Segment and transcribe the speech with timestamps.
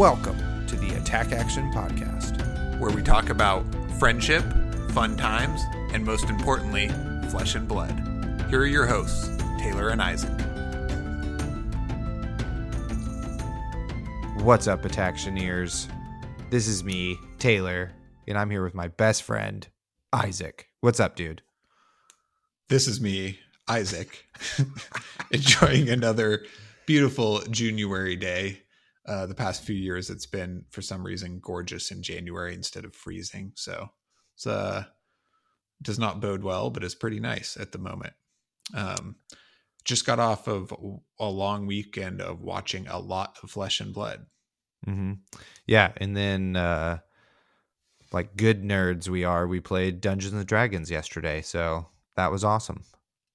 [0.00, 2.80] Welcome to the Attack Action Podcast.
[2.80, 3.66] where we talk about
[3.98, 4.42] friendship,
[4.92, 5.60] fun times,
[5.92, 6.88] and most importantly,
[7.28, 7.90] flesh and blood.
[8.48, 9.28] Here are your hosts,
[9.58, 10.40] Taylor and Isaac.
[14.42, 15.86] What's up, Attactioneers?
[16.48, 17.92] This is me, Taylor,
[18.26, 19.68] and I'm here with my best friend,
[20.14, 20.68] Isaac.
[20.80, 21.42] What's up, dude?
[22.70, 24.24] This is me, Isaac,
[25.30, 26.46] enjoying another
[26.86, 28.62] beautiful January day.
[29.10, 32.94] Uh, the past few years, it's been for some reason gorgeous in January instead of
[32.94, 33.50] freezing.
[33.56, 33.90] So
[34.36, 34.84] it's uh,
[35.82, 38.14] does not bode well, but it's pretty nice at the moment.
[38.72, 39.16] Um,
[39.84, 40.72] just got off of
[41.18, 44.26] a long weekend of watching a lot of Flesh and Blood.
[44.84, 45.14] hmm
[45.66, 46.98] Yeah, and then, uh,
[48.12, 52.84] like good nerds we are, we played Dungeons and Dragons yesterday, so that was awesome.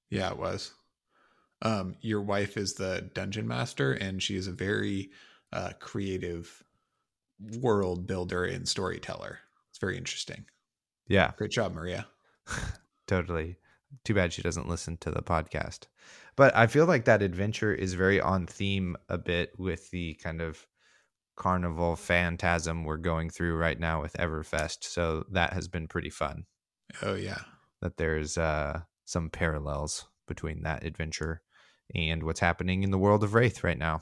[0.09, 0.73] Yeah, it was.
[1.61, 5.11] Um, your wife is the dungeon master, and she is a very
[5.55, 6.63] uh, creative
[7.59, 9.39] world builder and storyteller.
[9.69, 10.45] It's very interesting.
[11.07, 12.07] Yeah, Great job, Maria.
[13.07, 13.57] totally.
[14.03, 15.87] Too bad she doesn't listen to the podcast.
[16.35, 20.41] But I feel like that adventure is very on theme a bit with the kind
[20.41, 20.67] of
[21.37, 24.83] carnival phantasm we're going through right now with Everfest.
[24.83, 26.45] So that has been pretty fun
[27.01, 27.39] Oh yeah,
[27.81, 31.41] that there's uh, some parallels between that adventure
[31.93, 34.01] and what's happening in the world of Rathe right now.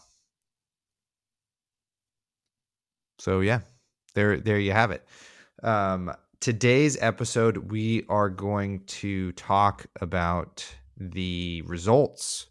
[3.19, 3.61] So yeah,
[4.15, 5.05] there there you have it.
[5.61, 10.65] Um, today's episode, we are going to talk about
[10.97, 12.47] the results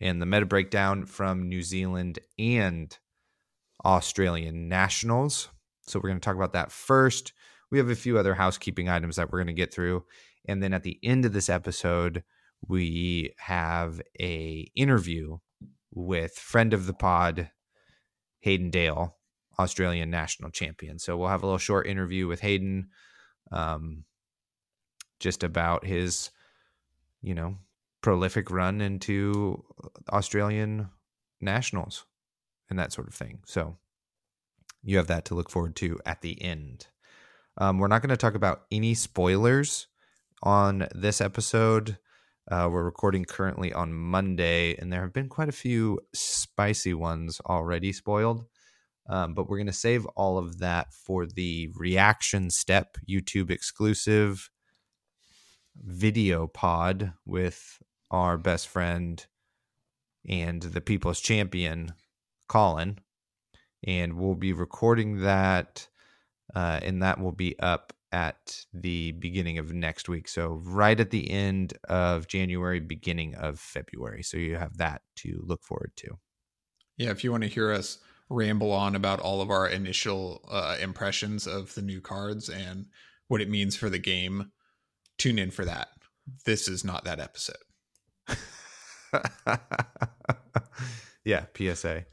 [0.00, 2.96] and the meta breakdown from New Zealand and
[3.84, 5.48] Australian nationals.
[5.86, 7.32] So we're going to talk about that first.
[7.70, 10.04] We have a few other housekeeping items that we're going to get through,
[10.48, 12.24] and then at the end of this episode,
[12.66, 15.38] we have a interview
[15.92, 17.50] with friend of the pod,
[18.40, 19.16] Hayden Dale,
[19.60, 20.98] Australian national champion.
[20.98, 22.88] So we'll have a little short interview with Hayden,
[23.52, 24.04] um,
[25.18, 26.30] just about his,
[27.22, 27.56] you know,
[28.00, 29.62] prolific run into
[30.10, 30.88] Australian
[31.40, 32.06] nationals
[32.70, 33.40] and that sort of thing.
[33.44, 33.76] So
[34.82, 36.86] you have that to look forward to at the end.
[37.58, 39.88] Um, we're not going to talk about any spoilers
[40.42, 41.98] on this episode.
[42.50, 47.40] Uh, we're recording currently on Monday, and there have been quite a few spicy ones
[47.46, 48.46] already spoiled.
[49.08, 54.50] Um, but we're going to save all of that for the reaction step YouTube exclusive
[55.76, 59.26] video pod with our best friend
[60.28, 61.92] and the people's champion,
[62.48, 62.98] Colin.
[63.86, 65.88] And we'll be recording that,
[66.54, 70.28] uh, and that will be up at the beginning of next week.
[70.28, 74.22] So, right at the end of January, beginning of February.
[74.22, 76.18] So, you have that to look forward to.
[76.98, 77.10] yeah.
[77.10, 77.98] If you want to hear us
[78.30, 82.86] ramble on about all of our initial uh, impressions of the new cards and
[83.28, 84.52] what it means for the game,
[85.18, 85.88] tune in for that.
[86.46, 87.56] This is not that episode.
[91.24, 92.04] yeah, PSA.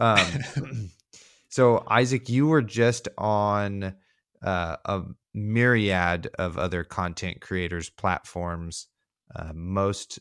[0.00, 0.90] Um,
[1.48, 3.94] so, Isaac, you were just on
[4.42, 5.02] uh, a
[5.34, 8.86] myriad of other content creators' platforms.
[9.34, 10.18] Uh, most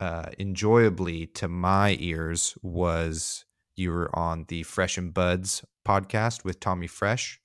[0.00, 3.44] uh, enjoyably to my ears was
[3.78, 7.40] you were on the Fresh and Buds podcast with Tommy Fresh,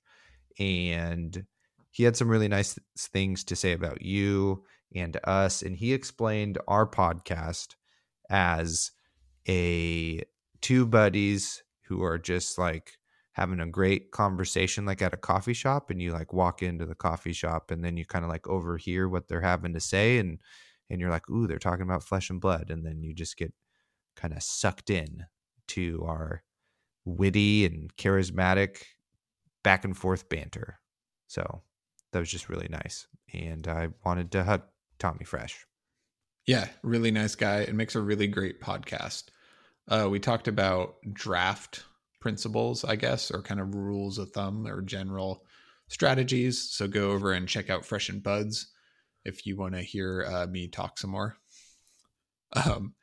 [0.58, 1.44] and
[1.90, 5.62] he had some really nice things to say about you and us.
[5.62, 7.74] And he explained our podcast
[8.30, 8.90] as
[9.48, 10.22] a
[10.60, 12.92] two buddies who are just like
[13.32, 16.94] having a great conversation like at a coffee shop and you like walk into the
[16.94, 20.38] coffee shop and then you kind of like overhear what they're having to say and
[20.88, 23.52] and you're like ooh they're talking about flesh and blood and then you just get
[24.16, 25.24] kind of sucked in
[25.68, 26.42] to our
[27.04, 28.82] witty and charismatic
[29.62, 30.78] back and forth banter
[31.26, 31.62] so
[32.12, 34.62] that was just really nice and i wanted to hug
[34.98, 35.66] tommy fresh
[36.46, 37.60] Yeah, really nice guy.
[37.60, 39.24] It makes a really great podcast.
[39.88, 41.84] Uh, we talked about draft
[42.20, 45.44] principles, I guess, or kind of rules of thumb or general
[45.88, 46.70] strategies.
[46.70, 48.72] So go over and check out Fresh and Buds
[49.24, 51.36] if you want to hear uh, me talk some more.
[52.56, 52.94] Um,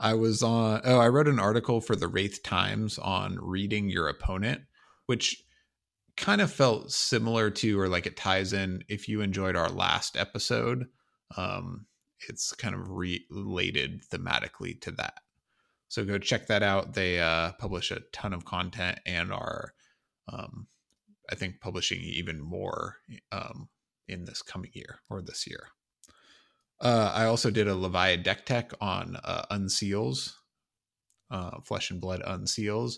[0.00, 4.08] I was on, oh, I wrote an article for the Rathe Times on reading your
[4.08, 4.62] opponent,
[5.04, 5.44] which
[6.16, 10.16] kind of felt similar to, or like it ties in if you enjoyed our last
[10.16, 10.86] episode.
[11.36, 11.86] Um,
[12.28, 15.20] it's kind of related thematically to that.
[15.88, 16.94] So go check that out.
[16.94, 19.74] They uh, publish a ton of content and are,
[20.32, 20.66] um,
[21.30, 22.96] I think, publishing even more
[23.32, 23.68] um,
[24.08, 25.68] in this coming year or this year.
[26.80, 30.32] Uh, I also did a Leviathan deck tech on uh, unseals,
[31.30, 32.94] uh, flesh and blood unseals.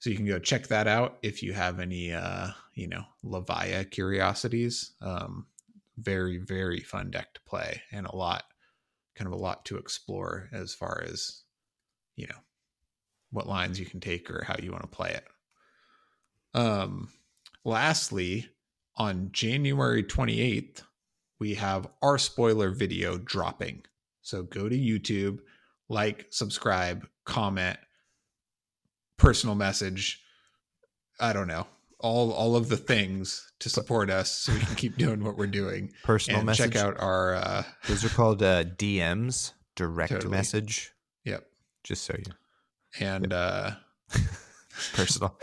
[0.00, 3.88] So you can go check that out if you have any, uh, you know, Levia
[3.90, 4.94] curiosities.
[5.00, 5.46] Um,
[5.98, 8.44] very, very fun deck to play and a lot,
[9.14, 11.42] kind of a lot to explore as far as,
[12.16, 12.38] you know,
[13.30, 15.24] what lines you can take or how you want to play it.
[16.54, 17.10] Um,
[17.64, 18.48] lastly,
[18.96, 20.82] on January 28th,
[21.40, 23.82] we have our spoiler video dropping.
[24.22, 25.38] So go to YouTube,
[25.88, 27.78] like, subscribe, comment,
[29.16, 30.22] personal message.
[31.18, 31.66] I don't know.
[31.98, 35.46] All all of the things to support us so we can keep doing what we're
[35.46, 35.92] doing.
[36.02, 36.72] Personal and message.
[36.72, 40.30] check out our uh Those are called uh, DMs, direct Totally.
[40.30, 40.92] message.
[41.24, 41.46] Yep.
[41.84, 42.32] Just so you
[42.98, 43.72] and uh
[44.94, 45.38] personal.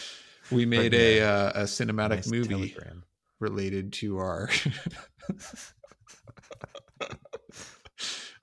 [0.50, 3.04] we made a uh, a cinematic nice movie telegram.
[3.42, 4.48] Related to our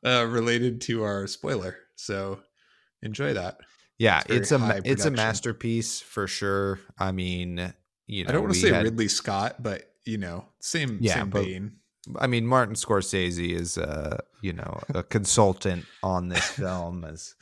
[0.05, 1.77] uh related to our spoiler.
[1.95, 2.39] So
[3.01, 3.57] enjoy that.
[3.97, 6.79] Yeah, It's it's, a very ma- high it's a masterpiece for sure.
[6.97, 7.73] I mean,
[8.07, 11.15] you know, I don't want to say had- Ridley Scott, but you know, same Yeah,
[11.15, 11.73] same but- vein.
[12.17, 17.35] I mean, Martin Scorsese is, uh, you know, a consultant on this film as,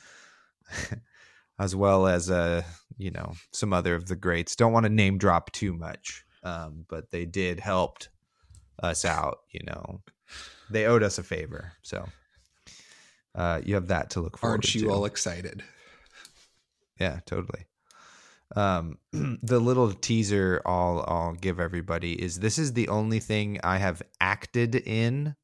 [1.60, 2.62] as well as, uh,
[2.98, 4.56] you know, some other of the greats.
[4.56, 8.08] Don't want to name drop too much, um, but they did helped
[8.82, 9.38] us out.
[9.50, 10.02] You know,
[10.70, 12.08] they owed us a favor, so
[13.34, 14.68] uh, you have that to look forward to.
[14.68, 14.90] Aren't you to.
[14.90, 15.62] all excited?
[16.98, 17.66] Yeah, totally.
[18.56, 23.78] Um, the little teaser I'll I'll give everybody is this is the only thing I
[23.78, 25.36] have acted in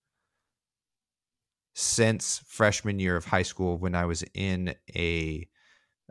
[1.75, 5.47] since freshman year of high school when I was in a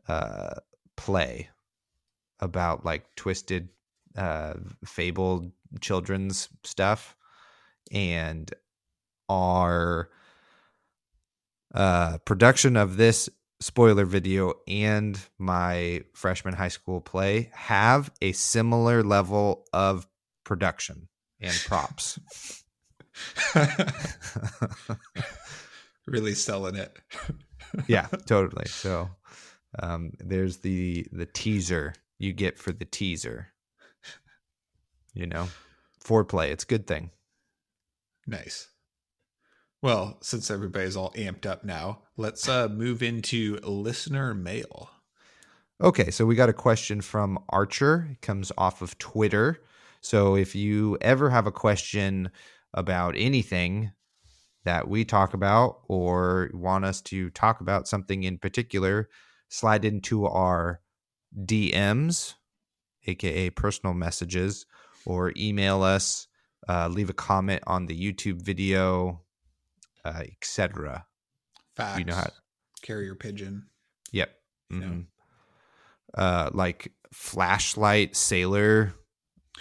[0.08, 0.56] uh,
[0.98, 1.50] play
[2.40, 3.70] about like twisted,
[4.18, 4.54] uh,
[4.86, 5.52] fabled
[5.82, 7.16] children's stuff,
[7.92, 8.54] and
[9.30, 10.10] our
[11.74, 13.30] uh, production of this
[13.60, 20.06] spoiler video and my freshman high school play have a similar level of
[20.44, 21.08] production
[21.40, 22.20] and props.
[26.08, 26.98] really selling it.
[27.88, 28.66] yeah, totally.
[28.66, 29.10] So
[29.80, 33.53] um, there's the the teaser you get for the teaser.
[35.14, 35.48] You know,
[36.04, 36.50] foreplay.
[36.50, 37.12] It's a good thing.
[38.26, 38.70] Nice.
[39.82, 44.90] Well, since everybody's all amped up now, let's uh move into listener mail.
[45.82, 48.08] Okay, so we got a question from Archer.
[48.12, 49.62] It comes off of Twitter.
[50.00, 52.32] So if you ever have a question
[52.74, 53.92] about anything
[54.64, 59.10] that we talk about or want us to talk about something in particular,
[59.50, 60.80] slide into our
[61.38, 62.36] DMs,
[63.06, 64.66] aka personal messages,
[65.06, 66.28] or email us,
[66.70, 69.22] uh, leave a comment on the YouTube video,
[70.06, 71.06] uh, etc.
[71.76, 72.00] Facts.
[72.00, 72.32] You know how-
[72.82, 73.68] carrier pigeon.
[74.12, 74.30] Yep.
[74.72, 74.78] Yeah.
[74.78, 75.06] Mhm.
[76.14, 78.94] Uh, like flashlight sailor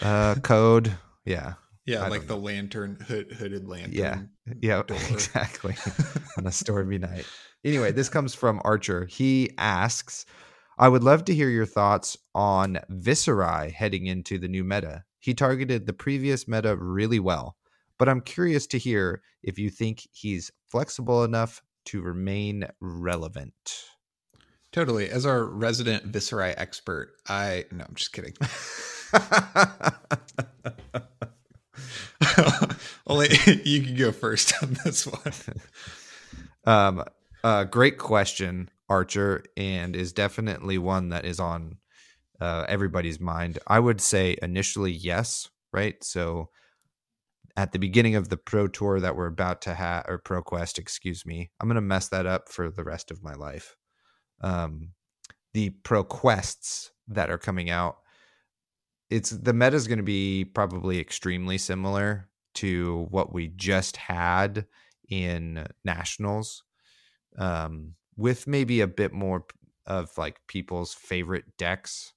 [0.01, 0.93] uh, code.
[1.25, 1.55] Yeah.
[1.85, 3.93] Yeah, I like the lantern hood, hooded lantern.
[3.93, 4.21] Yeah.
[4.61, 4.83] Yeah.
[4.83, 4.97] door.
[5.11, 5.75] Exactly.
[6.39, 7.27] On a stormy night.
[7.65, 9.07] Anyway, this comes from Archer.
[9.07, 10.25] He asks,
[10.79, 15.05] I would love to hear your thoughts on Viserai heading into the new meta.
[15.23, 17.57] He targeted the previous meta really well,
[17.97, 23.55] but I'm curious to hear if you think he's flexible enough to remain relevant.
[24.73, 25.09] Totally.
[25.09, 28.35] As our resident Viserai expert, I no, I'm just kidding.
[33.07, 33.29] Only
[33.65, 35.33] you can go first on this one.
[36.65, 37.05] um,
[37.45, 41.77] uh, great question, Archer, and is definitely one that is on
[42.43, 43.61] uh, everybody's mind.
[43.69, 46.03] I would say initially yes, right?
[46.03, 46.51] So
[47.57, 50.77] at the beginning of the Pro Tour that we're about to have, or Pro Quest,
[50.77, 53.77] excuse me, I'm going to mess that up for the rest of my life.
[54.41, 54.89] Um,
[55.55, 57.99] the Pro Quests that are coming out,
[59.09, 64.67] it's the meta is going to be probably extremely similar to what we just had
[65.09, 66.65] in nationals
[67.39, 69.45] um, with maybe a bit more
[69.87, 72.15] of like people's favorite decks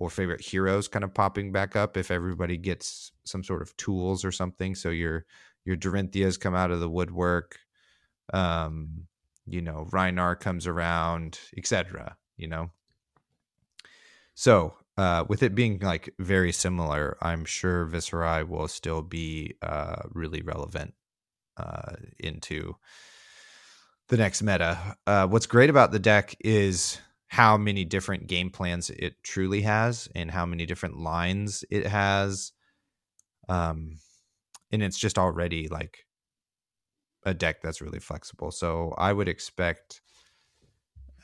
[0.00, 4.24] or favorite heroes kind of popping back up if everybody gets some sort of tools
[4.24, 5.26] or something so your
[5.66, 7.58] your Dorintheas come out of the woodwork
[8.32, 9.06] um
[9.46, 12.70] you know Rhinar comes around etc you know
[14.34, 20.02] so uh with it being like very similar i'm sure viserai will still be uh
[20.14, 20.94] really relevant
[21.58, 22.74] uh into
[24.08, 24.96] the next meta.
[25.06, 26.98] Uh, what's great about the deck is
[27.30, 32.50] how many different game plans it truly has and how many different lines it has.
[33.48, 33.98] Um,
[34.72, 36.06] and it's just already like
[37.24, 38.50] a deck that's really flexible.
[38.50, 40.00] So I would expect,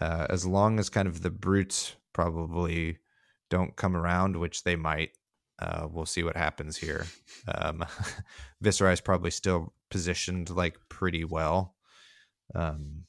[0.01, 2.99] uh, as long as kind of the brutes probably
[3.51, 5.11] don't come around, which they might.
[5.59, 7.05] Uh, we'll see what happens here.
[7.53, 7.85] Um,
[8.63, 11.75] Viserai is probably still positioned like pretty well.
[12.55, 13.07] Um,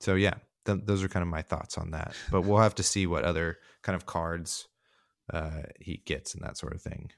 [0.00, 0.34] so yeah,
[0.66, 2.14] th- those are kind of my thoughts on that.
[2.30, 4.68] But we'll have to see what other kind of cards
[5.32, 7.10] uh, he gets and that sort of thing.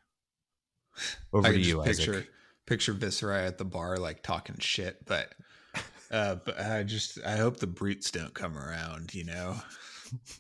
[1.33, 2.07] Over I to you, just Isaac.
[2.07, 2.29] picture
[2.67, 5.35] picture Viserai at the bar like talking shit, but
[6.11, 9.15] uh, but I just I hope the brutes don't come around.
[9.15, 9.57] You know,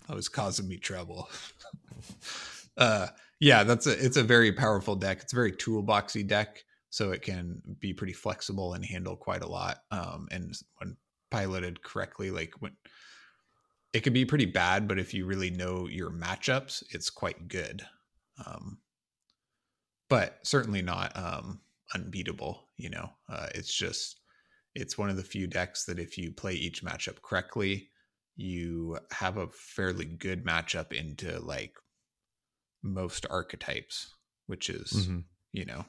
[0.08, 1.30] that was causing me trouble.
[2.76, 3.08] uh,
[3.40, 5.20] yeah, that's a it's a very powerful deck.
[5.22, 9.48] It's a very toolboxy deck, so it can be pretty flexible and handle quite a
[9.48, 9.78] lot.
[9.90, 10.96] Um, and when
[11.32, 12.76] piloted correctly, like when
[13.92, 17.86] it can be pretty bad, but if you really know your matchups, it's quite good.
[18.44, 18.80] Um,
[20.08, 21.62] but certainly not um,
[21.94, 22.68] unbeatable.
[22.76, 24.20] You know, uh, it's just
[24.74, 27.90] it's one of the few decks that if you play each matchup correctly,
[28.36, 31.76] you have a fairly good matchup into like
[32.82, 34.14] most archetypes,
[34.46, 35.24] which is Mhm.
[35.52, 35.84] you know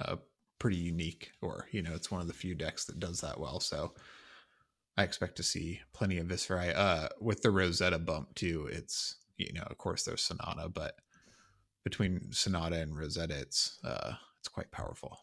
[0.00, 0.16] uh,
[0.58, 3.60] pretty unique, or you know, it's one of the few decks that does that well.
[3.60, 3.94] So.
[5.00, 6.76] I expect to see plenty of Viserai.
[6.76, 10.96] Uh, with the Rosetta bump too, it's you know, of course, there's Sonata, but
[11.84, 15.18] between Sonata and Rosetta, it's uh, it's quite powerful.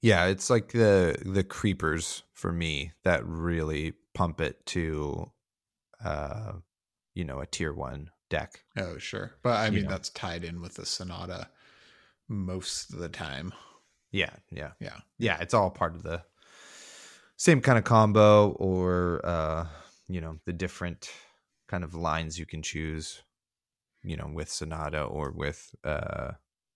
[0.00, 5.32] Yeah, it's like the the creepers for me that really pump it to,
[6.04, 6.52] uh,
[7.14, 8.62] you know, a tier one deck.
[8.78, 9.88] Oh, sure, but I You mean know.
[9.90, 11.48] that's tied in with the Sonata
[12.28, 13.52] most of the time.
[14.12, 15.38] Yeah, yeah, Yeah, yeah.
[15.40, 16.22] It's all part of the
[17.40, 19.66] same kind of combo, or uh,
[20.08, 21.10] you know, the different
[21.68, 23.22] kind of lines you can choose.
[24.02, 26.32] You know, with Sonata or with uh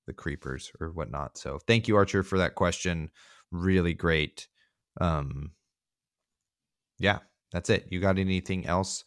[0.06, 1.38] the creepers or whatnot.
[1.38, 3.10] So thank you, Archer, for that question.
[3.50, 4.48] Really great.
[5.00, 5.52] Um,
[6.98, 7.18] yeah,
[7.52, 7.86] that's it.
[7.90, 9.04] You got anything else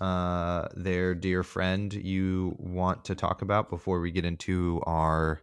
[0.00, 5.42] uh there, dear friend, you want to talk about before we get into our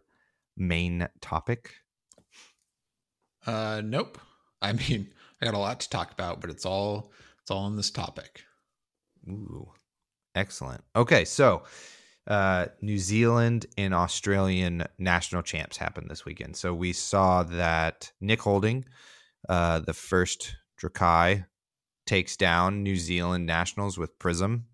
[0.57, 1.75] main topic?
[3.45, 4.19] uh, nope.
[4.61, 7.75] I mean, I got a lot to talk about, but it's all it's all on
[7.75, 8.43] this topic.
[9.29, 9.71] Ooh,
[10.35, 10.83] excellent.
[10.95, 11.63] Okay, so
[12.27, 16.55] uh, New Zealand and Australian national champs happened this weekend.
[16.57, 18.85] So we saw that Nick Holding,
[19.47, 21.45] uh, the first Drakai,
[22.05, 24.65] takes down New Zealand nationals with Prism.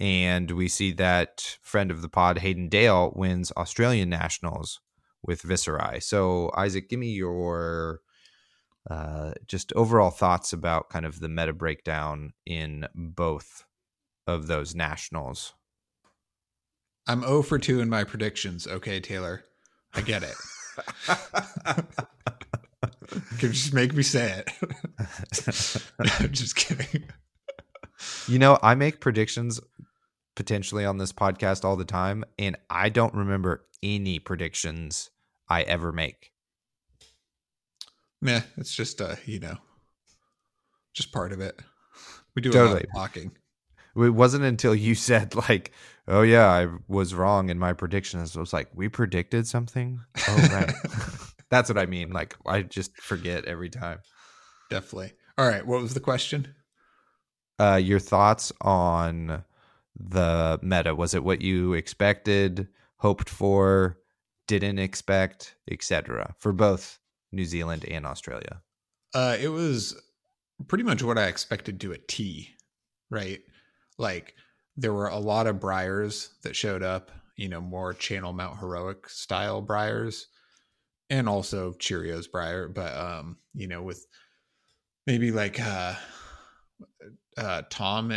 [0.00, 4.80] And we see that friend of the pod, Hayden Dale, wins Australian nationals
[5.22, 6.02] with Viserai.
[6.02, 8.00] So, Isaac, give me your
[8.88, 13.64] uh, just overall thoughts about kind of the meta breakdown in both
[14.26, 15.54] of those nationals.
[17.06, 18.66] I'm 0 for 2 in my predictions.
[18.66, 19.44] Okay, Taylor.
[19.94, 20.34] I get it.
[23.08, 24.50] Can you just make me say it.
[26.20, 27.04] I'm just kidding.
[28.26, 29.60] you know, I make predictions
[30.36, 35.10] potentially on this podcast all the time, and I don't remember any predictions
[35.48, 36.32] I ever make.
[38.20, 39.56] Meh, it's just uh, you know,
[40.94, 41.60] just part of it.
[42.34, 42.84] We do a lot Totally.
[42.84, 43.32] of talking.
[43.96, 45.72] It wasn't until you said like,
[46.06, 50.48] "Oh yeah, I was wrong in my predictions." I was like, "We predicted something." Oh
[50.52, 50.72] right,
[51.50, 52.10] that's what I mean.
[52.10, 54.00] Like I just forget every time.
[54.70, 55.12] Definitely.
[55.36, 56.54] All right, what was the question?
[57.58, 59.44] Uh, your thoughts on
[59.98, 60.94] the meta?
[60.94, 63.98] Was it what you expected, hoped for,
[64.46, 66.34] didn't expect, etc.
[66.38, 66.98] For both
[67.32, 68.62] New Zealand and Australia.
[69.14, 70.00] Uh, it was
[70.66, 72.48] pretty much what I expected to a T,
[73.10, 73.40] right?
[73.98, 74.34] Like
[74.76, 79.08] there were a lot of Briars that showed up, you know, more Channel Mount Heroic
[79.08, 80.26] style Briars,
[81.10, 84.06] and also Cheerios Briar, but um, you know, with
[85.06, 85.94] maybe like uh,
[87.36, 88.12] uh, Tom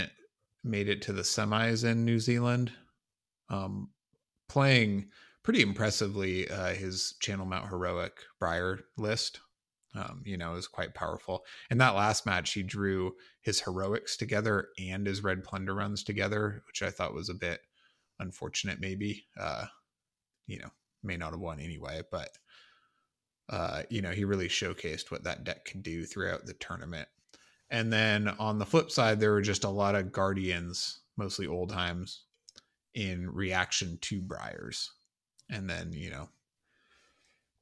[0.64, 2.72] made it to the semis in New Zealand,
[3.50, 3.90] um,
[4.50, 5.08] playing
[5.44, 9.40] pretty impressively uh, his Channel Mount Heroic Briar list.
[9.94, 11.44] Um, you know, is quite powerful.
[11.70, 16.64] In that last match, he drew his heroics together and his red plunder runs together,
[16.66, 17.60] which I thought was a bit
[18.18, 18.80] unfortunate.
[18.80, 19.66] Maybe, uh,
[20.48, 20.70] you know,
[21.04, 22.30] may not have won anyway, but
[23.50, 27.10] uh, you know, he really showcased what that deck could do throughout the tournament.
[27.70, 32.20] And then on the flip side, there were just a lot of guardians, mostly Oldhims,
[32.94, 34.92] in reaction to Briars.
[35.52, 36.30] And then, you know,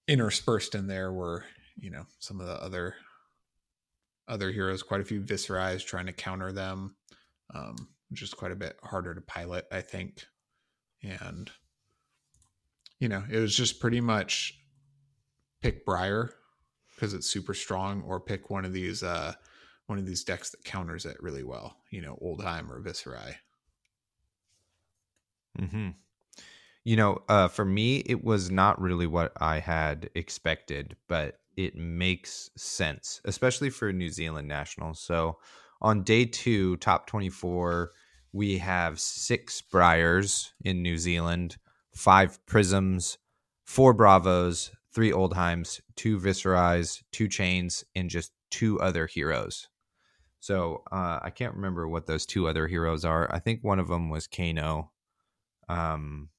[0.08, 1.44] interspersed in there were,
[1.78, 2.96] you know, some of the other
[4.28, 6.96] other heroes, quite a few Viserais trying to counter them,
[7.54, 7.76] um,
[8.10, 10.24] which is quite a bit harder to pilot, I think.
[11.02, 11.50] And
[13.00, 14.60] you know, it was just pretty much
[15.62, 16.32] pick Briar
[16.94, 19.34] because it's super strong, or pick one of these uh
[19.88, 21.78] one of these decks that counters it really well.
[21.90, 23.36] You know, Oldhim or Viserai.
[25.60, 25.90] Mm-hmm.
[26.84, 31.76] You know, uh, for me, it was not really what I had expected, but it
[31.76, 35.00] makes sense, especially for New Zealand nationals.
[35.00, 35.38] So
[35.82, 37.92] on day two, top 24,
[38.32, 41.58] we have six Briars in New Zealand,
[41.94, 43.18] five Prisms,
[43.66, 49.68] four Bravos, three Oldhims, two Viserais, two Chanes, and just two other heroes.
[50.40, 53.34] So uh, I can't remember what those two other heroes are.
[53.34, 54.92] I think one of them was Kano.
[55.68, 56.30] Um,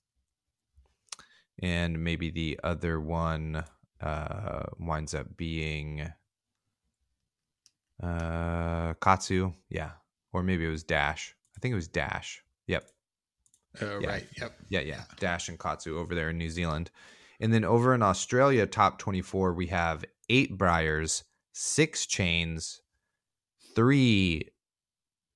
[1.60, 3.64] and maybe the other one
[4.00, 6.10] uh, winds up being
[8.02, 9.52] uh, Katsu.
[9.68, 9.90] Yeah.
[10.32, 11.34] Or maybe it was Dash.
[11.56, 12.42] I think it was Dash.
[12.66, 12.86] Yep.
[13.82, 14.08] Oh, Yeah.
[14.08, 14.26] right.
[14.40, 14.52] Yep.
[14.68, 15.02] Yeah, yeah.
[15.18, 16.90] Dash and Katsu over there in New Zealand.
[17.40, 22.80] And then over in Australia, top 24, we have eight Briars, six Chanes,
[23.74, 24.50] three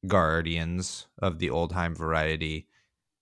[0.06, 2.68] Guardians of the Oldhim variety,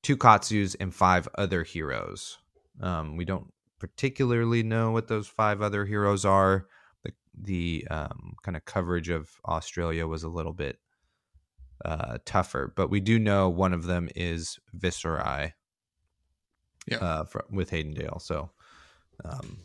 [0.02, 2.38] two Katsus, and five other heroes.
[2.80, 6.66] Um, we don't particularly know what those five other heroes are.
[7.04, 10.78] The, the um, kind of coverage of Australia was a little bit
[11.84, 15.52] uh, tougher, but we do know one of them is Viserai
[16.86, 16.98] Yeah.
[16.98, 18.20] uh, fr- with Hayden Dale.
[18.20, 18.50] So
[19.24, 19.62] um,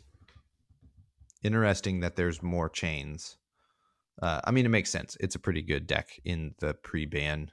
[1.42, 3.36] interesting that there's more chanes.
[4.20, 5.16] Uh, I mean, it makes sense.
[5.20, 7.52] It's a pretty good deck in the pre-ban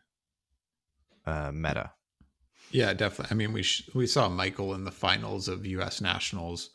[1.26, 1.92] uh, meta.
[2.72, 3.34] Yeah, definitely.
[3.34, 6.01] I mean, we sh- we saw Michael in the finals of U.S.
[6.01, 6.72] Nationals,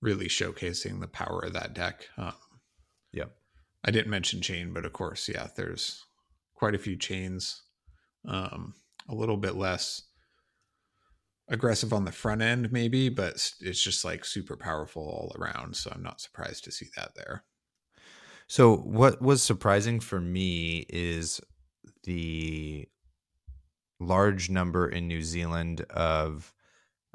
[0.00, 2.08] really showcasing the power of that deck.
[2.16, 2.34] Um,
[3.12, 3.30] Yep.
[3.84, 6.04] I didn't mention chane, but of course, yeah, there's
[6.54, 7.62] quite a few chanes.
[8.26, 8.74] Um,
[9.08, 10.02] a little bit less
[11.48, 15.76] aggressive on the front end, maybe, but it's just like super powerful all around.
[15.76, 17.44] So I'm not surprised to see that there.
[18.46, 21.40] So what was surprising for me is
[22.04, 22.88] the
[24.00, 26.52] large number in New Zealand of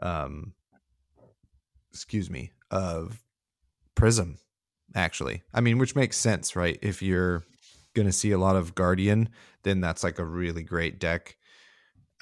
[0.02, 0.54] um
[1.92, 3.22] excuse me, of
[3.96, 4.38] Prism
[4.96, 5.44] actually.
[5.54, 6.80] I mean, which makes sense, right?
[6.82, 7.44] If you're
[7.94, 9.30] going to see a lot of Guardian,
[9.64, 11.36] then that's like a really great deck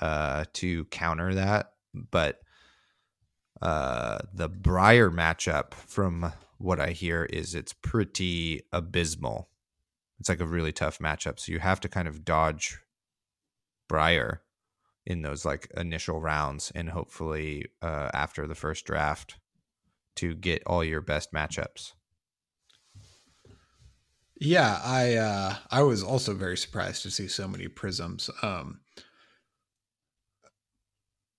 [0.01, 2.39] uh to counter that, but
[3.61, 9.49] uh the Briar matchup from what I hear is it's pretty abysmal.
[10.19, 11.39] It's like a really tough matchup.
[11.39, 12.79] So you have to kind of dodge
[13.87, 14.41] Briar
[15.07, 19.39] in those like initial rounds and hopefully uh, after the first draft
[20.17, 21.93] to get all your best matchups.
[24.39, 28.29] Yeah, I uh I was also very surprised to see so many prisms.
[28.43, 28.81] Um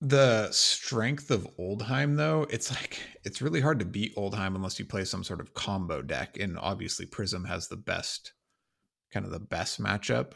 [0.00, 4.84] the strength of Oldhim though, it's like it's really hard to beat Oldhim unless you
[4.84, 8.32] play some sort of combo deck and obviously Prism has the best
[9.12, 10.32] kind of the best matchup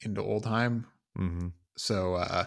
[0.00, 0.86] into Oldhim.
[1.18, 1.48] Mm-hmm.
[1.80, 2.46] So uh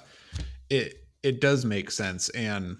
[0.69, 2.77] it it does make sense and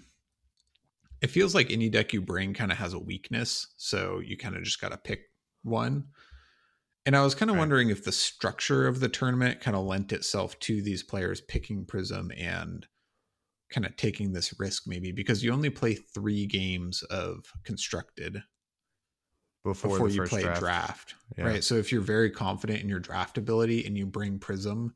[1.20, 4.56] it feels like any deck you bring kind of has a weakness, so you kind
[4.56, 5.22] of just got to pick
[5.62, 6.08] one.
[7.06, 7.60] And I was kind of Right.
[7.60, 11.86] wondering if the structure of the tournament kind of lent itself to these players picking
[11.86, 12.86] Prism and
[13.70, 18.42] kind of taking this risk, maybe because you only play three games of constructed
[19.64, 20.60] Before, before, you play draft.
[20.60, 21.44] draft, Yeah.
[21.46, 21.64] right?
[21.64, 24.94] So if you're very confident in your draft ability and you bring Prism,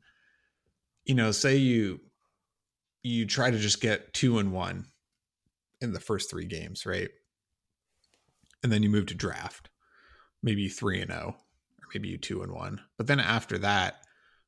[1.09, 1.99] you know, say you
[3.01, 4.85] you try to just get two and one
[5.81, 7.09] in the first three games, right?
[8.61, 9.69] And then you move to draft,
[10.43, 12.81] maybe three and zero, or maybe you two and one.
[12.95, 14.03] But then after that,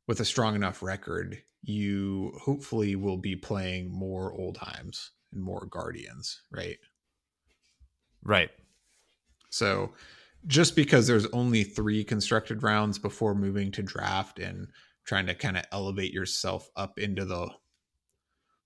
[0.07, 6.43] with a strong enough record, you hopefully will be playing more Oldhims and more Guardians,
[6.51, 6.77] right?
[8.23, 8.51] Right.
[9.49, 9.93] So
[10.45, 14.67] just because there's only three constructed rounds before moving to draft and
[15.05, 17.49] trying to kind of elevate yourself up into the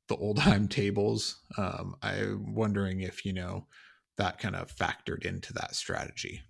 [0.07, 3.67] the old time tables, um, I'm wondering if you know
[4.17, 6.41] that kind of factored into that strategy.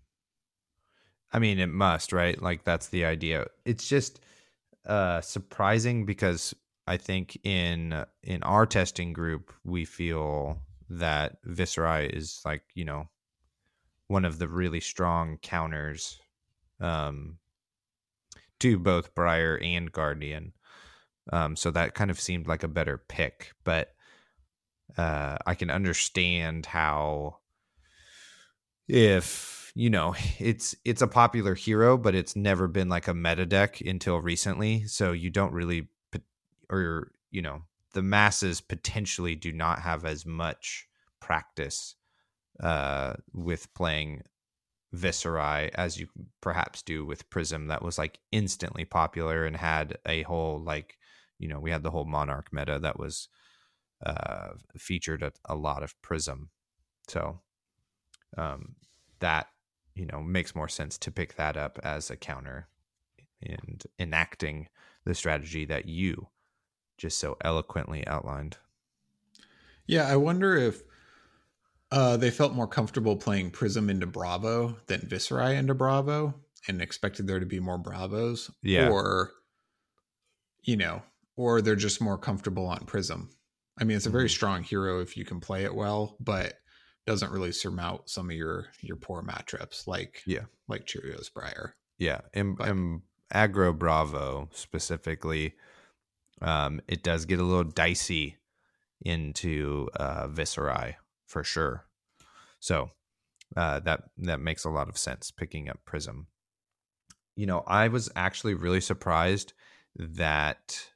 [1.31, 2.39] I mean, it must, right?
[2.41, 3.47] Like that's the idea.
[3.65, 4.19] It's just
[4.85, 6.53] uh surprising because
[6.85, 13.09] I think in in our testing group we feel that Viserai is like, you know,
[14.07, 16.19] one of the really strong counters
[16.79, 17.37] um
[18.59, 20.53] to both Briar and Guardian.
[21.31, 23.93] Um so that kind of seemed like a better pick, but
[24.97, 27.37] uh I can understand how
[28.87, 33.45] if you know it's it's a popular hero but it's never been like a meta
[33.45, 35.89] deck until recently so you don't really
[36.69, 37.61] or you know
[37.93, 40.87] the masses potentially do not have as much
[41.19, 41.95] practice
[42.61, 44.21] uh with playing
[44.95, 46.07] Viserai as you
[46.41, 50.97] perhaps do with Prism that was like instantly popular and had a whole like
[51.37, 53.27] you know we had the whole monarch meta that was
[54.05, 56.49] uh, featured a, a lot of Prism.
[57.07, 57.41] So
[58.37, 58.75] um,
[59.19, 59.47] that
[59.95, 62.67] you know makes more sense to pick that up as a counter
[63.41, 64.67] and enacting
[65.05, 66.29] the strategy that you
[66.97, 68.57] just so eloquently outlined.
[69.85, 70.81] Yeah, I wonder if
[71.95, 76.33] uh, they felt more comfortable playing Prism into Bravo than Viserai into Bravo
[76.67, 78.51] and expected there to be more Bravos.
[78.61, 78.89] Yeah.
[78.89, 79.31] Or,
[80.61, 81.01] you know,
[81.37, 83.29] or they're just more comfortable on Prism.
[83.79, 84.31] I mean, it's a very Mhm.
[84.31, 86.59] strong hero if you can play it well, but
[87.05, 90.45] doesn't really surmount some of your your poor matchups like Yeah.
[90.67, 91.75] like Cheerios Briar.
[91.97, 93.01] Yeah, and, But- and
[93.33, 95.55] aggro Bravo specifically,
[96.41, 98.37] um, it does get a little dicey
[99.01, 100.95] into uh, Viserai
[101.25, 101.85] for sure.
[102.59, 102.91] So
[103.55, 106.27] uh, that that makes a lot of sense picking up Prism.
[107.35, 109.53] You know, I was actually really surprised
[109.95, 110.89] that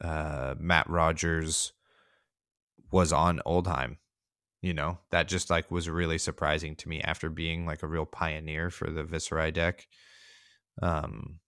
[0.00, 1.72] uh, Matt Rogers
[2.90, 3.96] was on Oldhim.
[4.62, 8.04] You know, that just like was really surprising to me after being like a real
[8.04, 9.86] pioneer for the Viserai deck.
[10.82, 11.40] Um,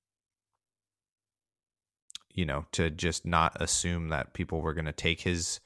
[2.30, 5.60] you know, to just not assume that people were going to take his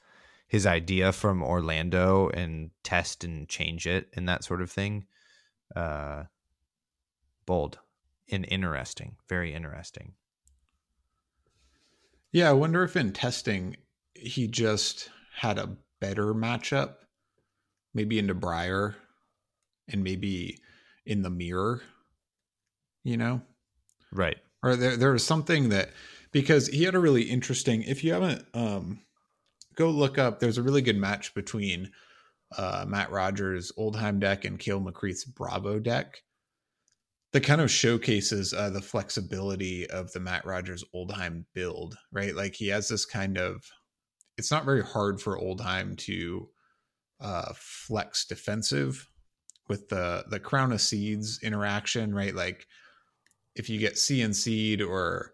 [0.47, 5.05] his idea from Orlando and test and change it and that sort of thing.
[5.75, 6.23] Uh,
[7.45, 7.79] bold
[8.29, 10.13] and interesting, very interesting.
[12.31, 13.77] Yeah, I wonder if in testing
[14.13, 16.95] he just had a better matchup,
[17.93, 18.95] maybe into Briar
[19.87, 20.59] and maybe
[21.05, 21.81] in the mirror,
[23.03, 23.41] you know?
[24.11, 24.37] Right.
[24.63, 25.91] Or there there was something that
[26.31, 28.99] because he had a really interesting if you haven't um
[29.77, 31.91] go look up there's a really good match between
[32.57, 36.23] uh Matt Rogers Oldhim deck and Kale McCreath's Bravo deck
[37.33, 42.33] that kind of showcases uh, the flexibility of the Matt Rogers Oldhim build, right?
[42.33, 43.63] Like he has this kind of
[44.37, 46.49] it's not very hard for Oldhim to
[47.19, 49.09] uh flex defensive
[49.67, 52.33] with the the crown of seeds interaction, right?
[52.33, 52.67] Like
[53.55, 55.33] if you get CNC'd or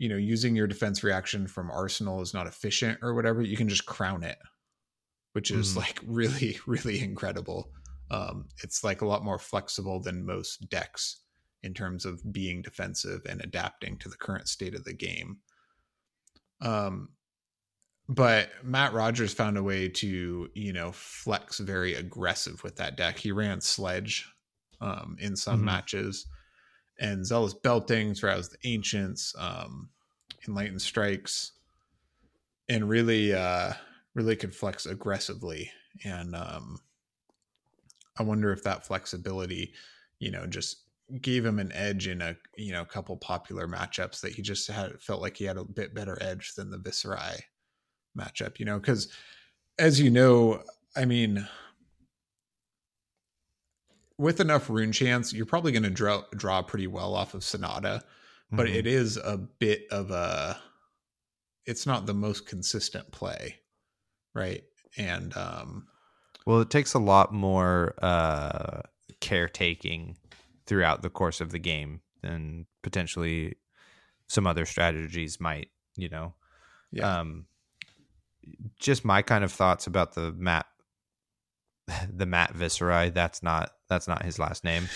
[0.00, 3.70] you know using your defense reaction from Arsenal is not efficient or whatever, you can
[3.70, 4.38] just crown it,
[5.34, 5.76] which is Mhm.
[5.76, 7.72] like really really incredible.
[8.10, 11.22] Um, it's like a lot more flexible than most decks
[11.62, 15.40] in terms of being defensive and adapting to the current state of the game.
[16.60, 17.10] Um,
[18.08, 23.18] but Matt Rogers found a way to you know flex very aggressive with that deck.
[23.18, 24.28] He ran Sledge
[24.80, 25.64] um, in some Mhm.
[25.64, 26.26] matches
[27.00, 29.88] and zealous beltings, rouse the ancients, um,
[30.46, 31.52] enlightened strikes,
[32.68, 33.72] and really, uh,
[34.14, 35.70] really could flex aggressively.
[36.04, 36.78] And um,
[38.18, 39.72] I wonder if that flexibility,
[40.18, 40.82] you know, just
[41.22, 45.00] gave him an edge in a you know couple popular matchups that he just had
[45.00, 47.40] felt like he had a bit better edge than the Viserai
[48.16, 48.58] matchup.
[48.58, 49.08] You know, because
[49.78, 50.62] as you know,
[50.94, 51.48] I mean
[54.20, 58.02] with enough runechants, you're probably going to draw draw pretty well off of Sonata,
[58.50, 58.74] but Mhm.
[58.74, 60.60] it is a bit of a.
[61.66, 63.60] It's not the most consistent play,
[64.34, 64.64] right?
[64.96, 65.88] And um,
[66.46, 68.82] Well, it takes a lot more uh,
[69.20, 70.16] caretaking
[70.66, 73.56] throughout the course of the game than potentially
[74.26, 75.70] some other strategies might.
[75.96, 76.34] You know,
[76.92, 77.46] yeah, um,
[78.78, 80.66] just my kind of thoughts about the Matt,
[82.12, 83.12] the Matt Viserai.
[83.12, 84.88] That's not that's not his last name.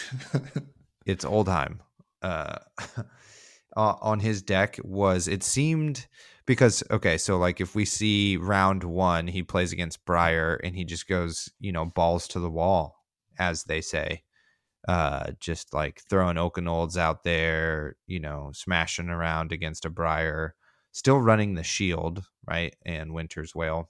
[1.07, 1.79] it's Oldhim.
[2.23, 2.57] Uh,
[3.77, 6.07] uh, on his deck was it seemed
[6.47, 10.85] because okay, so like if we see round one, he plays against Briar and he
[10.85, 12.97] just goes, you know, balls to the wall,
[13.39, 14.23] as they say.
[14.87, 20.55] Uh, just like throwing Oaken Olds out there, you know, smashing around against a Briar,
[20.93, 22.77] still running the shield, right?
[22.85, 23.89] And Winter's Wail.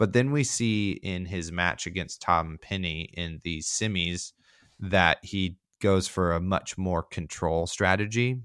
[0.00, 4.32] But then we see in his match against Tom Penny in the semis
[4.78, 8.40] that he goes for a much more control strategy.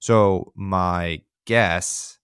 [0.00, 2.18] So my guess,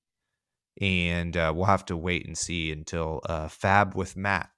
[0.82, 4.50] and uh, we'll have to wait and see until uh, Fab with Matt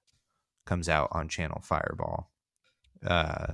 [0.65, 2.29] comes out on Channel Fireball.
[3.07, 3.53] Uh,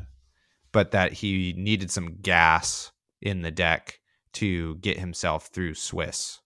[0.71, 2.91] but that he needed some gas
[3.21, 3.99] in the deck
[4.33, 6.39] to get himself through Swiss,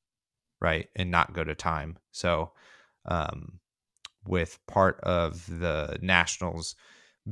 [0.60, 1.98] right, and not go to time.
[2.12, 2.52] So,
[3.06, 3.61] um,
[4.26, 6.76] with part of the Nationals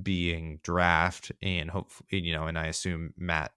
[0.03, 3.51] being draft and hopefully you know and i assume matt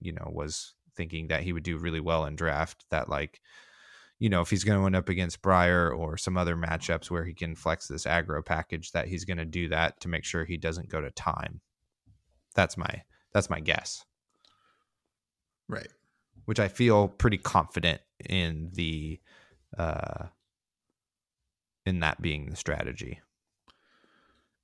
[0.00, 3.40] you know was thinking that he would do really well in draft that like
[4.18, 7.24] you know if he's going to end up against Briar or some other matchups where
[7.24, 10.44] he can flex this aggro package that he's going to do that to make sure
[10.44, 11.60] he doesn't go to time
[12.54, 13.02] that's my
[13.32, 14.04] that's my guess
[15.68, 15.88] right.
[16.44, 19.20] which i feel pretty confident in the
[19.76, 20.26] uh
[21.86, 23.20] in that being the strategy.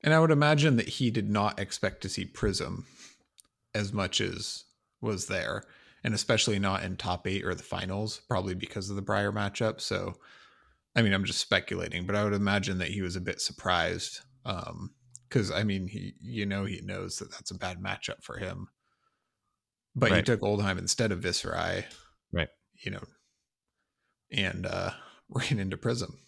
[0.03, 2.87] And I would imagine that he did not expect to see Prism
[3.75, 4.65] as much as
[5.01, 5.63] was there,
[6.03, 9.81] and especially not in top eight or the finals, probably because of the Briar matchup.
[9.81, 10.15] So,
[10.97, 14.21] I mean, I'm just speculating, but I would imagine that he was a bit surprised.
[14.45, 14.91] Um,
[15.29, 18.69] because I mean, he, you know, he knows that that's a bad matchup for him.
[19.95, 20.17] But Right.
[20.19, 21.85] he took Oldhim instead of Viserai,
[22.33, 22.49] Right.
[22.85, 23.05] You know,
[24.31, 24.91] and uh
[25.31, 26.19] ran into Prism.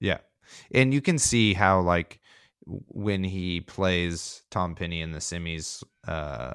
[0.00, 0.18] Yeah.
[0.72, 2.20] And you can see how like
[2.66, 6.54] when he plays Tom Penny in the semis, uh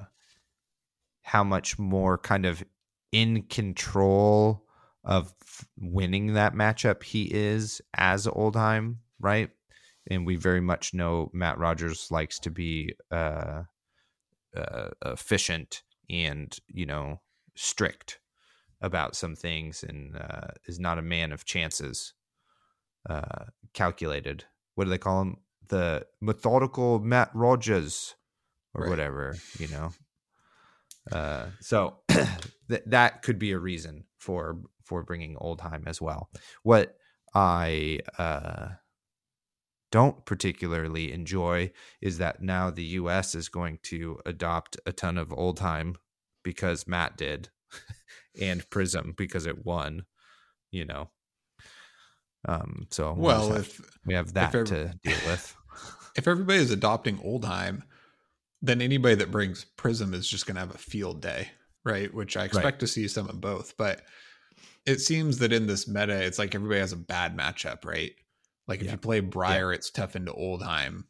[1.23, 2.63] how much more kind of
[3.11, 4.65] in control
[5.03, 5.33] of
[5.77, 9.49] winning that matchup he is as Oldhim, right?
[10.07, 13.63] And we very much know Matt Rogers likes to be uh,
[14.55, 17.21] uh efficient and, you know,
[17.55, 18.19] strict
[18.81, 22.13] about some things and uh, is not a man of chances
[23.09, 24.45] uh, calculated.
[24.75, 25.37] What do they call him?
[25.67, 28.15] The methodical Matt Rogers
[28.73, 28.89] or Right.
[28.89, 29.91] whatever, you know.
[31.11, 36.29] Uh, so th- that could be a reason for for bringing Oldhim as well.
[36.63, 36.97] What
[37.33, 38.69] I uh,
[39.91, 43.35] don't particularly enjoy is that now the U.S.
[43.35, 45.95] is going to adopt a ton of Oldhim
[46.43, 47.49] because Matt did,
[48.41, 50.05] and Prism because it won.
[50.71, 51.09] You know.
[52.47, 52.87] Um.
[52.89, 55.55] So we'll just Well, have- if we have that ev- to deal with.
[56.17, 57.83] if everybody is adopting Oldhim,
[58.61, 61.49] then anybody that brings Prism is just going to have a field day,
[61.85, 62.13] right?
[62.13, 63.75] Which I expect to see some of both.
[63.77, 64.01] But
[64.85, 68.11] it seems that in this meta, it's like everybody has a bad matchup, right?
[68.67, 68.91] Like if Yeah.
[68.93, 71.03] you play Briar, it's tough into Oldhim.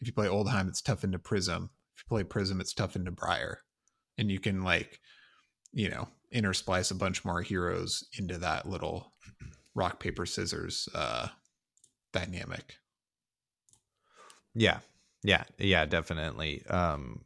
[0.00, 1.70] If you play Oldhim, it's tough into Prism.
[1.96, 3.60] If you play Prism, it's tough into Briar.
[4.16, 5.00] And you can like,
[5.72, 9.12] you know, intersplice a bunch more heroes into that little
[9.74, 11.28] rock paper scissors uh
[12.12, 12.76] dynamic.
[14.54, 14.78] Yeah.
[15.22, 15.44] Yeah.
[15.58, 16.64] Yeah, definitely.
[16.66, 17.24] Um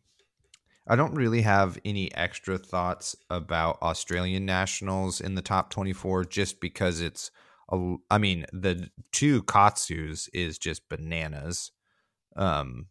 [0.87, 6.61] I don't really have any extra thoughts about Australian nationals in the top 24 just
[6.61, 7.31] because it's
[7.73, 11.71] a, I mean, the two Katsus is just bananas.
[12.37, 12.87] Um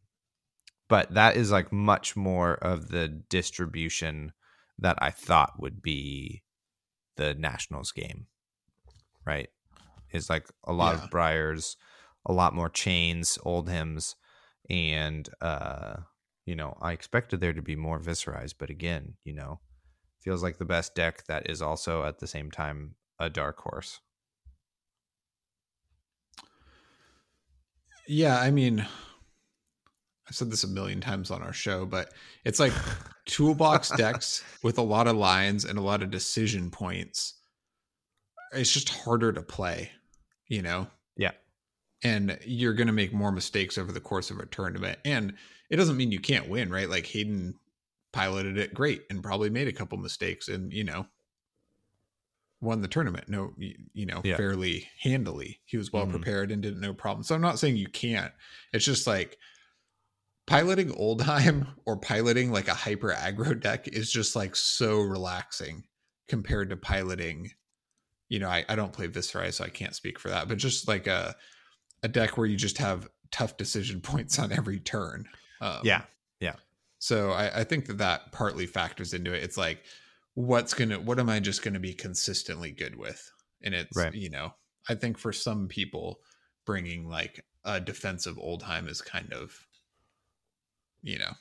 [0.89, 4.33] but that is like much more of the distribution
[4.79, 6.43] that I thought would be
[7.15, 8.27] the nationals game.
[9.25, 9.49] Right?
[10.09, 11.03] It's like a lot Yeah.
[11.03, 11.77] of briars,
[12.25, 14.15] a lot more chanes, old hymns,
[14.69, 15.97] and uh
[16.45, 19.61] you know i expected there to be more viserais but again you know
[20.21, 24.01] feels like the best deck that is also at the same time a dark horse
[28.07, 28.85] Yeah, I mean,
[30.27, 32.13] I've said this a million times on our show, but
[32.45, 32.73] it's like
[33.25, 37.42] toolbox decks with a lot of lines and a lot of decision points.
[38.53, 39.91] It's just harder to play,
[40.47, 40.87] you know?
[41.17, 41.31] Yeah.
[42.03, 44.99] And you're going to make more mistakes over the course of a tournament.
[45.05, 45.33] And
[45.69, 46.89] it doesn't mean you can't win, right?
[46.89, 47.55] Like Hayden
[48.11, 51.07] piloted it great and probably made a couple mistakes and, you know,
[52.61, 53.27] won the tournament.
[53.27, 54.37] No, you, know, Yeah.
[54.37, 55.59] fairly handily.
[55.65, 56.11] He was well Mhm.
[56.11, 57.23] prepared and didn't no problem.
[57.23, 58.33] So I'm not saying you can't.
[58.71, 59.37] It's just like
[60.45, 65.85] piloting Oldhim or piloting like a hyper aggro deck is just like so relaxing
[66.27, 67.51] compared to piloting.
[68.29, 70.87] You know, I, I don't play Viserai, so I can't speak for that, but just
[70.87, 71.35] like a
[72.01, 75.25] a deck where you just have tough decision points on every turn.
[75.61, 76.03] Um, yeah
[76.99, 79.43] so I, I think that that partly factors into it.
[79.43, 79.83] It's like,
[80.35, 83.29] what's gonna, what am I just gonna be consistently good with?
[83.61, 84.13] And it's, Right.
[84.13, 84.53] you know,
[84.87, 86.21] I think for some people,
[86.65, 89.67] bringing like a defensive Oldhim is kind of,
[91.01, 91.33] you know,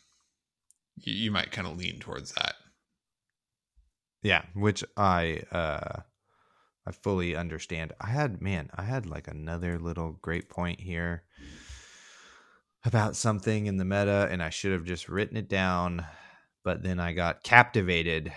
[0.97, 2.55] you, you might kind of lean towards that.
[4.23, 6.01] yeah which i uh
[6.87, 11.23] i fully understand i had man i had like another little great point here
[12.85, 16.05] about something in the meta and i should have just written it down
[16.65, 18.33] but then i got captivated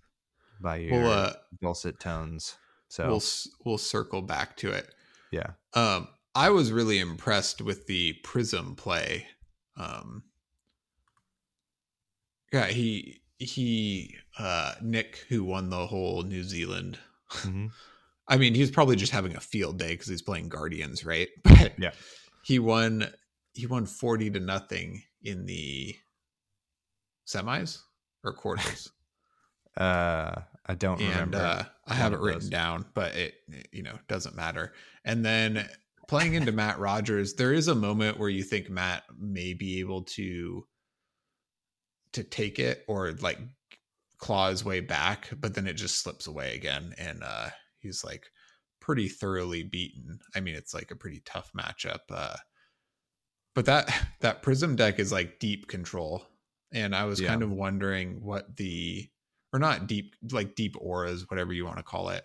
[0.60, 2.56] by your We'll, uh, dulcet tones
[2.90, 3.22] so we'll
[3.64, 4.92] we'll circle back to it.
[5.30, 9.28] yeah Um, I was really impressed with the Prism play.
[9.76, 10.24] Um,
[12.52, 16.98] yeah, he he uh Nick who won the whole New Zealand.
[17.30, 17.72] Mhm.
[18.28, 21.28] I mean, he's probably just having a field day because he's playing Guardians, right?
[21.44, 21.92] But Yeah.
[22.44, 23.12] he won
[23.54, 25.96] he won forty to nothing in the
[27.26, 27.78] semis
[28.24, 28.90] or quarters.
[29.76, 30.34] uh
[30.66, 32.50] i don't and remember uh, I have it written those.
[32.50, 34.74] down, but it it, you know doesn't matter.
[35.04, 35.68] And then
[36.08, 40.02] playing into Matt Rogers, there is a moment where you think Matt may be able
[40.04, 40.66] to
[42.12, 43.38] to take it or like
[44.20, 48.30] claw his way back, but then it just slips away again, and uh, he's like
[48.80, 50.20] pretty thoroughly beaten.
[50.34, 52.00] I mean, it's like a pretty tough matchup.
[52.10, 52.36] Uh,
[53.54, 56.26] but that that Prism deck is like deep control,
[56.72, 57.20] and I was Yeah.
[57.20, 59.10] kind of wondering what the
[59.52, 62.24] or not deep like deep auras, whatever you want to call it.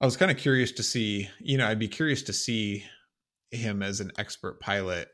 [0.00, 2.84] I was kind of curious to see, you know, I'd be curious to see
[3.50, 5.08] him as an expert pilot,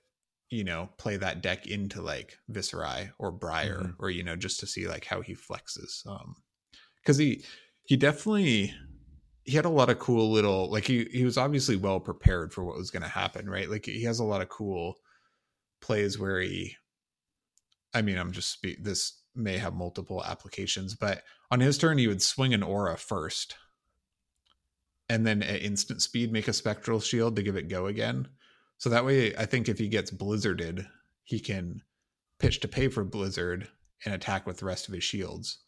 [0.50, 3.94] you know, play that deck into like Viserai or Briar, Mhm.
[3.98, 6.06] or you know, just to see like how he flexes.
[6.06, 6.36] Um,
[7.02, 7.44] because he
[7.84, 8.74] he definitely
[9.44, 12.64] he had a lot of cool little like he he was obviously well prepared for
[12.64, 13.68] what was going to happen, right?
[13.68, 14.94] Like he has a lot of cool
[15.80, 16.76] plays where he.
[17.92, 22.08] I mean, I'm just spe- this may have multiple applications, but on his turn he
[22.08, 23.56] would swing an aura first
[25.08, 28.28] and then at instant speed make a spectral shield to give it go again.
[28.78, 30.86] So that way, I think if he gets blizzarded,
[31.24, 31.82] he can
[32.38, 33.68] pitch to pay for blizzard
[34.04, 35.58] and attack with the rest of his shields.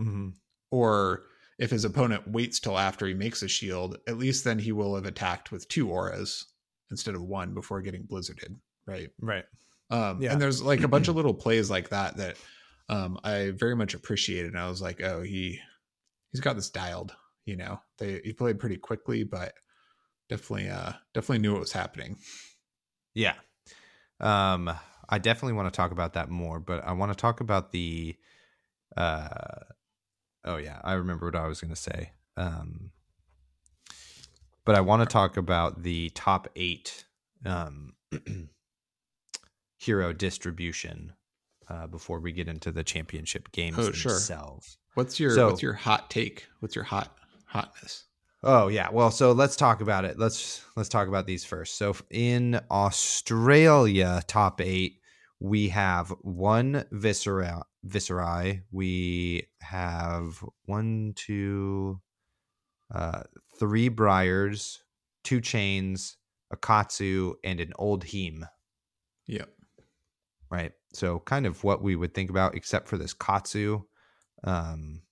[0.00, 0.34] Mhm.
[0.70, 1.26] Or
[1.58, 4.94] if his opponent waits till after he makes a shield, at least then he will
[4.94, 6.46] have attacked with two auras
[6.90, 9.10] instead of one before getting blizzarded, right?
[9.20, 9.44] Right.
[9.90, 10.32] Um, Yeah.
[10.32, 12.36] And there's like a bunch of little plays like that that
[12.88, 14.52] um, I very much appreciated.
[14.52, 15.60] And I was like, oh, he
[16.32, 17.14] he's got this dialed.
[17.44, 19.54] You know, they he played pretty quickly, but
[20.28, 22.16] definitely uh definitely knew what was happening.
[23.14, 23.34] Yeah.
[24.20, 24.70] Um,
[25.08, 28.16] I definitely want to talk about that more, but I want to talk about the
[28.96, 29.28] uh
[30.44, 32.12] oh yeah, I remember what I was gonna say.
[32.36, 32.90] Um
[34.64, 37.04] but I want to talk about the top eight
[37.44, 37.94] um
[39.78, 41.12] hero distribution
[41.68, 44.12] uh before we get into the championship games Oh, sure.
[44.12, 44.78] themselves.
[44.94, 46.46] What's your So- what's your hot take?
[46.60, 48.04] What's your hot hotness?
[48.42, 48.88] Oh yeah.
[48.90, 50.18] Well, so let's talk about it.
[50.18, 51.76] Let's let's talk about these first.
[51.76, 55.00] So in Australia, top eight,
[55.40, 58.62] we have one viscera Viserai.
[58.70, 62.00] We have one, two,
[62.94, 63.22] uh,
[63.58, 64.82] three briars,
[65.24, 66.16] two Chanes,
[66.50, 68.46] a katsu, and an Oldhim.
[69.26, 69.48] Yep.
[70.50, 70.72] Right.
[70.92, 73.82] So kind of what we would think about, except for this katsu.
[74.44, 75.02] Um,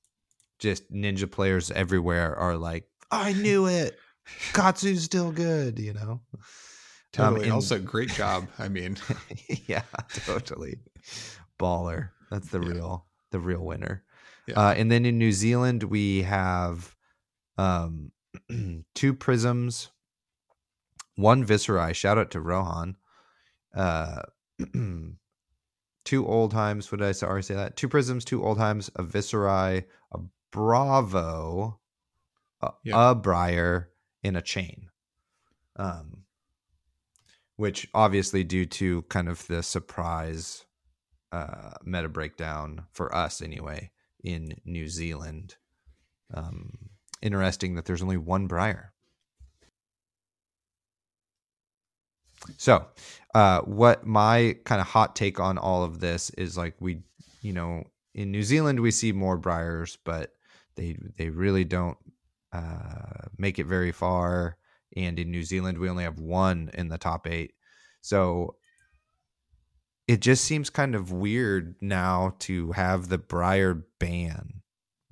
[0.58, 3.98] just ninja players everywhere are like, I knew it.
[4.52, 6.20] Katsu's still good, you know.
[7.12, 7.44] Totally.
[7.44, 8.46] and- also, great job.
[8.58, 8.98] I mean,
[9.66, 9.82] yeah,
[10.26, 10.78] totally.
[11.58, 12.10] Baller.
[12.30, 12.68] That's the Yeah.
[12.72, 14.04] real the real winner.
[14.46, 14.60] Yeah.
[14.68, 16.94] Uh, and then in New Zealand we have
[17.56, 18.12] um
[18.94, 19.88] two prisms,
[21.16, 21.94] one Viserai.
[21.94, 22.96] Shout out to Rohan.
[23.74, 24.20] Uh
[24.58, 26.90] two Oldhims.
[26.92, 27.76] What did I say- already say that?
[27.76, 30.18] Two prisms, two Oldhims, a Viserai, a
[30.52, 31.80] Bravo,
[32.60, 33.10] a, Yeah.
[33.10, 33.90] a Briar,
[34.22, 34.90] and a Chane.
[35.76, 36.24] Um
[37.56, 40.64] which obviously due to kind of the surprise
[41.32, 43.90] uh, meta breakdown for us anyway
[44.22, 45.56] in New Zealand.
[46.32, 46.70] Um,
[47.20, 48.92] interesting that there's only one Briar.
[52.56, 52.86] So,
[53.34, 57.00] uh, what my kind of hot take on all of this is like we,
[57.42, 60.32] you know, in New Zealand we see more Briars, but
[60.76, 61.98] they they really don't
[62.52, 64.56] uh, make it very far.
[64.96, 67.52] And in New Zealand we only have one in the top eight.
[68.00, 68.56] So
[70.06, 74.62] it just seems kind of weird now to have the Briar ban,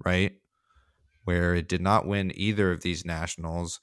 [0.05, 0.33] right?
[1.25, 3.81] Where it did not win either of these nationals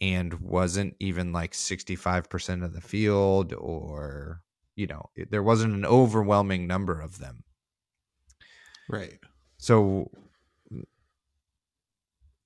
[0.00, 4.42] and wasn't even like 65% of the field or,
[4.74, 7.44] you know, there wasn't an overwhelming number of them.
[8.88, 9.18] right.
[9.58, 10.10] So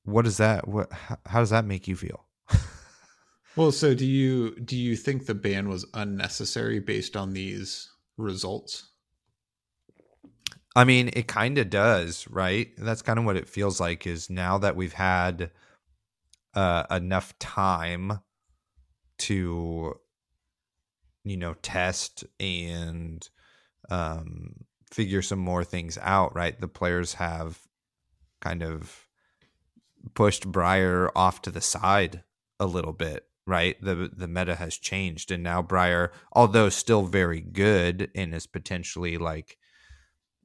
[0.05, 2.27] what does that what how, how does that make you feel?
[3.57, 8.91] Well, so do you do you think the ban was unnecessary based on these results?
[10.77, 12.71] I mean, it kind of does, right?
[12.79, 15.51] That's kind of what it feels like is now that we've had
[16.55, 18.21] uh, enough time
[19.19, 19.95] to,
[21.25, 23.29] you know, test and
[23.91, 26.59] um, figure some more things out, right?
[26.59, 27.59] The players have
[28.41, 29.10] kind of
[30.15, 32.23] pushed Briar off to the side
[32.59, 33.77] a little bit, right?
[33.83, 39.19] The the meta has changed, and now Briar, although still very good and is potentially
[39.19, 39.57] like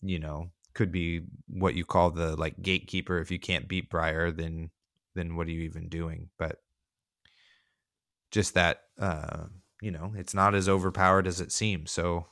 [0.02, 4.30] you know could be what you call the like gatekeeper if you can't beat Briar
[4.32, 4.70] then
[5.16, 6.30] then what are you even doing?
[6.38, 6.58] But
[8.32, 9.46] just that uh
[9.82, 11.92] you know it's not as overpowered as it seems.
[11.92, 12.28] So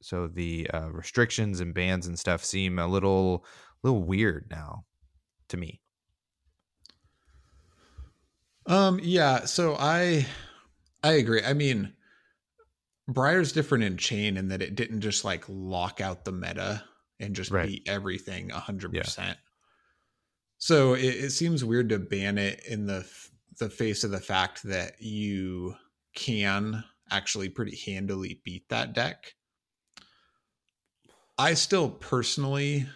[0.00, 3.44] so the uh restrictions and bans and stuff seem a little
[3.82, 4.84] little weird now
[5.48, 5.81] to me
[8.66, 10.26] Um, yeah, so I
[11.02, 11.42] I agree.
[11.42, 11.96] I mean,
[13.08, 16.84] Briar's different in Chane in that it didn't just like lock out the meta
[17.20, 17.60] and just Right.
[17.60, 19.38] beat everything a hundred percent.
[20.58, 23.08] So it, it seems weird to ban it in the
[23.58, 25.76] the face of the fact that you
[26.14, 29.34] can actually pretty handily beat that deck.
[31.38, 32.88] I still personally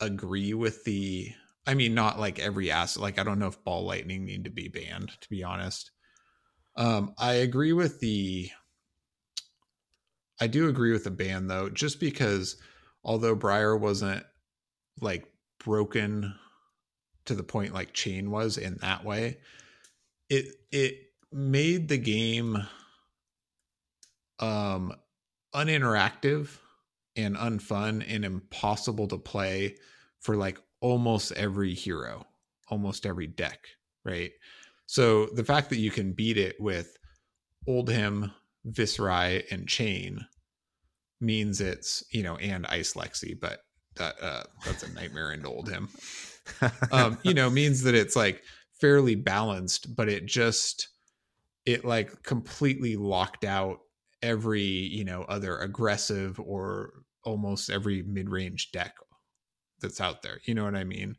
[0.00, 1.32] agree with the
[1.66, 4.50] I mean not like every asset like I don't know if ball lightning need to
[4.50, 5.90] be banned to be honest.
[6.76, 8.50] Um I agree with the
[10.40, 12.56] I do agree with the ban though just because
[13.04, 14.24] although Briar wasn't
[15.00, 15.26] like
[15.64, 16.34] broken
[17.26, 19.38] to the point like Chane was in that way,
[20.28, 20.96] it it
[21.30, 22.58] made the game
[24.40, 24.92] um
[25.54, 26.58] uninteractive
[27.14, 29.76] and unfun and impossible to play
[30.20, 32.26] for like almost every hero,
[32.68, 33.60] almost every deck,
[34.04, 34.32] right?
[34.86, 36.98] So the fact that you can beat it with
[37.66, 38.32] Oldhim,
[38.68, 40.26] Viserai, and Chane
[41.20, 43.60] means it's, you know, and Ice Lexi, but
[43.96, 45.88] that uh that's a nightmare into Oldhim.
[46.92, 48.42] um, you know, means that it's like
[48.80, 50.88] fairly balanced, but it just
[51.64, 53.78] it like completely locked out
[54.20, 56.92] every you know other aggressive or
[57.24, 58.94] almost every mid-range deck
[59.82, 61.16] that's out there you know what i mean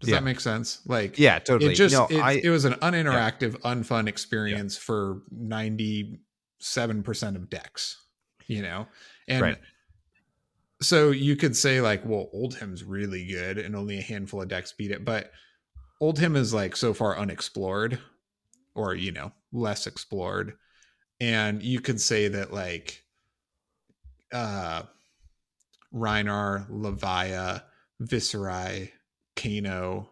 [0.00, 0.16] does yeah.
[0.16, 3.52] that make sense like yeah totally it just no, it, I, it, was an uninteractive
[3.52, 3.74] yeah.
[3.74, 4.80] unfun experience yeah.
[4.80, 6.18] for 97%
[7.36, 7.98] of decks
[8.46, 8.86] you know
[9.28, 9.58] and right.
[10.80, 14.72] so you could say like well oldhim's really good and only a handful of decks
[14.72, 15.30] beat it but
[16.02, 17.98] oldhim is like so far unexplored
[18.74, 20.54] or you know less explored
[21.20, 23.04] and you could say that like
[24.32, 24.82] uh
[25.94, 27.62] Rhinar, Levia,
[28.02, 28.90] Viserai,
[29.36, 30.08] Kano,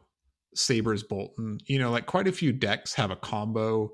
[0.55, 1.59] Sabers Bolton.
[1.67, 3.93] you know, like quite a few decks have a combo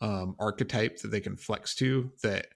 [0.00, 2.46] um archetype that they can flex to that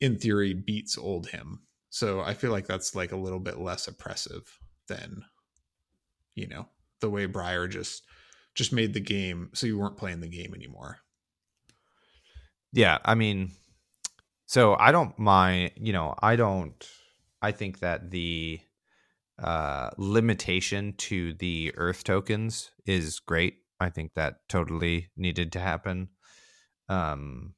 [0.00, 1.60] in theory beats Oldhim.
[1.88, 5.24] So I feel like that's like a little bit less oppressive than
[6.36, 6.68] you know,
[7.00, 8.04] the way Briar just
[8.54, 10.98] just made the game so you weren't playing the game anymore.
[12.72, 13.52] Yeah, I mean,
[14.46, 16.74] so I don't mind, you know, I don't
[17.42, 18.60] I think that the
[19.38, 23.58] uh limitation to the earth tokens is great.
[23.78, 26.08] I think that totally needed to happen.
[26.88, 27.54] Um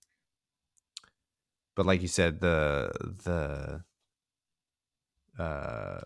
[1.77, 2.91] but like you said the
[3.25, 3.85] the
[5.43, 6.01] uh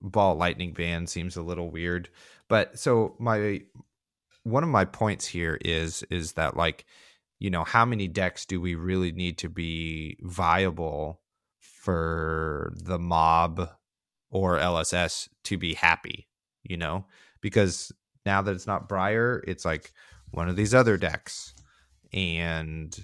[0.00, 2.08] ball lightning ban seems a little weird.
[2.48, 3.62] But so my
[4.44, 6.84] one of my points here is is that like
[7.40, 11.20] you know how many decks do we really need to be viable
[11.58, 13.68] for the mob
[14.30, 16.28] or lss to be happy
[16.62, 17.04] you know
[17.40, 17.92] because
[18.24, 19.92] now that it's not briar it's like
[20.30, 21.54] one of these other decks
[22.12, 22.98] and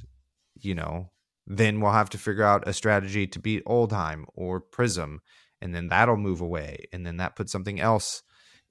[0.61, 1.11] you know
[1.47, 5.21] then we'll have to figure out a strategy to beat oldhim or prism
[5.61, 8.23] and then that'll move away and then that puts something else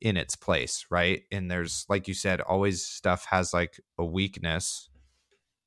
[0.02, 1.22] in its place, right?
[1.32, 4.90] And there's like you said, always stuff has like a weakness.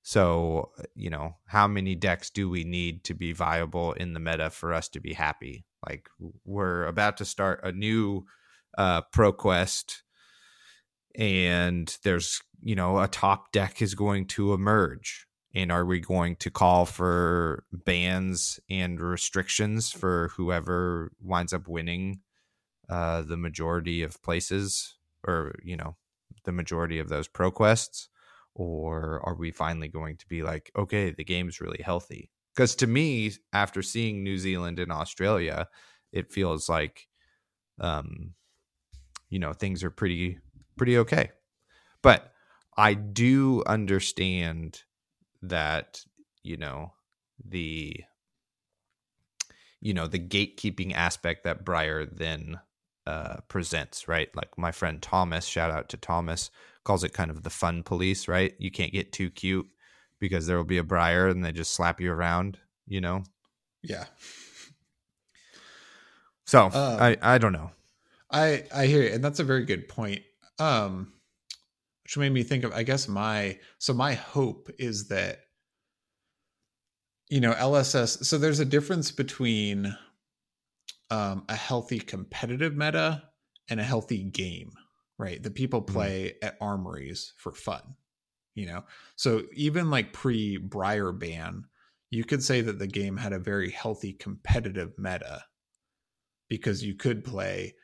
[0.06, 4.50] So, you know, how many decks do we need to be viable in the meta
[4.50, 5.64] for us to be happy?
[5.88, 6.10] Like
[6.44, 8.26] we're about to start a new
[8.76, 10.02] uh ProQuest
[11.16, 15.26] and there's, you know, a top deck is going to emerge.
[15.54, 22.20] And are we going to call for bans and restrictions for whoever winds up winning
[22.90, 24.96] uh, the majority of places
[25.26, 25.96] or you know
[26.44, 28.10] the majority of those pro quests
[28.54, 32.86] or are we finally going to be like okay the game's really healthy because to
[32.86, 35.66] me after seeing new zealand and australia
[36.12, 37.06] it feels like
[37.80, 38.32] um
[39.28, 40.38] you know things are pretty
[40.76, 41.30] pretty okay
[42.02, 42.32] but
[42.76, 44.82] i do understand
[45.42, 46.00] that
[46.42, 46.92] you know
[47.44, 47.96] the
[49.80, 52.58] you know the gatekeeping aspect that briar then
[53.06, 54.34] uh, presents, right?
[54.34, 56.50] Like my friend Thomas, shout out to Thomas,
[56.84, 58.54] calls it kind of the fun police, right?
[58.58, 59.66] You can't get too cute
[60.20, 63.24] because there will be a briar and they just slap you around, you know?
[63.82, 64.04] Yeah.
[66.46, 67.70] So um, I I don't know.
[68.30, 70.22] I I hear you, and that's a very good point.
[70.58, 71.12] Um,
[72.04, 75.40] which made me think of I guess my so my hope is that
[77.28, 78.24] you know LSS.
[78.24, 79.96] So there's a difference between
[81.10, 83.22] um, a healthy competitive meta
[83.68, 84.72] and a healthy game,
[85.18, 85.42] right?
[85.42, 85.94] The people mm-hmm.
[85.94, 86.46] play mm-hmm.
[86.46, 87.82] at armories for fun,
[88.54, 88.84] you know?
[89.16, 91.64] So even like pre Briar ban,
[92.10, 95.44] you could say that the game had a very healthy competitive meta
[96.48, 97.74] because you could play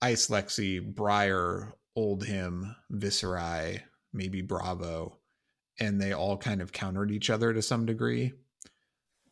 [0.00, 5.18] Ice Lexi, Briar, Oldhim, Viserai, maybe Bravo,
[5.78, 8.32] and they all kind of countered each other to some degree.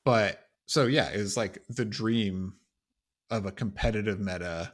[0.04, 2.54] But so yeah, it was like the dream
[3.30, 4.72] of a competitive meta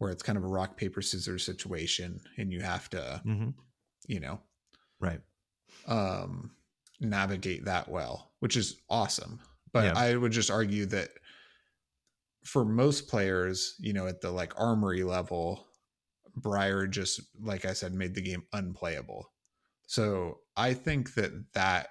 [0.00, 3.50] where it's kind of a rock paper scissors situation and you have to Mm-hmm.
[4.08, 4.40] you know
[4.98, 5.20] Right.
[5.86, 6.50] um
[7.00, 9.40] navigate that well which is awesome
[9.72, 9.92] but Yeah.
[9.96, 11.10] i would just argue that
[12.44, 15.66] for most players you know at the like armory level
[16.36, 19.30] briar just like i said made the game unplayable
[19.86, 21.88] so i think that that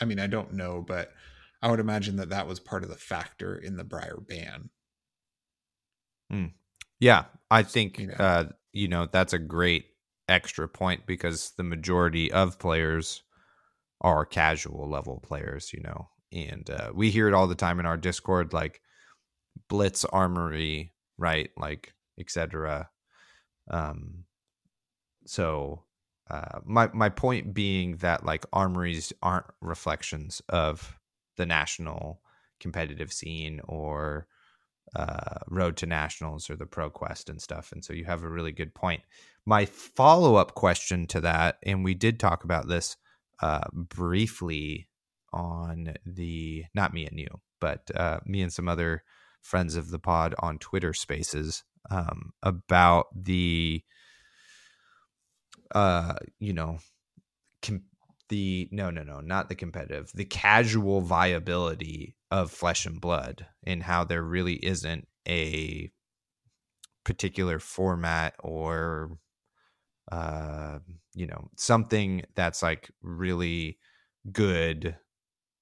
[0.00, 1.12] i mean i don't know but
[1.62, 4.70] i would imagine that that was part of the factor in the briar ban
[7.00, 8.14] Yeah, I think You know.
[8.18, 9.86] uh, you know that's a great
[10.28, 13.22] extra point because the majority of players
[14.00, 17.86] are casual level players, you know, and uh, we hear it all the time in
[17.86, 18.80] our Discord, like
[19.68, 22.90] Blitz Armory, right, like etc.
[23.70, 24.24] Um,
[25.26, 25.84] so
[26.30, 30.98] uh, my my point being that like armories aren't reflections of
[31.36, 32.20] the national
[32.60, 34.26] competitive scene or
[34.96, 37.72] uh, Road to Nationals or the Pro Quest and stuff.
[37.72, 39.02] And so you have a really good point.
[39.46, 42.96] My follow up question to that, and we did talk about this
[43.40, 44.88] uh, briefly
[45.32, 49.02] on the, not me and you, but uh, me and some other
[49.40, 53.82] friends of the pod on Twitter spaces um, about the,
[55.74, 56.78] uh, you know,
[57.62, 57.84] com-
[58.28, 63.82] the no no no not the competitive the casual viability of flesh and blood and
[63.82, 65.90] how there really isn't a
[67.04, 69.18] particular format or
[70.12, 70.78] uh
[71.14, 73.78] you know something that's like really
[74.32, 74.96] good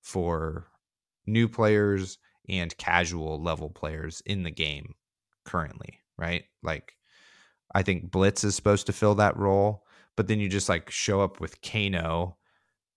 [0.02, 0.66] for
[1.26, 4.94] new players and casual level players in the game
[5.44, 6.44] currently right?
[6.62, 6.94] Like
[7.74, 9.84] i think blitz is supposed to fill that role
[10.16, 12.37] but then you just like show up with kano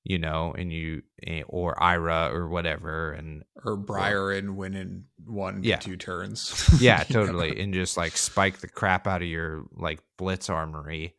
[0.04, 5.06] you know, and you eh, or Ira or whatever, and or briar and win in
[5.26, 5.78] one Yeah.
[5.78, 10.50] two turns yeah, totally, and just like spike the crap out of your like blitz
[10.50, 11.16] armory,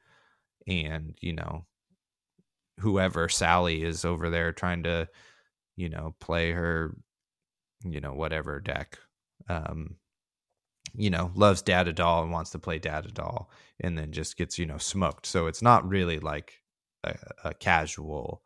[0.67, 1.67] and you know,
[2.81, 5.09] whoever Sally is over there trying to,
[5.77, 6.97] you know, play her,
[7.85, 8.99] you know, whatever deck,
[9.49, 9.97] um,
[10.95, 13.49] you know, loves Data Doll and wants to play Data Doll,
[13.81, 15.27] and then just gets you know smoked.
[15.27, 16.61] So it's not really like
[17.05, 17.15] a,
[17.45, 18.43] a casual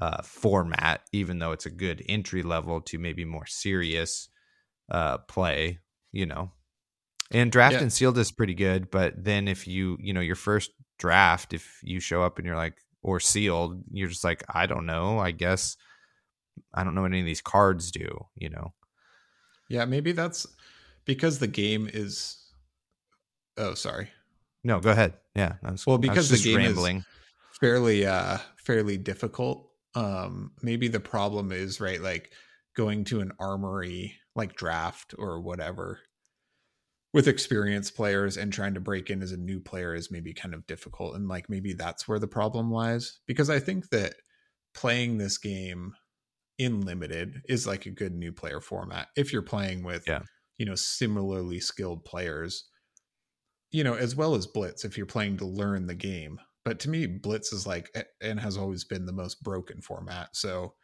[0.00, 4.28] uh, format, even though it's a good entry level to maybe more serious
[4.90, 5.78] uh, play,
[6.12, 6.52] you know.
[7.30, 7.82] And draft Yeah.
[7.82, 11.80] and sealed is pretty good, but then if you, you know, your first draft, if
[11.82, 15.18] you show up and you're like, or sealed, you're just like, I don't know.
[15.18, 15.76] I guess
[16.74, 18.72] I don't know what any of these cards do, you know.
[19.68, 20.46] Yeah, maybe that's
[21.04, 22.36] because the game is.
[23.56, 24.08] Oh, sorry.
[24.64, 25.14] No, go ahead.
[25.34, 25.54] Yeah.
[25.62, 27.02] I was, Well, I was because the game is-
[27.60, 29.67] Fairly, uh, fairly difficult.
[29.98, 32.32] Um, maybe the problem is right, like
[32.76, 36.00] going to an armory, like draft or whatever,
[37.14, 40.54] with experienced players and trying to break in as a new player is maybe kind
[40.54, 43.20] of difficult, and like maybe that's where the problem lies.
[43.26, 44.14] Because I think that
[44.74, 45.94] playing this game
[46.58, 50.22] in limited is like a good new player format if you're playing with Yeah.
[50.58, 52.70] you know similarly skilled players
[53.70, 56.38] you know as well as blitz if you're playing to learn the game
[56.68, 57.90] but to me blitz is like
[58.20, 60.74] and has always been the most broken format so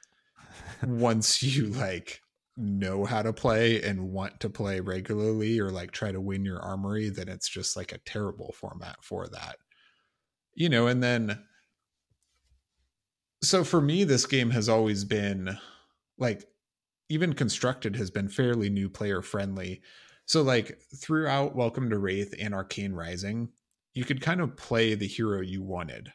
[0.82, 2.22] once you like
[2.56, 6.58] know how to play and want to play regularly or like try to win your
[6.60, 9.56] armory then it's just like a terrible format for that.
[10.54, 11.38] You know and then
[13.42, 15.58] so for me this game has always been
[16.16, 16.44] like
[17.10, 19.82] even constructed has been fairly new player friendly.
[20.24, 23.50] So like throughout welcome to Rathe and arcane rising
[23.94, 26.12] you could kind of play the hero you wanted.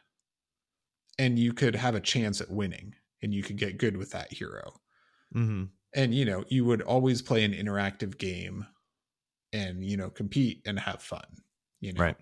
[1.18, 4.32] And you could have a chance at winning and you could get good with that
[4.32, 4.80] hero.
[5.32, 8.66] Hmm and you know you would always play an interactive game
[9.52, 11.24] and you know compete and have fun
[11.80, 12.02] you know?
[12.02, 12.16] Right.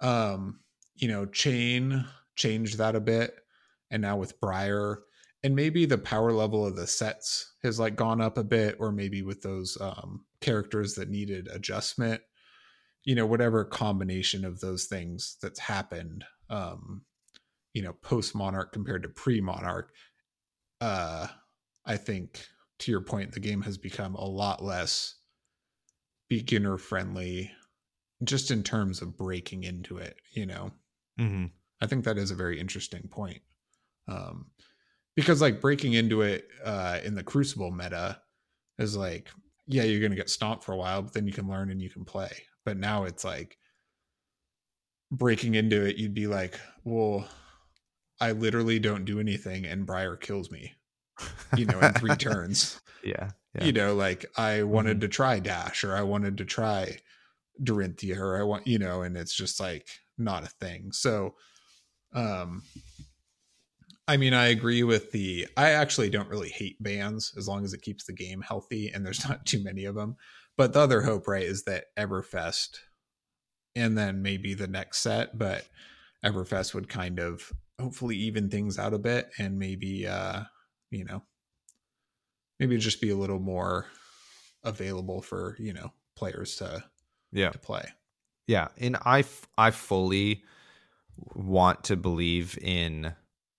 [0.00, 0.60] um
[0.94, 3.36] you know chane changed that a bit
[3.90, 5.02] and now with briar
[5.42, 8.90] and maybe the power level of the sets has like gone up a bit or
[8.90, 12.20] maybe with those um characters that needed adjustment
[13.06, 17.02] you know whatever combination of those things that's happened um
[17.72, 19.92] you know post monarch compared to pre monarch
[20.82, 21.26] uh
[21.86, 22.44] i think
[22.78, 25.14] to your point the game has become a lot less
[26.28, 27.50] beginner friendly
[28.24, 30.70] just in terms of breaking into it you know?
[31.18, 31.46] Hmm
[31.80, 33.40] i think that is a very interesting point
[34.08, 34.46] um
[35.14, 38.20] because like breaking into it uh in the crucible meta
[38.78, 39.28] is like
[39.66, 41.90] yeah you're gonna get stomped for a while but then you can learn and you
[41.90, 42.30] can play
[42.66, 43.56] but now it's like
[45.10, 47.26] breaking into it you'd be like well
[48.20, 50.74] i literally don't do anything and briar kills me
[51.56, 53.30] you know in three turns Yeah.
[53.54, 53.64] Yeah.
[53.64, 56.98] you know like i wanted to try dash or i wanted to try
[57.62, 59.88] Dorinthea or I want, you know, and it's just like
[60.18, 60.92] not a thing.
[60.92, 61.34] So,
[62.14, 62.62] um,
[64.08, 65.48] I mean, I agree with the.
[65.56, 69.04] I actually don't really hate bans as long as it keeps the game healthy and
[69.04, 70.16] there's not too many of them.
[70.56, 72.78] But the other hope, right, is that Everfest
[73.74, 75.66] and then maybe the next set, but
[76.24, 80.44] Everfest would kind of hopefully even things out a bit and maybe, uh,
[80.90, 81.22] you know,
[82.58, 83.86] maybe just be a little more
[84.64, 86.82] available for, you know, players to,
[87.32, 87.50] yeah.
[87.50, 87.84] to play.
[88.46, 88.68] Yeah.
[88.78, 89.24] And I,
[89.58, 90.42] I fully
[91.34, 93.14] want to believe in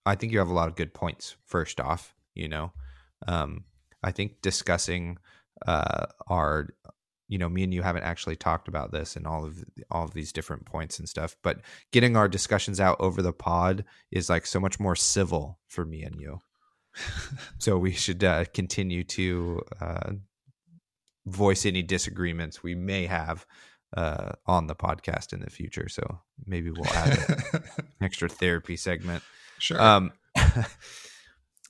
[0.08, 1.36] I think you have a lot of good points.
[1.46, 2.72] First off, you know,
[3.28, 3.66] um,
[4.02, 5.18] I think discussing
[5.66, 6.70] uh, our,
[7.28, 10.14] you know, me and you haven't actually talked about this and all of all of
[10.14, 14.46] these different points and stuff, but getting our discussions out over the pod is like
[14.46, 16.40] so much more civil for me and you.
[17.58, 20.12] so we should uh, continue to uh,
[21.26, 23.46] voice any disagreements we may have
[23.96, 25.90] uh, on the podcast in the future.
[25.90, 27.64] So maybe we'll add an
[28.02, 29.24] extra therapy segment.
[29.60, 29.82] Sure.
[29.82, 30.12] Um,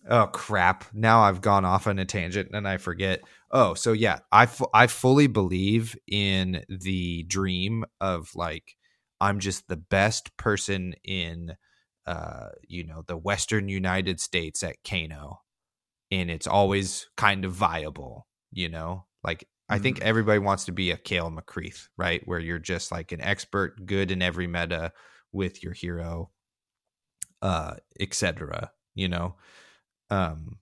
[0.09, 0.85] oh crap!
[0.93, 3.21] Now I've gone off on a tangent and I forget.
[3.51, 8.75] Oh, so yeah, I, f- I fully believe in the dream of like
[9.21, 11.55] I'm just the best person in
[12.05, 15.41] uh you know the western United States at Kano,
[16.11, 18.27] and it's always kind of viable.
[18.51, 20.03] You know, like I think Mm-hmm.
[20.03, 22.21] everybody wants to be a Kale McCreath, right?
[22.25, 24.93] Where you're just like an expert, good in every meta
[25.33, 26.31] with your hero,
[27.41, 28.71] uh, etc.
[28.95, 29.35] You know,
[30.09, 30.57] um,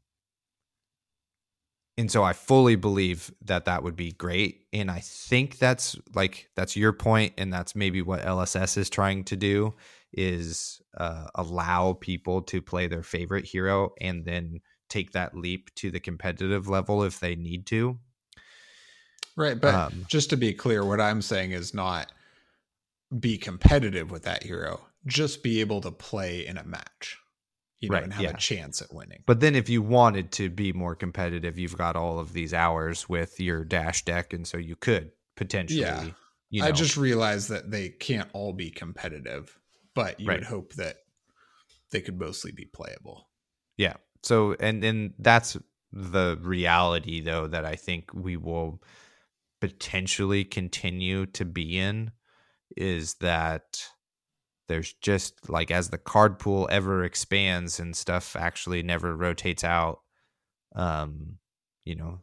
[1.98, 6.50] and so I fully believe that that would be great, and I think that's like
[6.56, 9.74] that's your point, and that's maybe what LSS is trying to do
[10.12, 15.92] is uh, allow people to play their favorite hero and then take that leap to
[15.92, 17.98] the competitive level if they need to.
[19.36, 19.60] Right.
[19.60, 22.12] But Um, just to be clear, what I'm saying is not
[23.20, 27.18] be competitive with that hero, just be able to play in a match,
[27.86, 28.30] you know, Right, and have yeah.
[28.32, 29.24] a chance at winning.
[29.26, 33.08] But then if you wanted to be more competitive, you've got all of these hours
[33.10, 35.82] with your dash deck, and so you could potentially.
[35.82, 36.08] Yeah.
[36.52, 39.58] You know, I just realized that they can't all be competitive,
[39.96, 40.40] but you Right.
[40.40, 40.98] would hope that
[41.92, 43.30] they could mostly be playable.
[43.78, 43.96] yeah.
[44.24, 45.56] So and and that's
[45.92, 48.82] the reality though that I think we will
[49.62, 52.12] potentially continue to be in
[52.76, 53.88] is that
[54.68, 60.00] there's just like as the card pool ever expands and stuff actually never rotates out
[60.76, 61.38] um
[61.84, 62.20] you know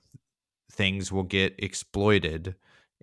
[0.73, 2.55] things will get exploited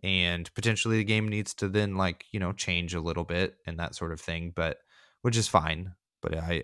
[0.03, 3.79] and potentially the game needs to then like you know change a little bit and
[3.79, 4.79] that sort of thing but
[5.21, 6.63] which is fine but i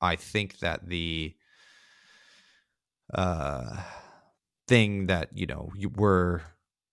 [0.00, 1.34] i think that the
[3.14, 3.76] uh
[4.68, 6.40] thing that you know we're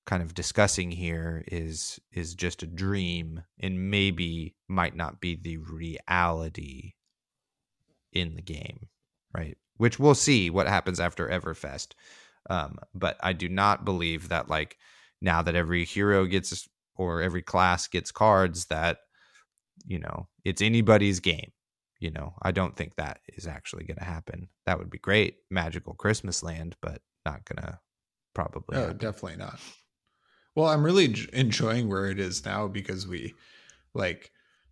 [0.05, 5.57] kind of discussing here is is just a dream and maybe might not be the
[5.57, 6.93] reality
[8.11, 8.87] in the game
[9.33, 11.93] right which we'll see what happens after everfest
[12.49, 14.77] um but i do not believe that like
[15.21, 18.97] now that every hero gets or every class gets cards that
[19.85, 21.51] you know it's anybody's game
[21.99, 25.37] you know i don't think that is actually going to happen that would be great
[25.49, 27.79] magical christmas land but not gonna
[28.33, 28.97] probably Oh, happen.
[28.97, 29.59] definitely not.
[30.55, 33.33] Well, I'm really enjoying where it is now because we,
[33.93, 34.31] like,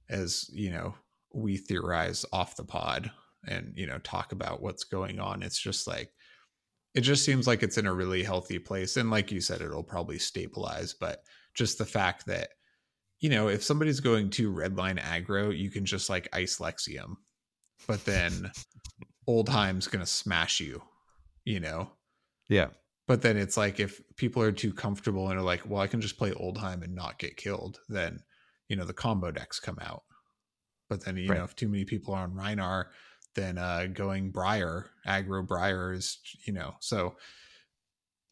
[0.09, 0.95] as you know,
[1.33, 3.11] we theorize off the pod
[3.47, 5.43] and you know talk about what's going on.
[5.43, 6.11] It's just like
[6.93, 9.83] it just seems like it's in a really healthy place, and like you said, it'll
[9.83, 10.93] probably stabilize.
[10.93, 11.23] But
[11.53, 12.49] just the fact that
[13.19, 17.15] you know if somebody's going to redline aggro, you can just like ice Lexium,
[17.87, 18.51] but then
[19.27, 20.81] Oldhim's gonna smash you.
[21.43, 21.89] You know,
[22.49, 22.67] yeah
[23.11, 25.99] but then it's like if people are too comfortable and are like, well, I can
[25.99, 28.21] just play Oldhim and not get killed, then
[28.69, 30.03] you know the combo decks come out.
[30.87, 31.37] But then you Right.
[31.39, 32.85] know if too many people are on Rhinar,
[33.35, 37.17] then uh going Briar, aggro Briar is you know so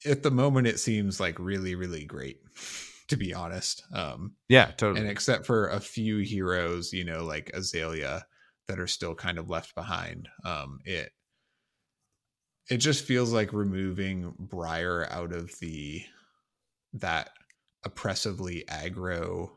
[0.05, 2.39] at the moment it seems like really really great
[3.09, 3.83] to be honest.
[3.93, 8.25] Um yeah totally and except for a few heroes, you know, like Azalea
[8.69, 11.11] that are still kind of left behind, um it
[12.69, 16.03] it just feels like removing Briar out of the
[16.93, 17.31] that
[17.83, 19.49] oppressively aggro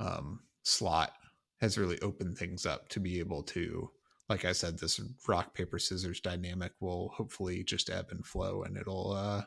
[0.00, 1.12] um slot
[1.60, 3.90] has really opened things up to be able to
[4.28, 8.76] like I said this rock paper scissors dynamic will hopefully just ebb and flow and
[8.76, 9.42] it'll uh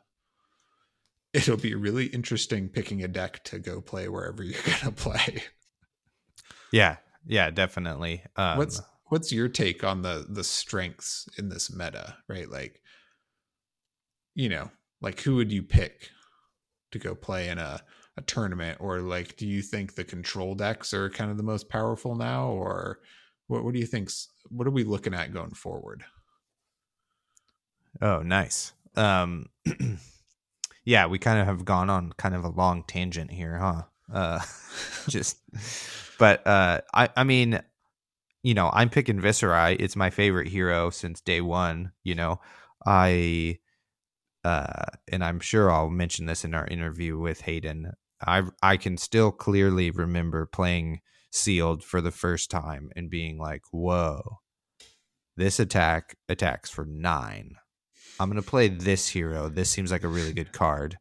[1.34, 5.44] it'll be really interesting picking a deck to go play wherever you're going to play.
[6.72, 12.18] yeah yeah definitely um, what's what's your take on the the strengths in this meta
[12.28, 12.50] right?
[12.50, 12.82] Like
[14.34, 14.70] you know
[15.02, 16.10] like who would you pick
[16.92, 17.82] to go play in a
[18.18, 18.78] a tournament?
[18.80, 22.50] Or like do you think the control decks are kind of the most powerful now?
[22.50, 23.00] Or
[23.48, 24.10] what what do you think
[24.50, 26.04] what are we looking at going forward?
[28.02, 28.74] Oh nice.
[28.96, 29.48] Um
[30.86, 33.84] yeah we kind of have gone on kind of a long tangent here huh?
[34.12, 34.40] Uh
[35.10, 35.38] just
[36.18, 37.62] but uh i i mean
[38.46, 42.40] you know i'm picking Viserai it's my favorite hero since day one you know
[42.86, 43.58] i
[44.44, 47.92] uh and i'm sure i'll mention this in our interview with hayden
[48.22, 53.62] I I can still clearly remember playing sealed for the first time and being like,
[53.72, 54.40] "Whoa,
[55.36, 57.56] this attack attacks for nine.
[58.20, 59.50] I'm gonna play this hero.
[59.50, 60.98] This seems like a really good card."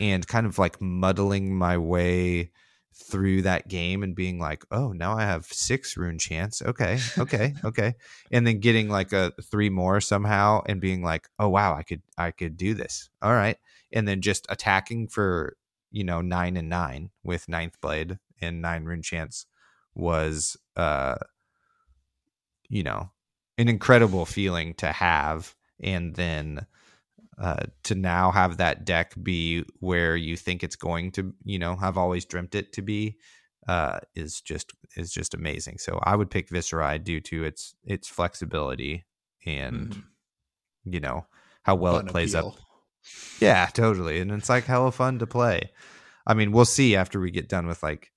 [0.00, 2.52] And kind of like muddling my way
[2.96, 6.62] through that game and being like, "Oh, now I have six runechants.
[6.64, 7.94] Okay, okay, okay,"
[8.30, 12.02] and then getting like a three more somehow and being like, "Oh wow, I could
[12.18, 13.10] I could do this.
[13.22, 13.58] All right,"
[13.92, 15.56] and then just attacking for
[15.90, 19.46] you know nine and nine with ninth blade and nine runechants
[19.94, 21.16] was uh
[22.68, 23.10] you know
[23.58, 26.66] an incredible feeling to have and then
[27.38, 31.76] uh, to now have that deck be where you think it's going to you know
[31.76, 33.16] have always dreamt it to be
[33.68, 38.08] uh, is just is just amazing so i would pick Viserai due to its its
[38.08, 39.04] flexibility
[39.44, 40.02] and mm.
[40.84, 41.26] you know
[41.62, 42.48] how well Fun it plays appeal.
[42.48, 42.66] up
[43.40, 44.20] yeah, totally.
[44.20, 45.70] And it's like hella fun to play.
[46.26, 48.10] I mean, we'll see after we get done with like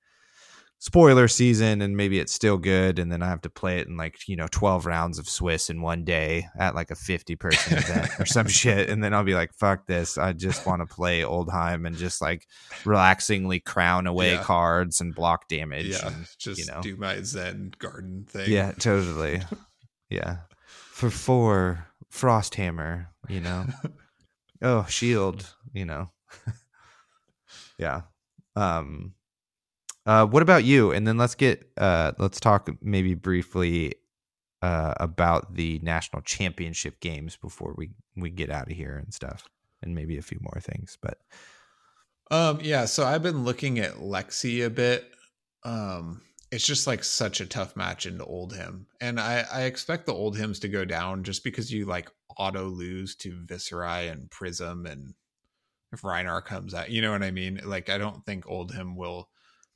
[0.80, 3.98] spoiler season and maybe it's still good and then I have to play it in
[3.98, 7.78] like, you know, 12 rounds of Swiss in one day at like a 50 person
[7.78, 10.18] event or some shit and then I'll be like fuck this.
[10.18, 12.48] I just want to play Oldhim and just like
[12.86, 14.44] relaxingly crown away yeah.
[14.44, 16.82] cards and block damage yeah, and just you know.
[16.82, 18.50] do my zen garden thing.
[18.50, 19.42] Yeah, totally.
[20.10, 20.38] yeah.
[20.66, 23.66] For 4 Frosthammer, you know
[24.62, 26.10] oh shield you know
[27.78, 28.02] yeah
[28.56, 29.14] um
[30.06, 33.94] uh what about you and then let's get uh let's talk maybe briefly
[34.62, 39.48] uh about the national championship games before we we get out of here and stuff
[39.82, 41.20] and maybe a few more things but
[42.32, 45.10] um yeah so i've been looking at lexi a bit
[45.64, 46.22] um
[46.52, 50.36] it's just like such a tough match into Oldhim and i i expect the Old
[50.36, 55.14] Oldhims to go down just because you like auto lose to Viserai and Prism and
[55.92, 57.62] if Rhinar comes out, you know what I mean?
[57.64, 59.30] Like I don't think Oldhim will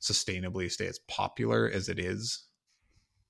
[0.04, 2.44] sustainably stay as popular as it is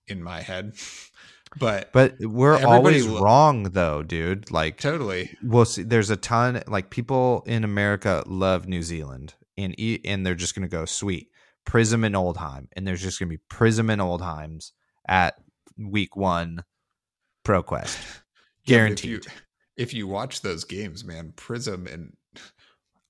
[0.06, 0.74] in my head.
[1.58, 4.50] but but we're always lo- wrong though, dude.
[4.50, 5.36] Like totally.
[5.42, 5.82] We'll see.
[5.82, 10.68] There's a ton like people in America love New Zealand, and and they're just gonna
[10.68, 11.28] go sweet
[11.64, 14.72] Prism and Oldhim, and there's just gonna be Prism and Oldhims
[15.08, 15.34] at
[15.78, 16.64] week one
[17.44, 17.98] ProQuest.
[17.98, 18.24] Guaranteed.
[18.66, 19.32] Yeah, if, you,
[19.76, 22.16] if you watch those games, man, Prism and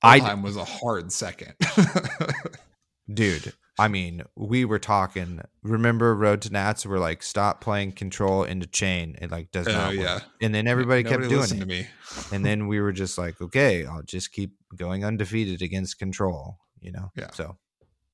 [0.03, 1.55] Oldhim was a hard second.
[3.13, 5.41] Dude, I mean, we were talking.
[5.63, 6.87] Remember, Road to Nats?
[6.87, 9.17] We're like, stop playing Control into Chane.
[9.21, 9.89] It like does oh, not.
[9.91, 10.21] Oh, yeah.
[10.41, 11.61] And then everybody Nobody kept doing it.
[11.61, 11.87] To me.
[12.33, 16.59] and then we were just like, okay, I'll just keep going undefeated against Control.
[16.81, 17.11] You know.
[17.17, 17.31] Yeah.
[17.33, 17.57] So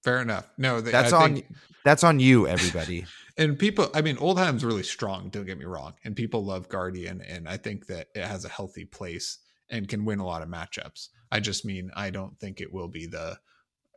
[0.02, 0.50] fair enough.
[0.56, 1.34] No, that's I on.
[1.34, 1.46] Think,
[1.84, 3.06] that's on you, everybody
[3.40, 7.22] and people i mean oldhim's really strong don't get me wrong and people love guardian
[7.22, 9.38] and i think that it has a healthy place
[9.70, 12.88] and can win a lot of matchups i just mean i don't think it will
[12.88, 13.38] be the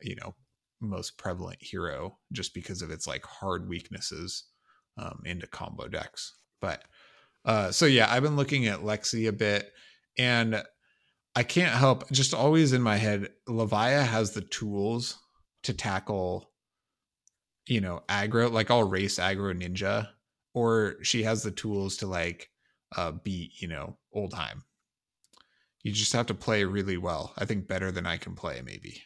[0.02, 0.34] you know
[0.84, 4.46] most prevalent hero just because of its like hard weaknesses
[4.98, 6.84] um, into combo decks but
[7.46, 9.72] uh so yeah i've been looking at lexi a bit
[10.18, 10.62] and
[11.36, 15.18] i can't help just always in my head levia has the tools
[15.64, 16.54] to tackle
[17.68, 20.10] you know, aggro, like I'll race aggro ninja,
[20.54, 22.50] or she has the tools to like
[22.96, 24.62] uh beat, you know, Oldhim.
[25.84, 27.34] You just have to play really well.
[27.38, 29.04] I think better than I can play, maybe.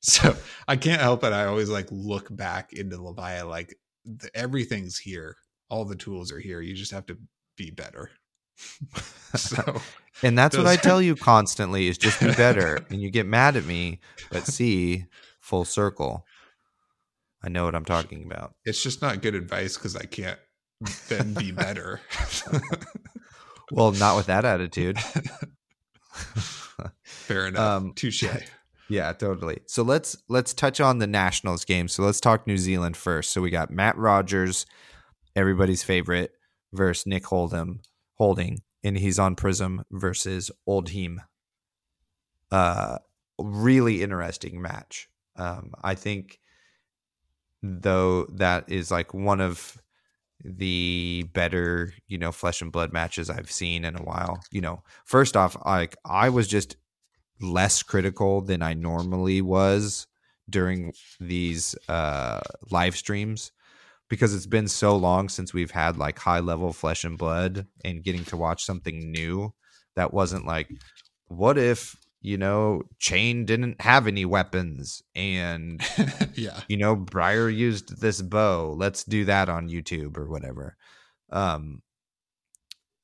[0.00, 0.36] so
[0.68, 1.32] I can't help it.
[1.32, 5.36] I always like look back into Levia like the, everything's here.
[5.68, 6.60] All the tools are here.
[6.60, 7.18] You just have to
[7.56, 8.10] be better.
[9.34, 9.80] so
[10.22, 12.84] and that's what I tell you constantly is just be better.
[12.90, 14.00] and you get mad at me,
[14.30, 15.06] but see,
[15.40, 16.26] full circle.
[17.42, 18.54] I know what I'm talking about.
[18.64, 20.38] It's just not good advice because I can't
[21.08, 22.00] then be better.
[23.72, 24.98] well, not with that attitude.
[27.02, 27.60] Fair enough.
[27.60, 28.24] Um, Touche.
[28.88, 29.60] Yeah, totally.
[29.64, 31.88] So let's let's touch on the Nationals game.
[31.88, 33.30] So let's talk New Zealand first.
[33.30, 34.66] So we got Matt Rogers,
[35.34, 36.32] everybody's favorite,
[36.74, 37.78] versus Nick Holdem,
[38.16, 41.18] holding, and he's on Prism versus Oldhim.
[42.50, 42.98] Uh
[43.38, 45.08] really interesting match.
[45.36, 46.38] Um, I think
[47.62, 49.80] though that is like one of
[50.44, 54.40] the better, you know, flesh and blood matches I've seen in a while.
[54.50, 56.76] You know, first off, like I was just
[57.40, 60.06] less critical than I normally was
[60.48, 62.40] during these uh,
[62.70, 63.52] live streams
[64.08, 68.02] because it's been so long since we've had like high level flesh and blood and
[68.02, 69.54] getting to watch something new
[69.96, 70.68] that wasn't like,
[71.26, 75.82] what if you know Chane didn't have any weapons and
[76.34, 78.74] yeah, you know Briar used this bow.
[78.78, 80.76] Let's do that on YouTube or whatever.
[81.30, 81.82] Um,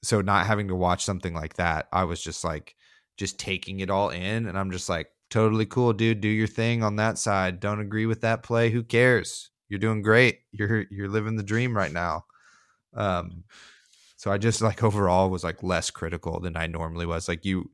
[0.03, 2.77] so not having to watch something like that, I was just like
[3.17, 6.85] just taking it all in and I'm just like totally cool dude, do your thing
[6.85, 7.59] on that side.
[7.61, 9.51] Don't agree with that play, who cares?
[9.69, 10.41] You're doing great.
[10.53, 12.25] You're you're living the dream right now.
[12.95, 13.45] Um
[14.17, 17.29] so I just like overall was like less critical than I normally was.
[17.29, 17.71] Like you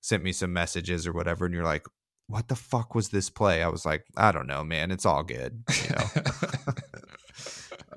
[0.00, 1.86] sent me some messages or whatever and you're like
[2.28, 3.62] what the fuck was this play?
[3.62, 4.90] I was like, I don't know, man.
[4.90, 6.22] It's all good, you know.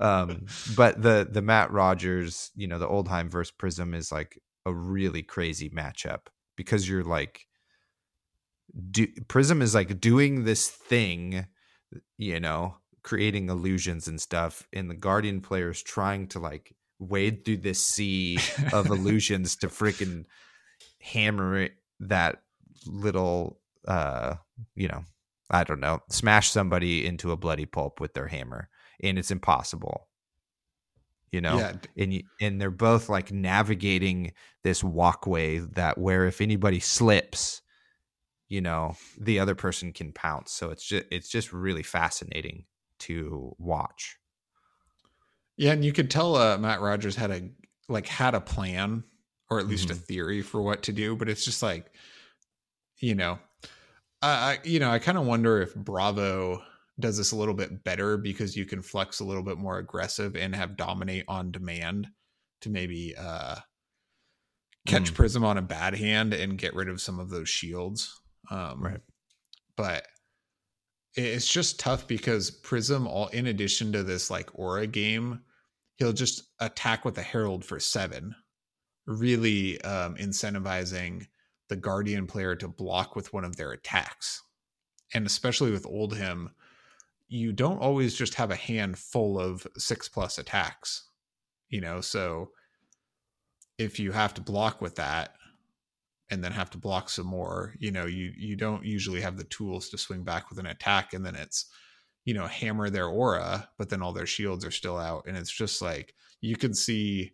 [0.00, 4.72] um, but the the Matt Rogers, you know, the Oldhim versus Prism is like a
[4.72, 7.46] really crazy matchup because you're like,
[8.90, 11.46] do, Prism is like doing this thing,
[12.16, 17.58] you know, creating illusions and stuff, and the Guardian players trying to like wade through
[17.58, 18.38] this sea
[18.72, 20.24] of illusions to freaking
[21.02, 21.72] hammer it,
[22.08, 22.42] that
[22.86, 24.34] little, uh,
[24.74, 25.04] you know,
[25.50, 28.68] I don't know, smash somebody into a bloody pulp with their hammer
[29.02, 30.08] and it's impossible.
[31.30, 31.58] You know?
[31.58, 31.72] Yeah.
[31.96, 34.32] and and they're both like navigating
[34.62, 37.62] this walkway that where if anybody slips
[38.52, 40.52] you know the other person can pounce.
[40.52, 42.66] So it's just it's just really fascinating
[43.00, 44.18] to watch.
[45.56, 47.48] Yeah and you could tell uh, matt rogers had a
[47.88, 49.04] like had a plan
[49.52, 49.98] or at least mm-hmm.
[49.98, 51.92] a theory for what to do but it's just like
[53.00, 53.38] you know
[54.22, 56.62] i, I you know i kind of wonder if bravo
[56.98, 60.36] does this a little bit better because you can flex a little bit more aggressive
[60.36, 62.08] and have dominate on demand
[62.62, 63.56] to maybe uh
[64.86, 65.14] catch mm.
[65.14, 69.00] prism on a bad hand and get rid of some of those shields um right
[69.76, 70.06] but
[71.14, 75.40] it's just tough because prism all in addition to this like aura game
[75.98, 78.34] he'll just attack with a herald for seven
[79.06, 81.26] really um incentivizing
[81.68, 84.42] the guardian player to block with one of their attacks
[85.14, 86.50] and especially with Oldhim
[87.32, 91.08] you don't always just have a hand full of six plus attacks,
[91.70, 92.02] you know.
[92.02, 92.50] So
[93.78, 95.32] if you have to block with that
[96.30, 99.44] and then have to block some more, you know, you you don't usually have the
[99.44, 101.70] tools to swing back with an attack, and then it's
[102.26, 105.50] you know hammer their aura, but then all their shields are still out, and it's
[105.50, 107.32] just like you can see.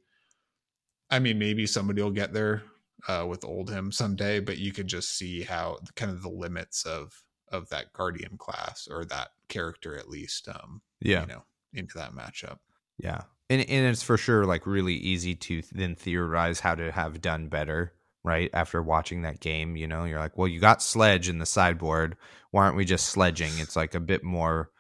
[1.11, 2.62] I mean, maybe somebody will get there
[3.06, 7.12] uh, with Oldhim someday, but you can just see how kind of the limits of
[7.50, 11.22] of that guardian class or that character at least um yeah.
[11.22, 12.59] you know into that matchup.
[12.98, 13.22] Yeah.
[13.50, 17.48] And, and it's for sure like really easy to then theorize how to have done
[17.48, 17.94] better
[18.24, 20.04] right after watching that game you know?
[20.04, 22.16] You're like well you got sledge in the sideboard.
[22.50, 23.52] Why aren't we just sledging?
[23.56, 24.70] It's like a bit more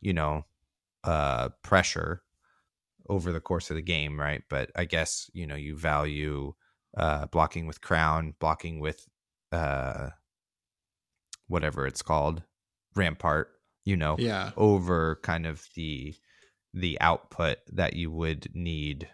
[0.00, 0.44] you know
[1.04, 2.22] uh pressure
[3.08, 6.52] over the course of the game right but i guess you know you value
[6.96, 9.06] uh blocking with crown blocking with
[9.52, 10.08] uh
[11.48, 12.42] whatever it's called,
[12.94, 13.48] Rampart,
[13.84, 16.14] you know, yeah, over kind of the
[16.74, 19.08] the output that you would need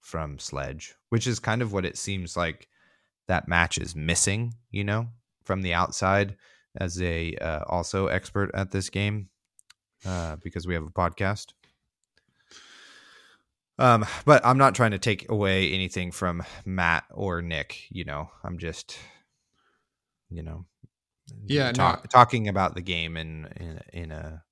[0.00, 2.68] from Sledge, which is kind of what it seems like
[3.28, 5.08] that match is missing, you know,
[5.44, 6.36] from the outside
[6.78, 9.28] as a uh, also expert at this game
[10.04, 11.52] uh, because we have a podcast.
[13.78, 17.84] Um, but I'm not trying to take away anything from Matt or Nick.
[17.90, 18.98] You know, I'm just,
[20.30, 20.64] you know,
[21.46, 22.08] yeah talk, no.
[22.08, 24.42] talking about the game in in, in a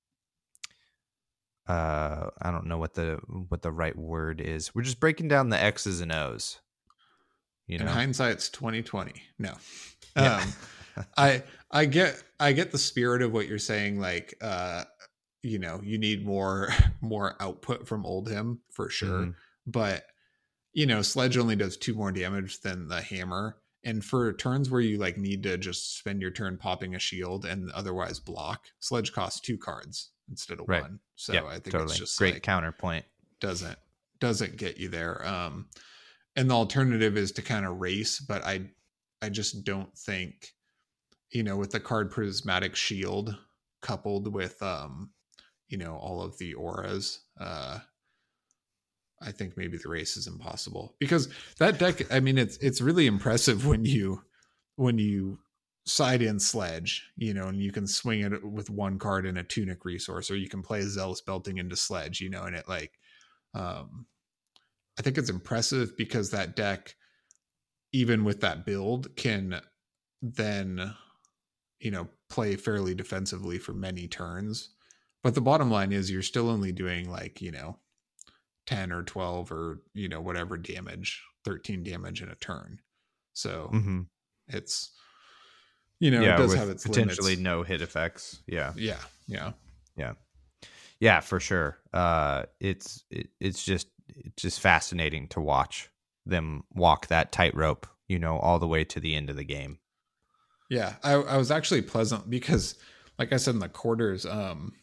[1.67, 3.19] uh i don't know what the
[3.49, 6.59] what the right word is we're just breaking down the x's and o's
[7.67, 9.53] you know in hindsight's 2020 no
[10.15, 10.37] yeah.
[10.37, 10.53] um
[11.17, 14.83] i i get i get the spirit of what you're saying like uh
[15.45, 16.69] you know you need more
[17.01, 19.31] more output from Oldhim for sure mm-hmm.
[19.65, 20.05] but
[20.73, 24.81] you know sledge only does two more damage than the hammer and for turns where
[24.81, 29.13] you like need to just spend your turn popping a shield and otherwise block, Sledge
[29.13, 30.81] costs two cards instead of right.
[30.81, 30.99] one.
[31.15, 31.91] So yep, I think totally.
[31.91, 33.05] it's just great like, counterpoint.
[33.39, 33.77] Doesn't
[34.19, 35.25] doesn't get you there.
[35.25, 35.67] Um
[36.35, 38.71] and the alternative is to kind of race, but I
[39.21, 40.53] I just don't think
[41.29, 43.37] you know with the card prismatic shield
[43.81, 45.11] coupled with um
[45.67, 47.79] you know all of the auras uh
[49.21, 52.11] I think maybe the race is impossible because that deck.
[52.13, 54.21] I mean, it's it's really impressive when you
[54.75, 55.39] when you
[55.85, 59.43] side in sledge, you know, and you can swing it with one card in a
[59.43, 62.99] tunic resource, or you can play zealous belting into sledge, you know, and it like,
[63.53, 64.05] um,
[64.99, 66.95] I think it's impressive because that deck,
[67.93, 69.61] even with that build, can
[70.21, 70.93] then
[71.79, 74.69] you know, play fairly defensively for many turns.
[75.25, 77.79] But the bottom line is you're still only doing like, you know,
[78.67, 82.77] 10 or 12 or, you know, whatever damage, 13 damage in a turn.
[83.33, 84.01] So Mm-hmm.
[84.49, 84.91] it's,
[85.99, 87.41] you know, yeah, it does have its potentially limits.
[87.41, 88.43] no hit effects.
[88.45, 88.99] Yeah, Yeah.
[89.27, 89.53] Yeah.
[89.97, 90.13] yeah,
[90.99, 91.79] yeah, for sure.
[91.91, 95.89] Uh, it's it, it's just it's just fascinating to watch
[96.27, 97.87] them walk that tightrope.
[98.07, 99.79] You know, all the way to the end of the game.
[100.69, 102.75] Yeah, I, I was actually pleasant because,
[103.17, 104.73] like I said in the quarters, um,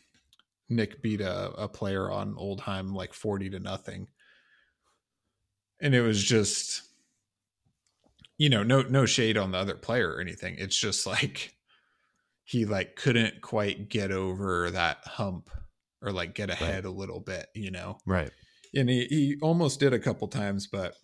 [0.74, 4.08] Nick beat a, a player on Oldhim like forty to nothing,
[5.80, 6.82] and it was just,
[8.38, 10.56] you know, no no shade on the other player or anything.
[10.58, 11.54] It's just like
[12.44, 15.48] he like couldn't quite get over that hump
[16.02, 18.30] or like get ahead a little bit, you know Right.
[18.74, 20.96] and he, he almost did a couple times but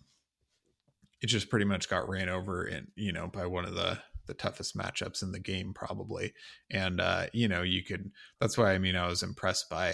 [1.21, 3.97] it just pretty much got ran over and you know by one of the
[4.29, 6.31] the toughest matchups in the game probably
[6.71, 9.93] and uh you know you could that's why i mean i was impressed by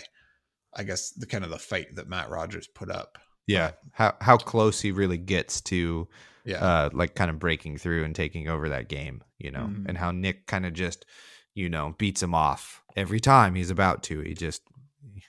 [0.75, 3.17] i guess the kind of the fight that matt rogers put up
[3.47, 3.71] Yeah.
[3.93, 6.07] How how close he really gets to
[6.43, 9.85] yeah uh like kind of breaking through and taking over that game, you know, Mhm.
[9.87, 11.05] and how Nick kind of just,
[11.53, 14.19] you know, beats him off every time he's about to.
[14.21, 14.61] He just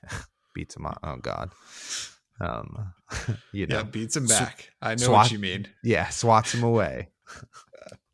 [0.54, 0.98] beats him off.
[1.02, 1.50] Oh God.
[2.40, 2.92] Um
[3.52, 3.76] you know.
[3.76, 7.10] yeah beats him Sw- back i know swat- what you mean Yeah, swats him away.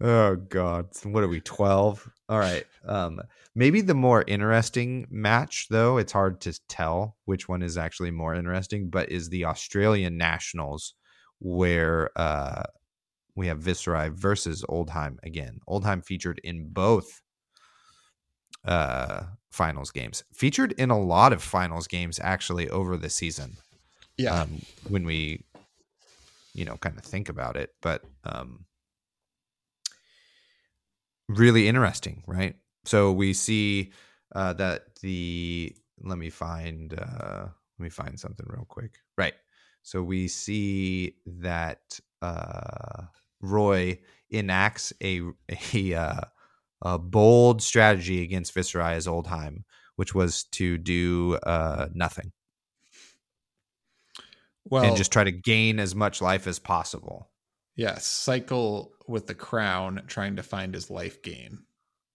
[0.00, 0.88] oh God.
[1.04, 2.10] What are we, 12?
[2.28, 2.66] All right.
[2.86, 3.20] Um
[3.54, 8.34] maybe the more interesting match, though, it's hard to tell which one is actually more
[8.34, 10.94] interesting, but is the Australian Nationals
[11.38, 12.62] where uh
[13.36, 15.60] we have Viserai versus Oldhim again.
[15.68, 17.22] Oldhim featured in both
[18.64, 20.22] uh finals games.
[20.32, 23.56] Featured in a lot of finals games actually over the season
[24.20, 25.42] yeah um, when we
[26.54, 28.64] you know kind of think about it but um
[31.38, 32.56] really interesting right?
[32.84, 33.92] So we see
[34.34, 37.46] uh that the let me find uh
[37.78, 38.98] let me find something real quick.
[39.16, 39.34] Right.
[39.82, 43.04] So we see that uh
[43.40, 43.98] roy
[44.30, 45.22] enacts a
[45.74, 46.20] a uh
[46.82, 49.64] a bold strategy against Viserai as Oldhim,
[49.96, 52.32] which was to do uh, nothing.
[54.64, 57.29] Well and just try to gain as much life as possible.
[57.80, 61.64] Yeah cycle with the crown trying to find his life gain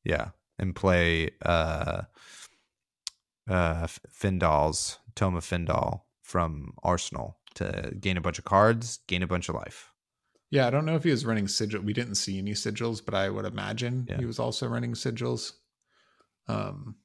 [0.03, 2.03] Yeah, and play uh,
[3.49, 9.49] uh, Fyendal's Toma Fyendal from Arsenal to gain a bunch of cards, gain a bunch
[9.49, 9.91] of life.
[10.51, 11.81] Yeah, I don't know if he was running sigil.
[11.81, 14.17] We didn't see any sigils, but I would imagine Yeah.
[14.17, 15.53] he was also running sigils.
[16.47, 16.97] Um,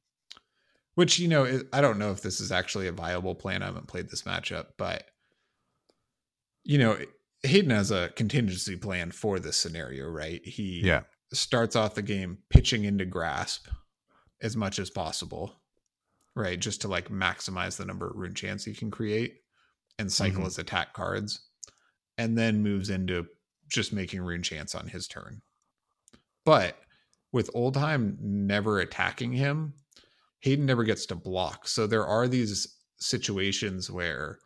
[0.95, 3.63] which you know, I don't know if this is actually a viable plan.
[3.63, 5.05] I haven't played this matchup, but
[6.65, 6.99] you know,
[7.43, 10.45] Hayden has a contingency plan for this scenario, right?
[10.45, 13.69] He Yeah, starts off the game pitching into grasp
[14.43, 15.61] as much as possible,
[16.35, 16.59] right?
[16.61, 19.43] Just to like maximize the number of runechants he can create
[19.99, 20.47] and cycle Mhm.
[20.47, 21.49] his attack cards,
[22.19, 23.27] and then moves into
[23.69, 25.43] just making runechants on his turn.
[26.45, 26.79] But
[27.33, 29.75] with Oldheim never attacking him,
[30.41, 31.69] Hayden never gets to block.
[31.69, 34.41] So there are these situations where,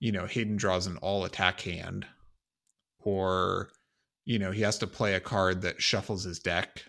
[0.00, 2.06] you know, Hayden draws an all attack hand,
[3.00, 3.70] or,
[4.24, 6.84] you know, he has to play a card that shuffles his deck,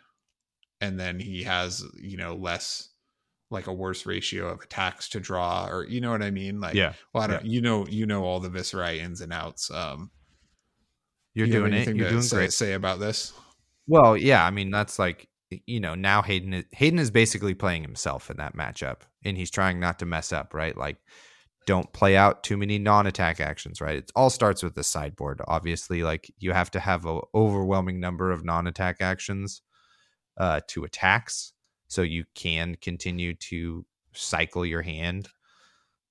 [0.82, 2.90] and then he has, you know, less
[3.52, 6.60] like a worse ratio of attacks to draw, or you know what I mean?
[6.60, 9.70] Like, yeah, well, I don't, you know, you know all the Viserai ins and outs.
[9.72, 10.12] Um,
[11.34, 11.88] you're you doing it.
[11.88, 12.54] You're to doing say, great.
[12.54, 13.34] say about this?
[13.88, 17.84] Well, yeah, I mean that's like you know now Hayden is, Hayden is basically playing
[17.84, 20.76] himself in that matchup, and he's trying not to mess up, right?
[20.76, 20.98] Like,
[21.66, 23.98] don't play out too many non-attack actions, right?
[23.98, 25.42] It all starts with the sideboard.
[25.48, 29.62] Obviously, like you have to have an overwhelming number of non-attack actions
[30.38, 31.54] uh, to attacks,
[31.88, 35.30] so you can continue to cycle your hand.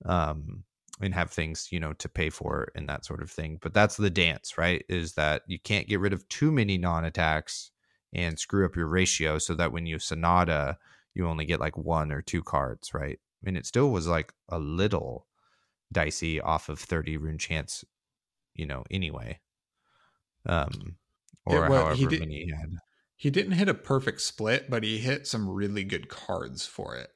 [0.03, 0.63] Um,
[1.01, 3.97] and have things you know to pay for and that sort of thing but that's
[3.97, 7.71] the dance right is that you can't get rid of too many non-attacks
[8.13, 10.77] and screw up your ratio so that when you sonata
[11.13, 14.59] you only get like one or two cards right and it still was like a
[14.59, 15.27] little
[15.95, 17.83] dicey off of 30 runechants
[18.53, 19.39] you know anyway
[20.45, 20.97] um
[21.45, 22.69] or It wa- however he did- many he had
[23.17, 27.09] He didn't hit a perfect split, but he hit some really good cards for it.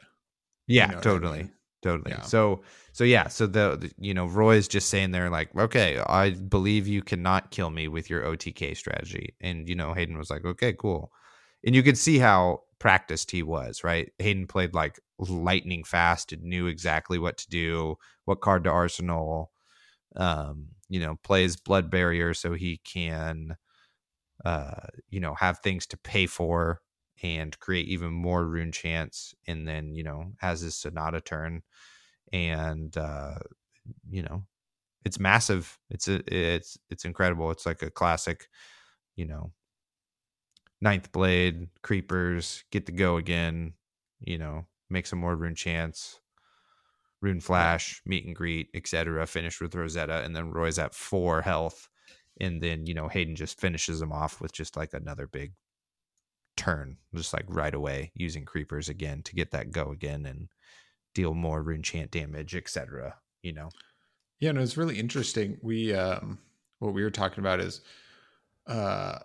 [0.68, 1.52] yeah know what I totally mean?
[1.84, 2.22] totally Yeah.
[2.24, 2.62] so
[2.94, 6.88] so yeah so the, the- you know roy's just saying there like okay i believe
[6.88, 10.74] you cannot kill me with your otk strategy and you know hayden was like okay
[10.74, 11.12] cool
[11.66, 16.44] and you could see how practiced he was right hayden played like lightning fast and
[16.44, 17.96] knew exactly what to do
[18.26, 19.52] what card to arsenal
[20.16, 23.58] um you know plays blood barrier so he can
[24.46, 26.82] uh, you know, have things to pay for
[27.24, 29.34] and create even more runechants.
[29.48, 31.62] And then, you know, has his Sonata turn.
[32.32, 33.40] And, uh,
[34.10, 34.46] you know,
[35.06, 35.80] it's massive.
[35.90, 37.52] It's a, it's, it's incredible.
[37.52, 38.50] It's like a classic,
[39.16, 39.52] you know,
[40.82, 43.74] ninth blade, creepers, get to go again,
[44.20, 46.20] you know, make some more runechants,
[47.22, 49.26] rune flash, meet and greet, etc.
[49.28, 51.90] Finish with Rosetta, and then Roy's at four health
[52.40, 55.54] and then you know Hayden just finishes him off with just like another big
[56.58, 60.50] turn, just like right away using creepers again to get that go again and
[61.14, 63.16] deal more rune chant damage, etc.
[63.42, 63.70] You know.
[64.40, 65.58] Yeah, no, it's really interesting.
[65.62, 66.40] We um
[66.80, 67.82] what we were talking about is
[68.68, 69.20] uh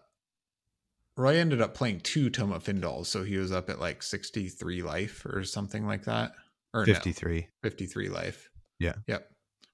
[1.16, 4.82] Roy ended up playing two Tome of Fyendals, so he was up at like 63
[4.82, 6.32] life or something like that.
[6.72, 7.40] Or 53.
[7.40, 8.50] No, 53 life.
[8.80, 8.94] Yeah.
[9.06, 9.30] Yep.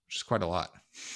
[0.06, 0.70] Which is quite a lot.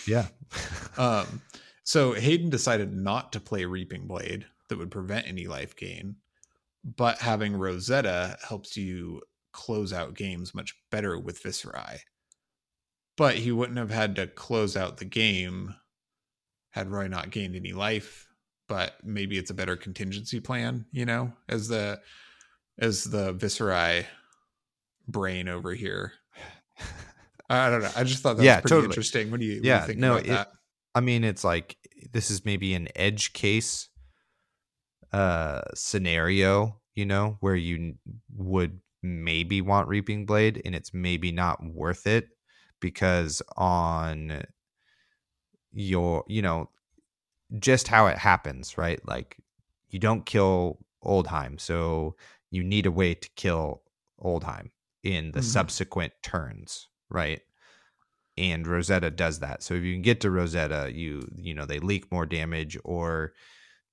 [0.07, 0.27] Yeah.
[0.97, 1.43] um
[1.83, 6.17] so Hayden decided not to play Reaping Blade that would prevent any life gain,
[6.83, 9.21] but having Rosetta helps you
[9.53, 11.99] close out games much better with Viserai.
[13.17, 15.75] But he wouldn't have had to close out the game
[16.71, 18.27] had Roy not gained any life.
[18.67, 22.01] But maybe it's a better contingency plan, you know, as the
[22.79, 24.07] as the Viserai
[25.07, 26.13] brain over here.
[27.49, 27.91] I don't know.
[27.95, 28.87] I just thought that yeah, was pretty totally.
[28.87, 29.31] interesting.
[29.31, 30.53] What do you, yeah, do you think no, about it, that?
[30.95, 31.77] I mean, it's like
[32.13, 33.89] this is maybe an edge case
[35.13, 37.95] uh scenario, you know, where you
[38.35, 42.29] would maybe want Reaping Blade and it's maybe not worth it
[42.81, 44.43] because on
[45.73, 46.71] your, you know,
[47.59, 49.01] just how it happens, right?
[49.07, 49.37] Like
[49.89, 52.17] you don't kill Oldhim, so
[52.51, 53.83] you need a way to kill
[54.23, 54.71] Oldhim
[55.03, 55.47] in the mm-hmm.
[55.47, 57.41] subsequent turns, right?
[58.37, 59.63] and Rosetta does that.
[59.63, 63.33] So if you can get to Rosetta, you you know they leak more damage, or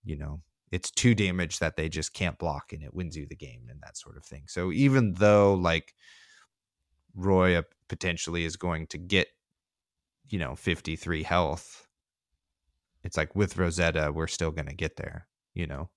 [0.04, 0.42] you know
[0.72, 3.80] it's two damage that they just can't block, and it wins you the game and
[3.82, 4.44] that sort of thing.
[4.48, 5.94] So even though like
[7.16, 9.28] Roy potentially is going to get
[10.30, 11.88] you know 53 health,
[13.04, 15.90] it's like with Rosetta we're still going to get there, you know,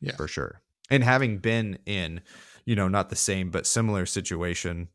[0.00, 0.62] yeah, for sure.
[0.90, 2.22] And having been in
[2.64, 4.88] you know not the same but similar situation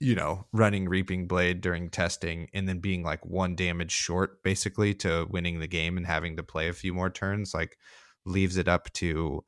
[0.00, 4.92] you know, running Reaping Blade during testing and then being like one damage short basically
[4.96, 7.78] to winning the game and having to play a few more turns, like
[8.26, 9.44] leaves it up to,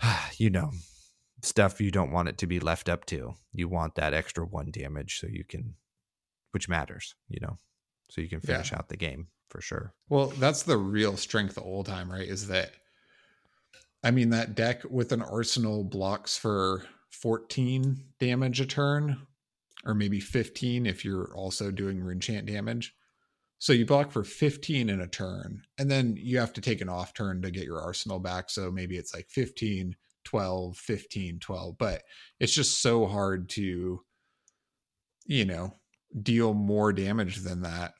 [0.38, 0.70] you know,
[1.42, 3.34] stuff you don't want it to be left up to.
[3.52, 5.74] You want that extra one damage so you can,
[6.52, 7.58] which matters, you know,
[8.12, 8.78] so you can finish yeah.
[8.78, 9.94] out the game for sure.
[10.10, 12.28] Well, that's the real strength of Oldhim, right?
[12.28, 12.72] Is that,
[14.04, 19.26] I mean, that deck with an arsenal blocks for 14 damage a turn,
[19.86, 22.94] or maybe 15 if you're also doing rune chant damage.
[23.58, 26.90] So you block for 15 in a turn, and then you have to take an
[26.90, 28.50] off turn to get your arsenal back.
[28.50, 31.78] So maybe it's like 15, 12, 15, 12.
[31.78, 32.02] But
[32.40, 34.02] it's just so hard to,
[35.24, 35.72] you know,
[36.20, 37.94] deal more damage than that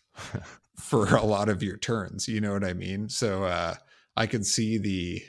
[0.78, 2.28] for a lot of your turns.
[2.28, 3.08] You know what I mean?
[3.08, 3.74] So uh
[4.16, 5.22] I can see the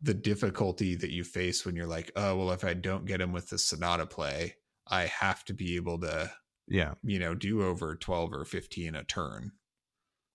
[0.00, 3.32] the difficulty that you face when you're like, oh well, if I don't get him
[3.32, 4.56] with the Sonata play,
[4.86, 6.30] I have to be able to,
[6.68, 9.52] yeah, you know, do over twelve or fifteen a turn,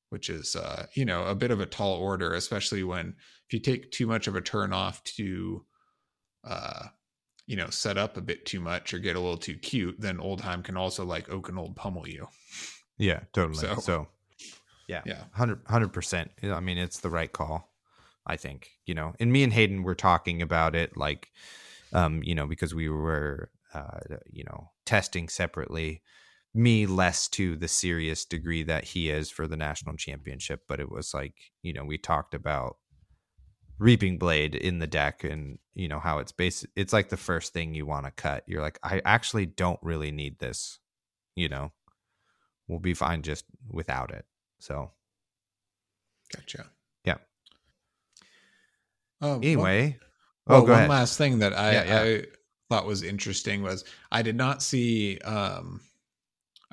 [0.09, 3.15] which is, uh, you know, a bit of a tall order, especially when
[3.47, 5.65] if you take too much of a turn off to,
[6.43, 6.87] uh,
[7.45, 10.17] you know, set up a bit too much or get a little too cute, then
[10.17, 12.27] Oldhim can also like Oaken Old pummel you.
[12.97, 13.59] Yeah, totally.
[13.59, 14.07] So, so
[14.87, 16.31] yeah, yeah, hundred percent.
[16.43, 17.69] I mean, it's the right call.
[18.25, 21.27] I think, you know, and me and Hayden were talking about it like,
[21.91, 23.99] um, you know, because we were, uh,
[24.31, 26.01] you know, testing separately.
[26.53, 30.89] Me less to the serious degree that he is for the national championship, but it
[30.89, 31.33] was like,
[31.63, 32.77] you know, we talked about
[33.79, 37.53] reaping blade in the deck and you know how it's based it's like the first
[37.53, 40.79] thing you want to cut you're like i actually don't really need this
[41.35, 41.71] you know
[42.67, 44.25] we'll be fine just without it
[44.59, 44.91] so
[46.35, 46.65] gotcha
[49.23, 49.97] um, anyway,
[50.45, 50.89] well, oh, well, one ahead.
[50.89, 52.01] last thing that I, yeah, yeah.
[52.01, 52.25] I
[52.69, 55.79] thought was interesting was I did not see, um,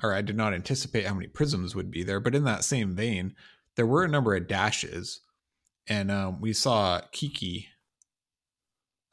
[0.03, 2.19] or I did not anticipate how many prisms would be there.
[2.19, 3.35] But in that same vein,
[3.77, 5.21] there were a number of dashes,
[5.87, 7.67] and um, we saw Kiki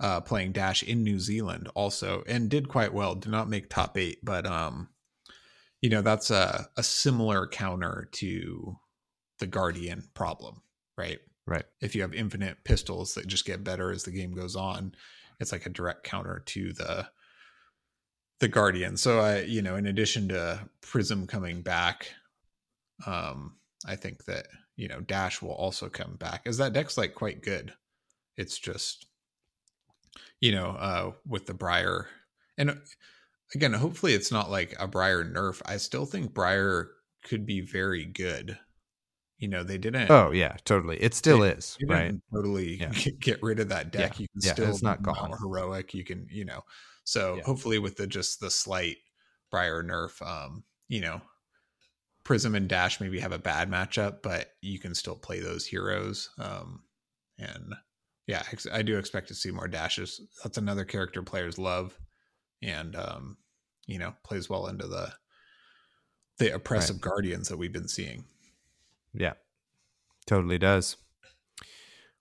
[0.00, 3.14] uh, playing dash in New Zealand also, and did quite well.
[3.14, 4.88] Did not make top eight, but um,
[5.80, 8.76] you know that's a a similar counter to
[9.38, 10.62] the Guardian problem,
[10.96, 11.18] right?
[11.46, 11.64] Right.
[11.80, 14.94] If you have infinite pistols that just get better as the game goes on,
[15.40, 17.08] it's like a direct counter to the
[18.40, 18.96] the Guardian.
[18.96, 22.12] So I, you know, in addition to Prism coming back,
[23.06, 24.46] um, I think that
[24.78, 27.74] you know, Dash will also come back as that deck's like quite good.
[28.36, 29.06] It's just,
[30.40, 32.06] you know, uh, with the Briar
[32.56, 32.74] and uh,
[33.54, 35.60] again, hopefully it's not like a Briar nerf.
[35.66, 36.90] I still think Briar
[37.24, 38.56] could be very good.
[39.38, 40.10] You know, they didn't.
[40.10, 40.96] Oh yeah, totally.
[41.02, 42.14] It still is right.
[42.32, 42.90] Totally Yeah.
[43.20, 44.12] get rid of that deck.
[44.14, 44.22] Yeah.
[44.22, 45.32] You can Yeah, still it's not gone.
[45.40, 45.92] heroic.
[45.92, 46.62] You can, you know.
[47.04, 48.98] So hopefully with the just the slight
[49.50, 51.20] Briar nerf, um, you know,
[52.28, 56.28] Prism and Dash maybe have a bad matchup, but you can still play those heroes.
[56.38, 56.82] Um,
[57.38, 57.74] and
[58.26, 60.20] yeah, I do expect to see more dashes.
[60.42, 61.98] That's another character players love,
[62.62, 63.38] and um,
[63.86, 65.10] you know, plays well into the
[66.36, 68.24] the oppressive guardians that we've been seeing.
[69.14, 69.32] Yeah,
[70.26, 70.98] totally does.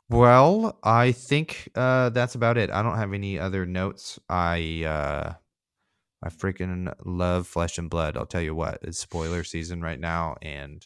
[0.08, 2.70] Well, I think uh, that's about it.
[2.70, 4.22] I don't have any other notes.
[4.30, 5.34] I uh,
[6.24, 8.18] I freaking love Flesh and Blood.
[8.18, 10.86] I'll tell you what, it's spoiler season right now, and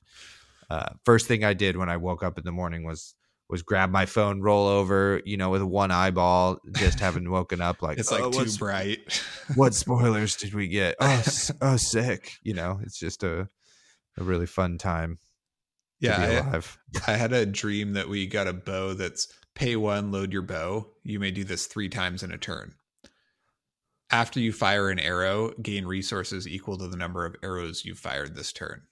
[0.70, 3.16] uh, first thing I did when I woke up in the morning was
[3.49, 7.82] was grab my phone, roll over, you know, with one eyeball, just having woken up
[7.82, 9.22] like It's like "Oh, too bright.
[9.56, 10.95] what spoilers did we get?
[11.02, 11.24] Oh,
[11.62, 12.32] oh, sick.
[12.44, 13.49] You know, it's just a
[14.18, 15.18] a really fun time
[16.02, 20.34] yeah, I- I had a dream that we got a bow that's pay one, load
[20.34, 20.88] your bow.
[21.03, 22.74] You may do this three times in a turn.
[24.12, 28.36] After you fire an arrow, gain resources equal to the number of arrows you fired
[28.36, 28.84] this turn.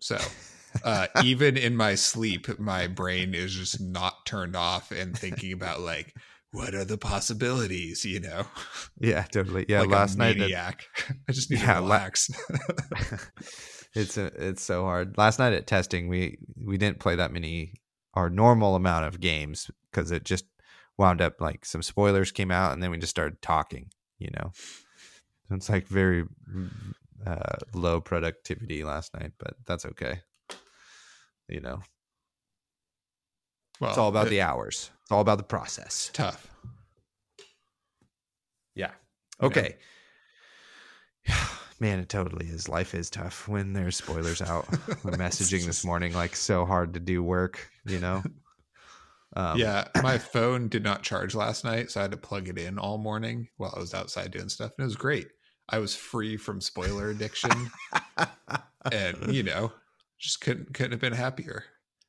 [0.00, 0.18] So,
[0.84, 5.80] uh, even in my sleep, my brain is just not turned off and thinking about
[5.80, 6.14] like,
[6.52, 8.04] what are the possibilities?
[8.04, 8.46] You know,
[9.00, 9.66] Yeah, totally.
[9.68, 10.38] Yeah, like last night.
[10.38, 10.84] That, maniac.
[11.28, 12.30] I just need Yeah, to la- relax.
[13.94, 15.16] it's a, it's so hard.
[15.18, 17.74] Last night at testing, we we didn't play that many
[18.14, 20.44] our normal amount of games because it just
[20.98, 23.90] wound up like some spoilers came out and then we just started talking.
[24.18, 24.52] You know,
[25.48, 26.24] So it's like very
[27.26, 30.20] uh, low productivity last night, but that's okay.
[31.48, 31.80] You know,
[33.80, 34.90] well, it's all about it- the hours.
[35.02, 36.10] It's all about the process.
[36.12, 36.48] tough.
[38.74, 38.90] Yeah.
[39.42, 39.76] Okay.
[41.80, 42.68] Man, it totally is.
[42.70, 44.66] Life is tough when there's spoilers out.
[45.04, 48.22] Messaging this morning like so hard to do work, you know?
[49.36, 52.56] Um, yeah, my phone did not charge last night, so I had to plug it
[52.56, 55.28] in all morning while I was outside doing stuff, and it was great.
[55.68, 57.70] I was free from spoiler addiction,
[58.92, 59.72] and you know,
[60.18, 61.64] just couldn't couldn't have been happier.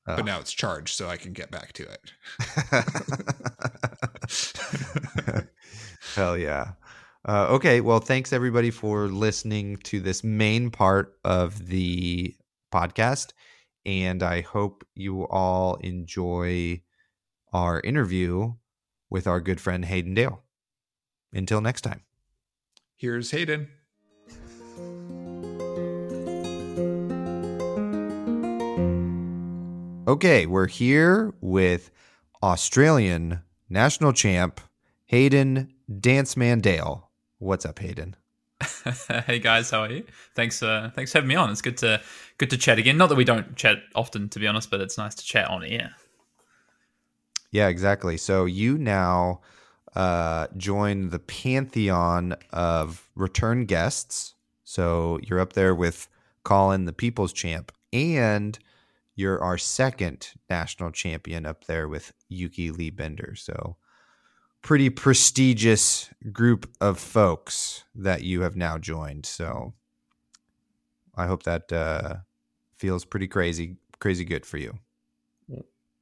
[0.08, 0.16] Oh.
[0.16, 2.14] But now it's charged, so I can get back to it.
[6.16, 6.72] Hell yeah.
[7.28, 7.82] Uh, okay.
[7.82, 12.34] Well, thanks everybody for listening to this main part of the
[12.74, 13.34] podcast.
[13.86, 16.82] And I hope you all enjoy
[17.54, 18.54] our interview
[19.10, 20.44] with our good friend Hayden Dale.
[21.34, 22.02] Until next time.
[22.96, 23.68] Here's Hayden.
[30.08, 31.92] Okay, we're here with
[32.42, 34.62] Australian national champ
[35.08, 37.10] Hayden Danceman Dale.
[37.40, 38.16] What's up, Hayden?
[39.26, 40.04] hey guys, how are you?
[40.34, 41.52] Thanks, uh, thanks for having me on.
[41.52, 42.02] It's good to
[42.38, 42.98] good to chat again.
[42.98, 45.64] Not that we don't chat often, to be honest, but it's nice to chat on
[45.64, 45.94] air.
[47.52, 48.18] Yeah, exactly.
[48.18, 49.42] So you now
[49.96, 54.36] uh, join the pantheon of return guests.
[54.64, 56.08] So you're up there with
[56.44, 58.58] Colin, the People's Champ, and
[59.16, 63.34] you're our second national champion up there with Yuki Lee Bender.
[63.36, 63.78] So
[64.62, 69.26] pretty prestigious group of folks that you have now joined.
[69.26, 69.74] So
[71.16, 72.16] I hope that uh,
[72.78, 74.78] feels pretty crazy, crazy good for you.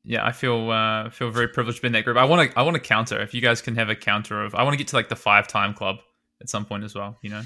[0.05, 2.17] Yeah, I feel uh, feel very privileged to be in that group.
[2.17, 3.19] I want to I want to counter.
[3.21, 5.15] If you guys can have a counter of, I want to get to like the
[5.15, 5.97] five time club
[6.41, 7.17] at some point as well.
[7.21, 7.41] You know.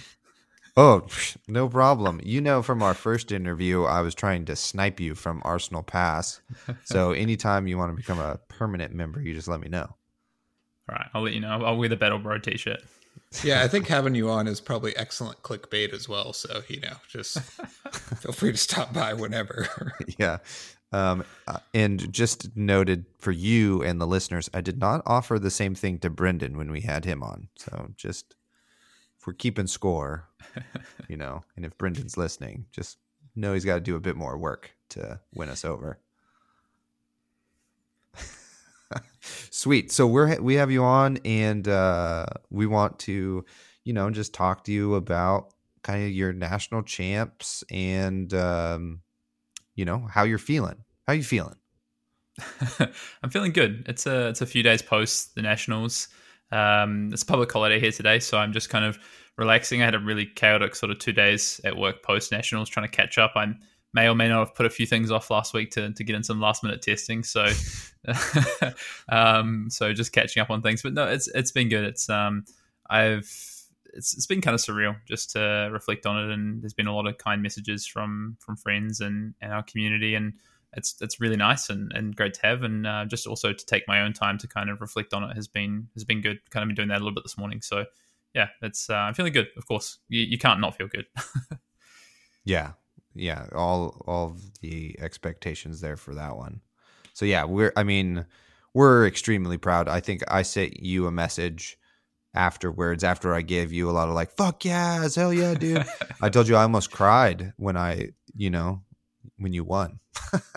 [0.78, 1.08] Oh,
[1.48, 2.22] no problem.
[2.24, 6.42] You know, from our first interview, I was trying to snipe you from Arsenal Pass.
[6.86, 9.96] So anytime you want to become a permanent member, you just let me know.
[10.90, 11.50] All right, I'll let you know.
[11.50, 12.82] I'll wear the Battle Bro t-shirt.
[13.44, 16.34] Yeah, I think having you on is probably excellent clickbait as well.
[16.34, 17.40] So you know, just
[18.22, 19.68] feel free to stop by whenever.
[20.18, 20.38] yeah.
[20.92, 25.52] Um, uh, and just noted for you and the listeners, I did not offer the
[25.52, 27.50] same thing to Brendan when we had him on.
[27.56, 28.36] So just
[29.20, 30.28] if we're keeping score,
[31.08, 32.98] you know, and if Brendan's listening, just
[33.36, 36.00] know he's got to do a bit more work to win us over.
[39.22, 39.92] Sweet.
[39.92, 43.46] So we're we have you on, and uh, we want to,
[43.84, 45.54] you know, just talk to you about
[45.84, 49.02] kind of your national champs and um,
[49.80, 50.84] you know how you're feeling.
[51.08, 51.56] How you feeling?
[53.24, 53.86] I'm feeling good.
[53.88, 56.10] It's a it's a few days post the nationals.
[56.52, 59.00] Um, it's a public holiday here today, so I'm just kind of
[59.38, 59.82] relaxing.
[59.82, 62.92] I had a really chaotic sort of two days at work post nationals, trying to
[62.92, 63.32] catch up.
[63.36, 63.60] I'm
[63.94, 66.16] may or may not have put a few things off last week to, to get
[66.16, 67.24] in some last minute testing.
[67.24, 67.48] So,
[69.10, 70.82] um, so just catching up on things.
[70.82, 71.86] But no, it's it's been good.
[71.86, 72.44] It's um,
[72.90, 73.26] I've
[73.94, 76.96] it's it's been kind of surreal just to reflect on it, and there's been a
[76.96, 80.34] lot of kind messages from from friends and and our community, and
[80.74, 83.88] it's it's really nice and, and great to have, and uh, just also to take
[83.88, 86.40] my own time to kind of reflect on it has been has been good.
[86.50, 87.86] Kind of been doing that a little bit this morning, so
[88.34, 89.48] yeah, it's uh, I'm feeling good.
[89.58, 91.08] Of course, you, you can't not feel good.
[92.46, 92.74] yeah,
[93.16, 96.62] yeah, all all the expectations there for that one.
[97.14, 98.26] So yeah, we're I mean,
[98.74, 99.88] we're extremely proud.
[99.88, 101.79] I think I sent you a message
[102.34, 105.86] afterwards after I gave you a lot of like fuck yeah, hell yeah, dude.
[106.22, 108.82] I told you I almost cried when I, you know,
[109.38, 110.00] when you won.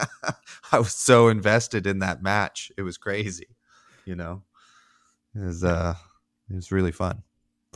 [0.72, 2.72] I was so invested in that match.
[2.76, 3.56] It was crazy,
[4.04, 4.42] you know.
[5.34, 5.94] It was uh
[6.50, 7.22] it was really fun.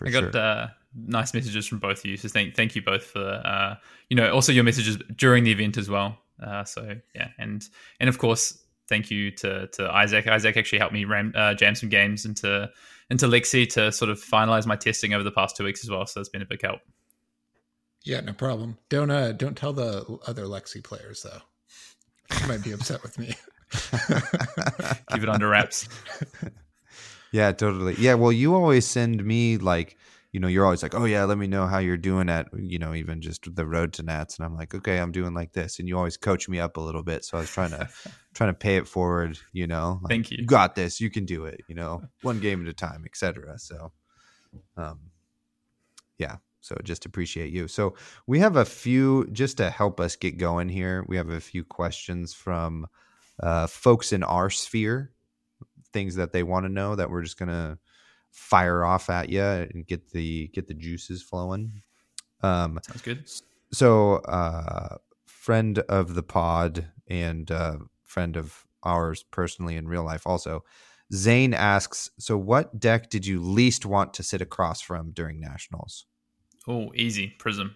[0.04, 0.40] I got sure.
[0.40, 2.16] uh nice messages from both of you.
[2.16, 3.76] So thank thank you both for uh,
[4.08, 6.18] you know also your messages during the event as well.
[6.42, 7.64] Uh, so yeah, and
[8.00, 8.58] and of course
[8.88, 10.26] thank you to to Isaac.
[10.26, 12.70] Isaac actually helped me ram, uh, jam some games into
[13.10, 16.06] into Lexi to sort of finalize my testing over the past two weeks as well.
[16.06, 16.80] So it's been a big help.
[18.04, 18.78] Yeah, no problem.
[18.88, 21.40] Don't uh don't tell the other Lexi players though.
[22.30, 23.34] They might be upset with me.
[25.12, 25.88] Keep it under wraps.
[27.32, 27.96] Yeah, totally.
[27.98, 29.98] Yeah, well, you always send me like
[30.36, 32.78] you know, you're always like, oh yeah, let me know how you're doing at, you
[32.78, 35.78] know, even just the road to Nats, and I'm like, okay, I'm doing like this,
[35.78, 37.24] and you always coach me up a little bit.
[37.24, 37.88] So I was trying to
[38.34, 39.98] trying to pay it forward, you know.
[40.02, 40.36] Like, Thank you.
[40.40, 41.00] You got this.
[41.00, 41.62] You can do it.
[41.68, 43.58] You know, one game at a time, etc.
[43.58, 43.92] So,
[44.76, 45.00] um,
[46.18, 46.36] yeah.
[46.60, 47.66] So just appreciate you.
[47.66, 47.94] So
[48.26, 51.02] we have a few just to help us get going here.
[51.08, 52.88] We have a few questions from
[53.42, 55.12] uh, folks in our sphere,
[55.94, 57.78] things that they want to know that we're just gonna
[58.36, 61.82] fire off at you and get the get the juices flowing.
[62.42, 63.30] Um, Sounds good.
[63.72, 70.26] So, uh, friend of the pod and uh, friend of ours personally in real life,
[70.26, 70.64] also,
[71.12, 76.04] Zane asks, "So, what deck did you least want to sit across from during nationals?"
[76.68, 77.74] Oh, easy Prism.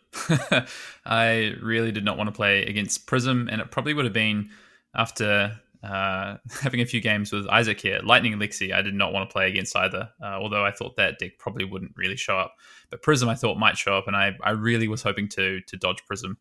[1.07, 4.51] I really did not want to play against Prism, and it probably would have been
[4.95, 8.01] after uh, having a few games with Isaac here.
[8.05, 11.19] Lightning Elixir, I did not want to play against either, uh, although I thought that
[11.19, 12.55] deck probably wouldn't really show up.
[12.90, 15.77] But Prism, I thought might show up, and I, I really was hoping to to
[15.77, 16.39] dodge Prism.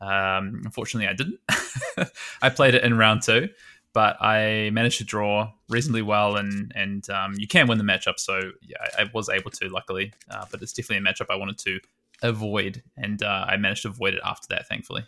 [0.00, 2.10] Um, unfortunately, I didn't.
[2.42, 3.48] I played it in round two,
[3.92, 8.18] but I managed to draw reasonably well, and and um, you can win the matchup.
[8.18, 10.12] So yeah, I, I was able to, luckily.
[10.30, 11.80] Uh, but it's definitely a matchup I wanted to
[12.22, 15.04] avoid, and uh, I managed to avoid it after that, thankfully.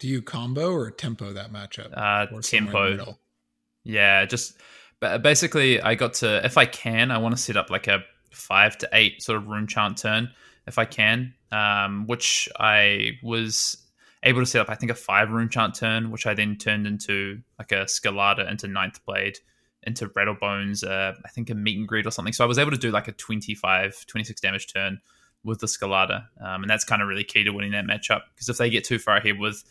[0.00, 1.92] Do you combo or tempo that matchup?
[1.96, 3.18] Uh, tempo.
[3.84, 4.56] Yeah, just
[4.98, 8.02] but basically, I got to if I can, I want to set up like a
[8.32, 10.30] five to eight sort of rune chant turn
[10.66, 13.76] if I can, um, which I was
[14.22, 14.70] able to set up.
[14.70, 18.50] I think a five rune chant turn, which I then turned into like a Scalata
[18.50, 19.38] into Ninth Blade
[19.82, 20.86] into Rattlebones.
[20.86, 22.32] Uh, I think a meet and greet or something.
[22.32, 25.00] So I was able to do like a 25, 26 damage turn
[25.44, 28.48] with the Scalata, um, and that's kind of really key to winning that matchup because
[28.48, 29.64] if they get too far ahead with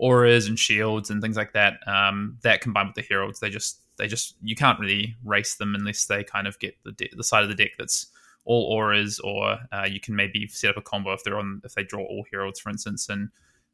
[0.00, 1.74] auras and shields and things like that.
[1.86, 5.74] Um, that combined with the heralds, they just they just you can't really race them
[5.74, 8.06] unless they kind of get the de- the side of the deck that's
[8.46, 11.74] all auras, or uh, you can maybe set up a combo if they're on if
[11.74, 13.08] they draw all heralds, for instance.
[13.08, 13.28] And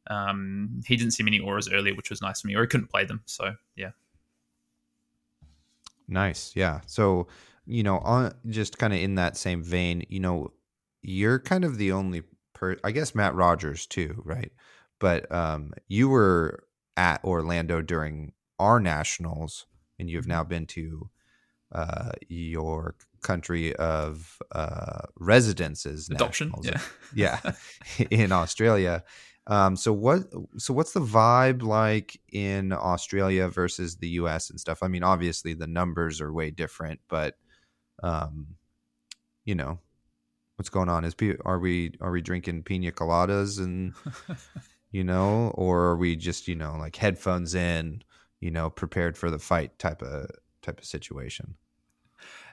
[0.09, 2.91] um, he didn't see many auras earlier, which was nice for me, or he couldn't
[2.91, 3.21] play them.
[3.25, 3.91] So yeah,
[6.09, 6.81] nice, yeah.
[6.85, 7.27] So
[7.65, 10.51] you know, on just kind of in that same vein, you know,
[11.01, 12.23] you're kind of the only
[12.53, 12.75] per.
[12.83, 14.51] I guess Matt Rogers too, right?
[14.99, 16.63] But um, you were
[16.95, 19.65] at Orlando during our nationals,
[19.99, 20.49] and you've now mm-hmm.
[20.49, 21.09] been to
[21.71, 26.79] uh, your country of uh, residences, adoption, yeah,
[27.15, 27.53] yeah,
[28.11, 29.03] in Australia.
[29.47, 30.23] Um, so what?
[30.57, 34.49] So what's the vibe like in Australia versus the U.S.
[34.49, 34.83] and stuff?
[34.83, 37.35] I mean, obviously the numbers are way different, but
[38.03, 38.55] um,
[39.45, 39.79] you know,
[40.57, 41.05] what's going on?
[41.05, 41.15] Is
[41.45, 43.93] are we are we drinking pina coladas and
[44.91, 48.03] you know, or are we just, you know, like headphones in,
[48.39, 50.29] you know, prepared for the fight type of
[50.61, 51.55] type of situation?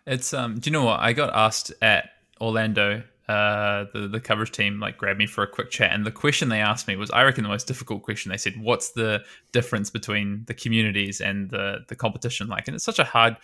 [0.07, 1.01] It's um do you know what?
[1.01, 5.47] I got asked at Orlando uh, the the coverage team like grabbed me for a
[5.47, 8.31] quick chat, and the question they asked me was, I reckon, the most difficult question.
[8.31, 12.85] They said, "What's the difference between the communities and the the competition like?" And it's
[12.85, 13.39] such a hard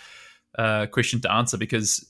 [0.59, 2.07] uh, question to answer because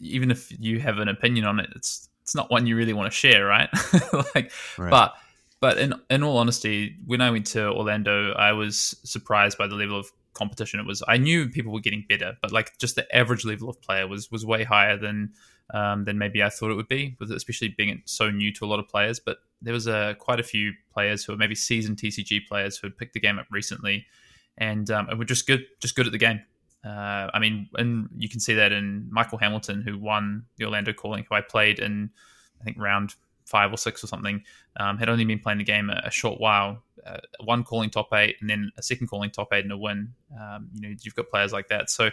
[0.00, 3.12] even if you have an opinion on it, it's it's not one you really want
[3.12, 3.68] to share, right?
[4.34, 4.90] like, right.
[4.90, 5.14] but
[5.64, 9.74] but in in all honesty, when I went to Orlando, I was surprised by the
[9.74, 10.78] level of competition.
[10.78, 13.80] It was I knew people were getting better, but like just the average level of
[13.80, 15.32] player was was way higher than
[15.72, 18.78] um, than maybe I thought it would be, especially being so new to a lot
[18.78, 19.18] of players.
[19.18, 22.88] But there was a quite a few players who are maybe seasoned TCG players who
[22.88, 24.04] had picked the game up recently,
[24.58, 26.42] and um, and were just good, just good at the game.
[26.84, 30.92] Uh, I mean, and you can see that in Michael Hamilton, who won the Orlando
[30.92, 32.10] Calling, who I played in,
[32.60, 33.14] I think round
[33.44, 34.42] five or six or something,
[34.78, 36.82] um, had only been playing the game a, a short while.
[37.06, 40.14] Uh, one calling top eight, and then a second calling top eight and a win.
[40.40, 41.90] Um, you know, you've got players like that.
[41.90, 42.10] So,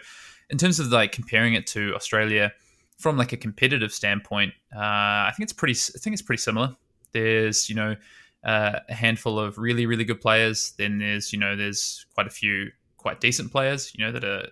[0.49, 2.52] in terms of like comparing it to Australia
[2.98, 5.80] from like a competitive standpoint, uh, I think it's pretty.
[5.95, 6.76] I think it's pretty similar.
[7.14, 7.95] There's you know
[8.44, 10.74] uh, a handful of really really good players.
[10.78, 12.72] Then there's you know there's quite a few
[13.02, 14.48] quite decent players, you know, that are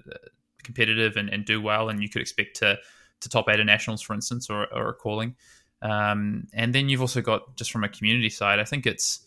[0.64, 2.78] competitive and, and do well, and you could expect to
[3.22, 5.36] to top eight at nationals, for instance, or, or a calling.
[5.82, 9.22] Um, and then you've also got just from a community side, I think it's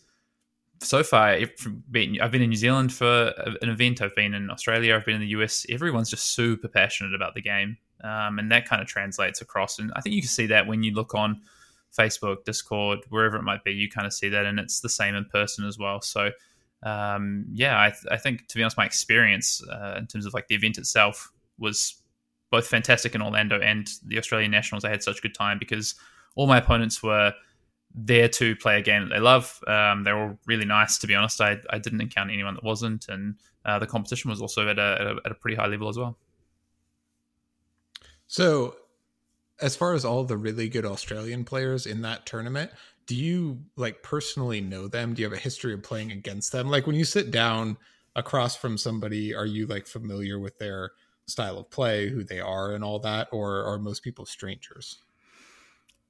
[0.81, 1.29] so far.
[1.29, 1.51] I've
[1.89, 4.01] been in New Zealand for an event.
[4.01, 4.95] I've been in Australia.
[4.95, 5.65] I've been in the US.
[5.69, 9.79] Everyone's just super passionate about the game, um, and that kind of translates across.
[9.79, 11.41] And I think you can see that when you look on
[11.97, 13.71] Facebook, Discord, wherever it might be.
[13.71, 16.01] You kind of see that, and it's the same in person as well.
[16.01, 16.31] So
[16.83, 20.33] um, yeah, I, th- I, think to be honest, my experience uh, in terms of
[20.33, 21.95] like the event itself was
[22.51, 24.83] both fantastic in Orlando and the Australian Nationals.
[24.83, 25.95] I had such a good time because
[26.35, 27.33] all my opponents were
[27.95, 29.59] there to play a game that they love.
[29.67, 31.39] Um, they're all really nice, to be honest.
[31.41, 33.35] I, I didn't encounter anyone that wasn't, and
[33.65, 35.97] uh, the competition was also at a, at a, at a pretty high level as
[35.97, 36.17] well.
[38.27, 38.75] So,
[39.61, 42.71] as far as all the really good Australian players in that tournament,
[43.05, 45.13] do you like personally know them?
[45.13, 46.69] Do you have a history of playing against them?
[46.69, 47.77] Like when you sit down
[48.15, 50.91] across from somebody, are you like familiar with their
[51.27, 55.03] style of play, who they are, and all that, or are most people strangers?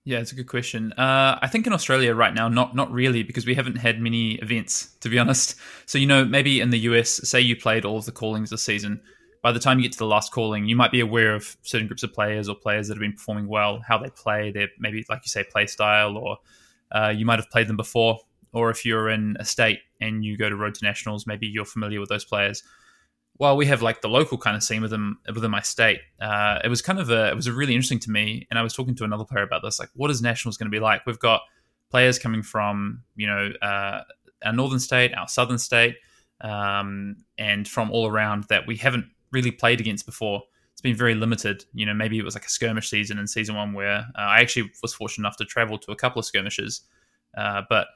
[0.05, 0.91] Yeah, it's a good question.
[0.93, 4.33] Uh, I think in Australia right now, not not really, because we haven't had many
[4.35, 5.55] events, to be honest.
[5.85, 8.63] So you know, maybe in the US, say you played all of the callings this
[8.63, 9.01] season.
[9.41, 11.87] By the time you get to the last calling, you might be aware of certain
[11.87, 15.05] groups of players or players that have been performing well, how they play, their maybe
[15.09, 16.37] like you say, play style, or
[16.91, 18.19] uh, you might have played them before,
[18.53, 21.65] or if you're in a state and you go to Road to Nationals, maybe you're
[21.65, 22.63] familiar with those players.
[23.37, 26.67] While we have like the local kind of scene within within my state, uh, it
[26.69, 28.47] was kind of a it was really interesting to me.
[28.49, 30.75] And I was talking to another player about this, like what is Nationals going to
[30.75, 31.05] be like?
[31.05, 31.41] We've got
[31.89, 34.01] players coming from you know uh,
[34.45, 35.95] our northern state, our southern state,
[36.41, 40.43] um, and from all around that we haven't really played against before
[40.73, 41.65] It's been very limited.
[41.73, 44.41] You know, maybe it was like a skirmish season in season one where uh, I
[44.41, 46.81] actually was fortunate enough to travel to a couple of skirmishes,
[47.37, 47.87] uh, but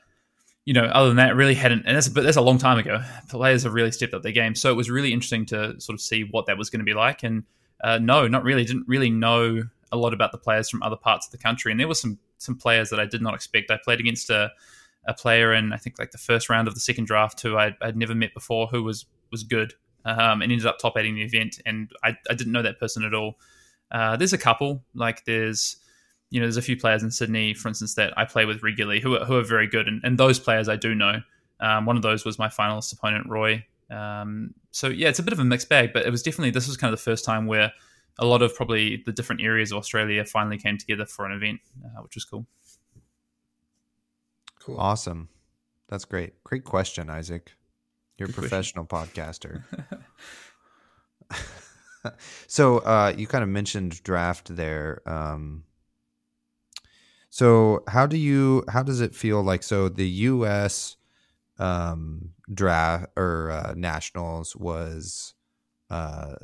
[0.67, 1.85] you know, other than that, really hadn't.
[1.85, 3.01] And that's but that's a long time ago.
[3.29, 6.01] Players have really stepped up their game, so it was really interesting to sort of
[6.01, 7.23] see what that was going to be like.
[7.23, 7.43] And
[7.81, 8.65] uh, no, not really.
[8.65, 9.63] Didn't really know
[9.93, 12.19] a lot about the players from other parts of the country, and there were some
[12.37, 13.71] some players that I did not expect.
[13.71, 14.51] I played against a
[15.07, 17.77] a player in I think like the first round of the second draft who I'd,
[17.81, 19.73] I'd never met before, who was was good
[20.07, 21.61] um, and ended up top eighting the event.
[21.65, 23.37] And I, I didn't know that person at all.
[23.91, 25.77] Uh, there's a couple, like there's,
[26.29, 28.99] you know, there's a few players in Sydney, for instance, that I play with regularly
[28.99, 29.87] who are, who are very good.
[29.87, 31.21] And, and those players I do know.
[31.59, 33.65] Um, one of those was my finalist opponent, Roy.
[33.89, 36.67] Um, so yeah, it's a bit of a mixed bag, but it was definitely, this
[36.67, 37.71] was kind of the first time where
[38.19, 41.61] a lot of probably the different areas of Australia finally came together for an event,
[41.83, 42.45] uh, which was cool.
[44.59, 44.77] Cool.
[44.77, 45.29] Awesome.
[45.87, 46.43] That's great.
[46.43, 47.53] Great question, Isaac.
[48.17, 49.63] You're a professional podcaster.
[52.47, 55.01] so uh, you kind of mentioned draft there.
[55.05, 55.63] Um,
[57.29, 59.63] so how do you how does it feel like?
[59.63, 60.97] So the U.S.
[61.59, 65.33] Um, draft or uh, nationals was
[65.89, 66.35] uh,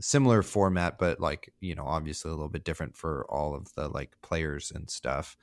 [0.00, 3.88] similar format, but like you know, obviously a little bit different for all of the
[3.88, 5.36] like players and stuff.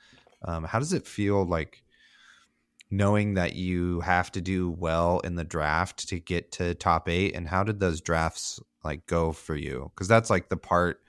[0.44, 1.82] Um, how does it feel like?
[2.90, 7.34] knowing that you have to do well in the draft to get to top eight
[7.34, 11.00] and how did those drafts like go for you because that's like the part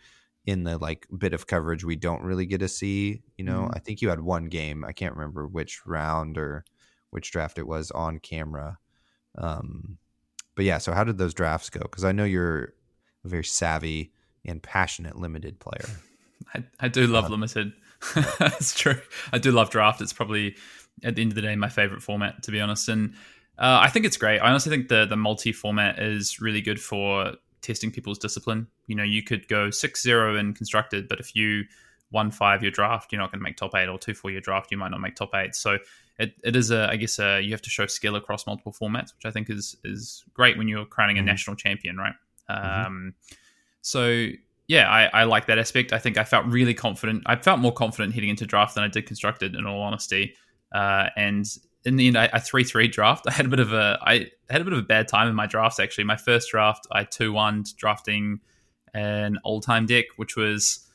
[0.47, 3.75] in the like bit of coverage we don't really get to see you know mm-hmm.
[3.75, 6.63] i think you had one game i can't remember which round or
[7.11, 8.79] which draft it was on camera
[9.37, 9.97] um
[10.55, 11.81] but yeah so how did those drafts go?
[11.81, 12.73] Because i know you're
[13.25, 14.13] a very savvy
[14.45, 15.89] and passionate limited player.
[16.53, 17.73] I, I do love uh, limited.
[18.39, 19.01] That's true.
[19.33, 19.99] I do love draft.
[19.99, 20.55] It's probably
[21.03, 23.13] at the end of the day my favorite format to be honest and
[23.59, 24.39] uh, i think it's great.
[24.39, 28.95] I honestly think the the multi format is really good for testing people's discipline you
[28.95, 31.63] know you could go 6-0 in constructed but if you
[32.09, 34.41] one five your draft you're not going to make top eight or two four your
[34.41, 35.77] draft you might not make top eight so
[36.19, 39.13] it, it is a i guess a, you have to show skill across multiple formats
[39.15, 41.27] which i think is is great when you're crowning a mm-hmm.
[41.27, 42.13] national champion right
[42.49, 42.85] mm-hmm.
[42.85, 43.13] um
[43.81, 44.27] so
[44.67, 45.93] yeah, I, I, like that aspect.
[45.93, 47.23] I think I felt really confident.
[47.25, 50.35] I felt more confident heading into draft than I did constructed, in all honesty.
[50.73, 51.45] Uh, and
[51.87, 53.25] in the end, I three three draft.
[53.27, 55.35] I had a bit of a I had a bit of a bad time in
[55.35, 55.79] my drafts.
[55.79, 58.39] Actually, my first draft, I two one drafting
[58.93, 60.85] an Oldhim deck, which was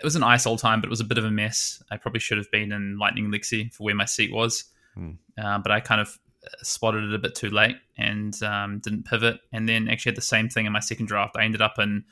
[0.00, 1.82] it was an ice Oldhim, but it was a bit of a mess.
[1.90, 4.64] I probably should have been in Lightning Lexi for where my seat was,
[4.94, 5.12] Hmm.
[5.38, 6.18] uh, but I kind of
[6.62, 9.40] spotted it a bit too late and um, didn't pivot.
[9.52, 11.36] And then actually had the same thing in my second draft.
[11.36, 12.04] I ended up in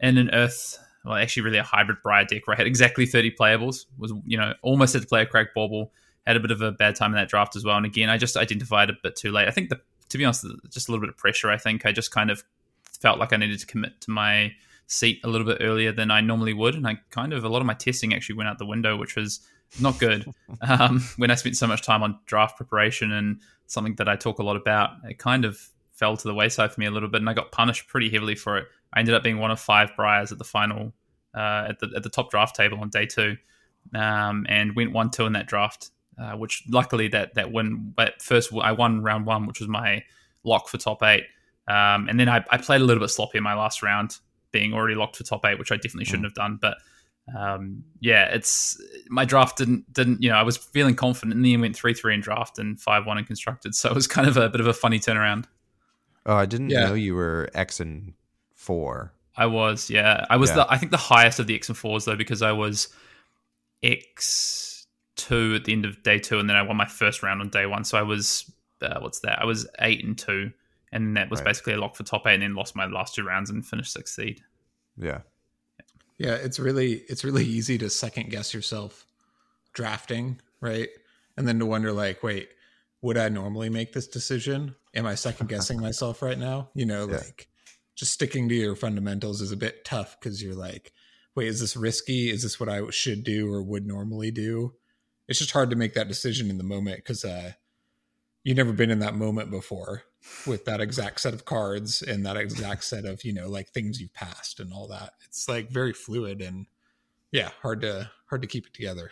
[0.00, 3.30] in an Earth, well, actually really a hybrid Briar deck where I had exactly thirty
[3.30, 3.86] playables.
[3.98, 5.92] Was you know almost had to play a crack bauble.
[6.26, 7.76] Had a bit of a bad time in that draft as well.
[7.76, 9.48] And again, I just identified a bit too late.
[9.48, 11.50] I think the to be honest, just a little bit of pressure.
[11.50, 12.44] I think I just kind of
[13.00, 14.52] felt like I needed to commit to my
[14.86, 17.60] seat a little bit earlier than I normally would, and I kind of a lot
[17.60, 19.40] of my testing actually went out the window, which was
[19.80, 20.26] not good.
[20.60, 24.38] um, when I spent so much time on draft preparation and something that I talk
[24.38, 25.58] a lot about, it kind of
[25.92, 28.36] fell to the wayside for me a little bit, and I got punished pretty heavily
[28.36, 28.66] for it.
[28.92, 30.92] I ended up being one of five Briars at the final,
[31.34, 33.36] uh, at the at the top draft table on day two,
[33.94, 35.90] um, and went one two in that draft.
[36.18, 40.02] Uh, which luckily that that win, but first I won round one, which was my
[40.44, 41.24] lock for top eight,
[41.68, 44.16] um, and then I, I, played a little bit sloppy in my last round,
[44.50, 46.28] being already locked for top eight, which I definitely shouldn't mm.
[46.28, 46.58] have done.
[46.62, 46.78] But
[47.36, 51.60] um, yeah, it's my draft didn't didn't you know I was feeling confident, and then
[51.60, 54.38] went three three in draft and five one in constructed, so it was kind of
[54.38, 55.44] a bit of a funny turnaround.
[56.24, 56.86] Oh, I didn't yeah.
[56.86, 58.14] know you were X and
[58.54, 59.12] four.
[59.36, 60.56] I was, yeah, I was yeah.
[60.56, 62.88] the I think the highest of the X and fours though because I was
[63.82, 64.75] X
[65.16, 67.48] two at the end of day two, and then I won my first round on
[67.48, 67.84] day one.
[67.84, 68.50] So I was
[68.82, 69.40] uh, what's that?
[69.40, 70.52] I was eight and two,
[70.92, 71.46] and that was right.
[71.46, 73.92] basically a lock for top eight, and then lost my last two rounds and finished
[73.92, 74.42] sixth seed.
[74.96, 75.20] Yeah,
[76.18, 76.34] yeah.
[76.34, 79.06] It's really it's really easy to second guess yourself
[79.72, 80.88] drafting, right?
[81.36, 82.48] And then to wonder like, wait,
[83.02, 84.74] would I normally make this decision?
[84.94, 86.70] Am I second guessing myself right now?
[86.74, 87.16] You know, yeah.
[87.16, 87.48] like
[87.94, 90.92] just sticking to your fundamentals is a bit tough because you're like,
[91.34, 92.30] wait, is this risky?
[92.30, 94.74] Is this what I should do or would normally do?
[95.28, 97.52] It's just hard to make that decision in the moment because uh,
[98.44, 100.04] you've never been in that moment before
[100.46, 104.00] with that exact set of cards and that exact set of you know like things
[104.00, 105.14] you've passed and all that.
[105.24, 106.66] It's like very fluid and
[107.32, 109.10] yeah, hard to hard to keep it together.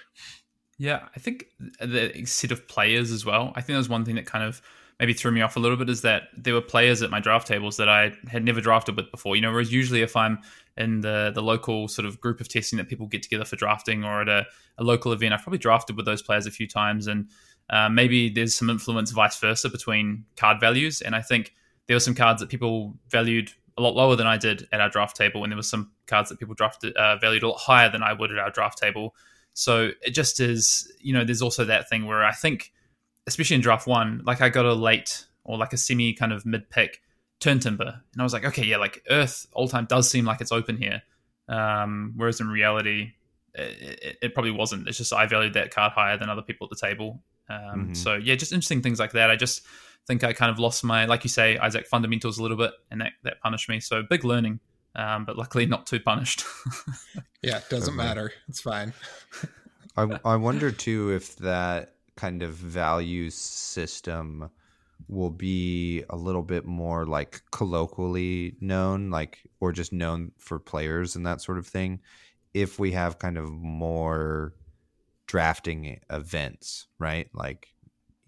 [0.79, 1.47] Yeah, I think
[1.81, 3.53] the set of players as well.
[3.55, 4.61] I think was one thing that kind of
[5.01, 7.47] maybe threw me off a little bit is that there were players at my draft
[7.47, 9.37] tables that I had never drafted with before.
[9.37, 10.39] You know, whereas usually if I'm
[10.77, 14.05] in the the local sort of group of testing that people get together for drafting
[14.05, 14.47] or at a,
[14.79, 17.29] a local event, I've probably drafted with those players a few times, and
[17.71, 21.01] uh, maybe there's some influence vice versa between card values.
[21.01, 21.55] And I think
[21.87, 24.89] there were some cards that people valued a lot lower than I did at our
[24.89, 27.91] draft table, and there were some cards that people drafted uh, valued a lot higher
[27.91, 29.15] than I would at our draft table.
[29.55, 32.73] So it just is, you know, there's also that thing where I think
[33.27, 36.45] especially in draft one, like I got a late or like a semi kind of
[36.47, 37.01] mid pick
[37.41, 40.53] turn timber, and I was like, okay, yeah, like Earth Oldhim does seem like it's
[40.53, 41.03] open here,
[41.49, 43.13] um, whereas in reality,
[43.55, 44.89] it, it, probably wasn't.
[44.89, 47.23] It's just I valued that card higher than other people at the table.
[47.49, 47.95] Um, mm-hmm.
[47.95, 49.31] So yeah, just interesting things like that.
[49.31, 49.63] I just
[50.07, 53.01] think I kind of lost my, like you say, Isaac fundamentals a little bit, and
[53.01, 53.81] that that punished me.
[53.81, 54.61] So big learning.
[54.97, 56.45] Um, but luckily not too punished.
[57.43, 58.09] yeah, it doesn't okay.
[58.09, 58.33] matter.
[58.49, 58.93] It's fine.
[59.97, 64.51] I, I wonder too if that kind of value system
[65.09, 71.17] will be a little bit more like colloquially known like or just known for players
[71.17, 72.01] and that sort of thing
[72.55, 74.55] if we have kind of more
[75.27, 77.29] drafting events right?
[77.35, 77.69] Like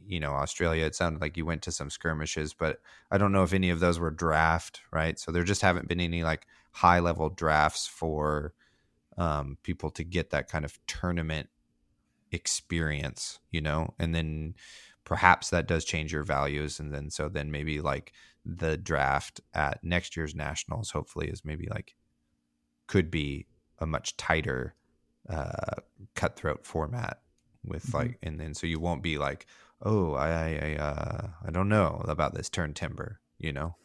[0.09, 2.79] you know australia it sounded like you went to some skirmishes but
[3.11, 5.19] i don't know if any of those were draft right?
[5.19, 8.53] So there just haven't been any like high level drafts for
[9.19, 11.49] um, people to get that kind of tournament
[12.33, 14.55] experience, you know, and then
[15.05, 16.81] perhaps that does change your values.
[16.81, 18.13] And then so then maybe like
[18.45, 21.95] the draft at next year's nationals, hopefully, is maybe like
[22.87, 23.47] could be
[23.79, 24.75] a much tighter
[25.29, 25.81] uh,
[26.15, 27.21] cutthroat format
[27.65, 27.97] with mm-hmm.
[27.97, 29.47] like, and then so you won't be like,
[29.83, 33.77] oh, I, I, uh, I don't know about this turn timber, you know?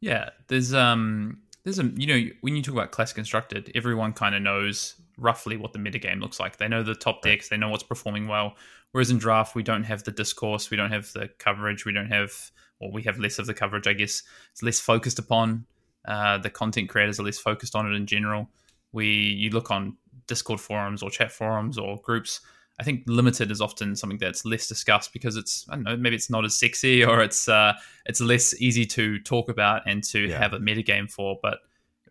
[0.00, 4.34] Yeah, there's um, there's a you know when you talk about class constructed, everyone kind
[4.34, 6.56] of knows roughly what the metagame looks like.
[6.56, 8.56] They know the top decks, they know what's performing well.
[8.92, 12.10] Whereas in draft, we don't have the discourse, we don't have the coverage, we don't
[12.10, 12.32] have,
[12.78, 14.22] or we have less of the coverage, I guess.
[14.52, 15.66] It's less focused upon.
[16.06, 18.48] Uh, the content creators are less focused on it in general.
[18.92, 22.40] We you look on Discord forums or chat forums or groups.
[22.80, 26.16] I think limited is often something that's less discussed because it's I don't know maybe
[26.16, 27.74] it's not as sexy or it's uh,
[28.06, 30.38] it's less easy to talk about and to yeah.
[30.38, 31.38] have a metagame for.
[31.42, 31.60] But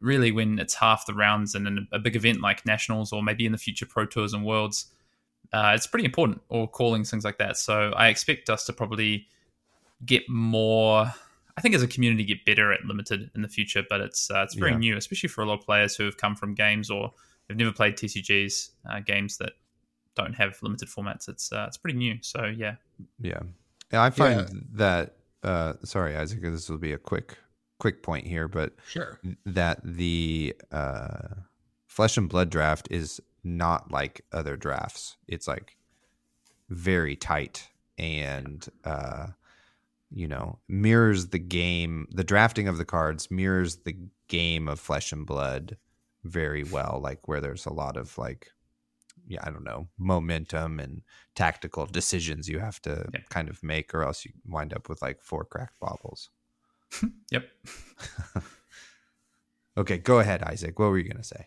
[0.01, 3.45] really when it's half the rounds and in a big event like nationals or maybe
[3.45, 4.87] in the future pro tours and worlds
[5.53, 7.57] uh, it's pretty important or calling things like that.
[7.57, 9.27] So i expect us to probably
[10.03, 11.13] get more
[11.55, 14.41] i think as a community get better at limited in the future but it's uh,
[14.41, 14.77] it's very yeah.
[14.77, 17.11] new especially for a lot of players who have come from games or
[17.47, 19.51] have never played tcgs uh, games that
[20.15, 21.29] don't have limited formats.
[21.29, 22.17] It's uh, it's pretty new.
[22.21, 22.75] So yeah.
[23.19, 23.39] Yeah,
[23.91, 24.59] yeah i find yeah.
[24.73, 27.37] that uh, sorry isaac this will be a quick
[27.81, 31.27] quick point here, but sure that the uh,
[31.87, 35.17] Flesh and Blood draft is not like other drafts.
[35.27, 35.75] It's like
[36.69, 37.67] very tight
[37.97, 39.27] and uh
[40.09, 43.95] you know mirrors the game the drafting of the cards mirrors the
[44.29, 45.75] game of flesh and blood
[46.23, 48.47] very well like where there's a lot of like
[49.27, 51.01] yeah i don't know momentum and
[51.35, 53.19] tactical decisions you have to Yeah.
[53.29, 56.29] kind of make or else you wind up with like four cracked baubles
[57.31, 57.45] Yep.
[59.77, 61.45] okay go ahead isaac what were you gonna say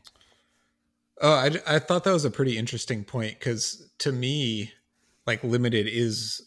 [1.21, 4.73] Oh, I, I thought that was a pretty interesting point because to me,
[5.27, 6.43] like limited is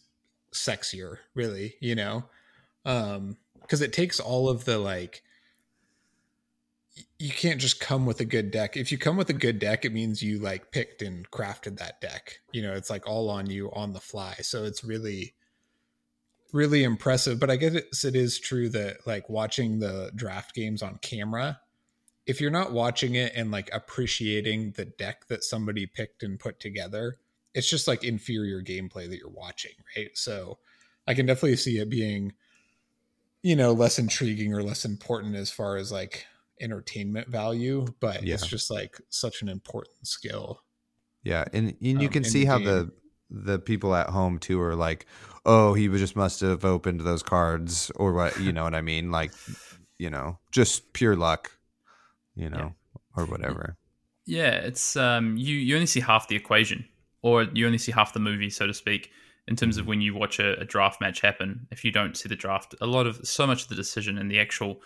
[0.54, 2.26] sexier, really, you know,
[2.86, 5.24] um, because it takes all of the like.
[6.96, 8.76] y- You can't just come with a good deck.
[8.78, 12.02] If you come with a good deck, it means you like picked and crafted that
[12.02, 12.40] deck.
[12.52, 14.36] You know, it's like all on you on the fly.
[14.42, 15.34] So it's really,
[16.54, 17.40] really impressive.
[17.40, 21.60] But I guess it is true that like watching the draft games on camera,
[22.26, 26.60] if you're not watching it and like appreciating the deck that somebody picked and put
[26.60, 27.20] together,
[27.54, 30.10] it's just like inferior gameplay that you're watching, right?
[30.14, 30.60] So
[31.08, 32.34] I can definitely see it being,
[33.42, 36.26] you know, less intriguing or less important as far as like
[36.60, 40.62] entertainment value, but it's just like such an important skill.
[41.24, 42.68] Yeah, and, and you um, can see how game.
[42.68, 42.92] the
[43.30, 45.06] the people at home too are like,
[45.46, 49.12] oh, he just must have opened those cards or what, you know what I mean?
[49.12, 49.32] Like,
[49.98, 51.52] you know, just pure luck,
[52.36, 52.74] you know,
[53.16, 53.78] or whatever.
[54.26, 56.86] Yeah, it's um you you only see half the equation,
[57.22, 59.10] or you only see half the movie, so to speak,
[59.48, 61.66] in terms of when you watch a, a draft match happen.
[61.72, 64.30] If you don't see the draft, a lot of so much of the decision and
[64.30, 64.82] the actual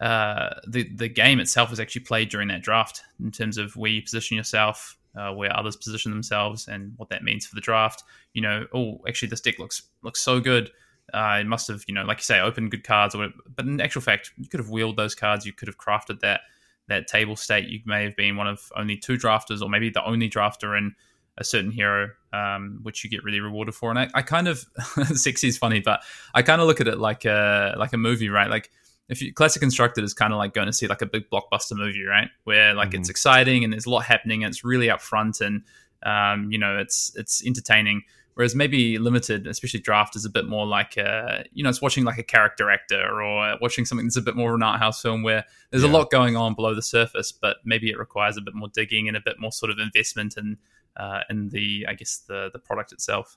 [0.00, 3.90] uh the the game itself is actually played during that draft in terms of where
[3.90, 8.02] you position yourself, uh, where others position themselves, and what that means for the draft.
[8.34, 10.70] You know, oh, actually, this deck looks looks so good.
[11.12, 13.36] Uh, it must have, you know, like you say, opened good cards, or whatever.
[13.54, 15.44] but in actual fact, you could have wheeled those cards.
[15.44, 16.42] You could have crafted that
[16.88, 17.68] that table state.
[17.68, 20.94] You may have been one of only two drafters, or maybe the only drafter in
[21.38, 23.90] a certain hero, um, which you get really rewarded for.
[23.90, 24.64] And I, I kind of
[25.14, 26.02] sexy is funny, but
[26.34, 28.50] I kind of look at it like a like a movie, right?
[28.50, 28.70] Like
[29.12, 31.76] if you classic constructed is kind of like going to see like a big blockbuster
[31.76, 32.30] movie, right?
[32.44, 35.62] Where like it's exciting and there's a lot happening and it's really upfront and
[36.04, 38.02] um, you know it's it's entertaining.
[38.34, 42.04] Whereas maybe limited, especially draft, is a bit more like uh, you know it's watching
[42.04, 45.02] like a character actor or watching something that's a bit more of an art house
[45.02, 48.40] film where there's a lot going on below the surface, but maybe it requires a
[48.40, 50.56] bit more digging and a bit more sort of investment in
[50.96, 53.36] uh, in the I guess the the product itself.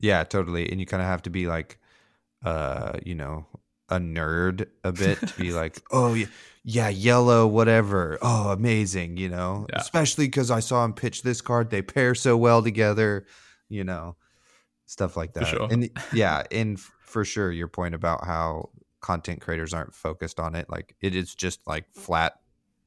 [0.00, 0.70] Yeah, totally.
[0.70, 1.78] And you kind of have to be like,
[2.44, 3.46] uh, you know,
[3.92, 6.26] a nerd a bit to be like, oh yeah,
[6.64, 8.18] yeah, yellow, whatever.
[8.22, 9.66] Oh, amazing, you know.
[9.70, 9.80] Yeah.
[9.80, 11.70] Especially because I saw him pitch this card.
[11.70, 13.26] They pair so well together,
[13.68, 14.16] you know,
[14.86, 15.46] stuff like that.
[15.48, 15.68] sure.
[15.70, 18.70] And yeah, and for sure, your point about how
[19.00, 22.34] content creators aren't focused on it, like it is just like flat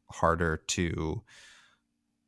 [0.09, 1.21] harder to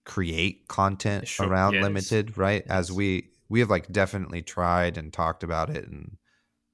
[0.05, 1.83] create content Sure, around is.
[1.83, 2.63] limited, right?
[2.67, 6.17] As we we have like definitely tried and talked about it and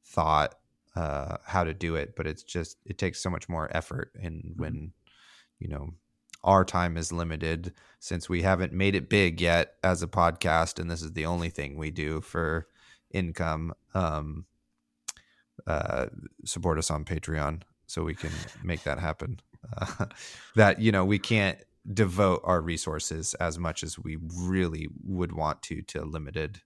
[0.05, 0.55] thought
[0.95, 4.53] uh how to do it, but it's just it takes so much more effort and
[4.57, 4.91] when
[5.59, 5.93] you know
[6.43, 10.91] our time is limited since we haven't made it big yet as a podcast and
[10.91, 12.67] this is the only thing we do for
[13.11, 14.45] income um
[15.67, 16.07] uh
[16.45, 18.31] support us on patreon so we can
[18.63, 19.39] make that happen.
[19.77, 20.05] Uh,
[20.55, 21.59] that you know we can't
[21.93, 26.61] devote our resources as much as we really would want to to limited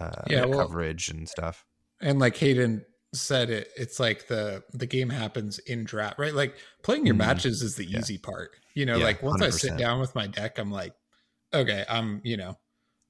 [0.00, 1.64] uh Yeah, well- coverage and stuff.
[2.00, 2.84] and like Hayden
[3.14, 7.18] said it it's like the the game happens in draft right like playing your Mhm.
[7.18, 7.98] matches is the Yeah.
[8.00, 10.92] easy part you know Yeah, like once i sit down with my deck i'm like
[11.54, 12.58] okay i'm you know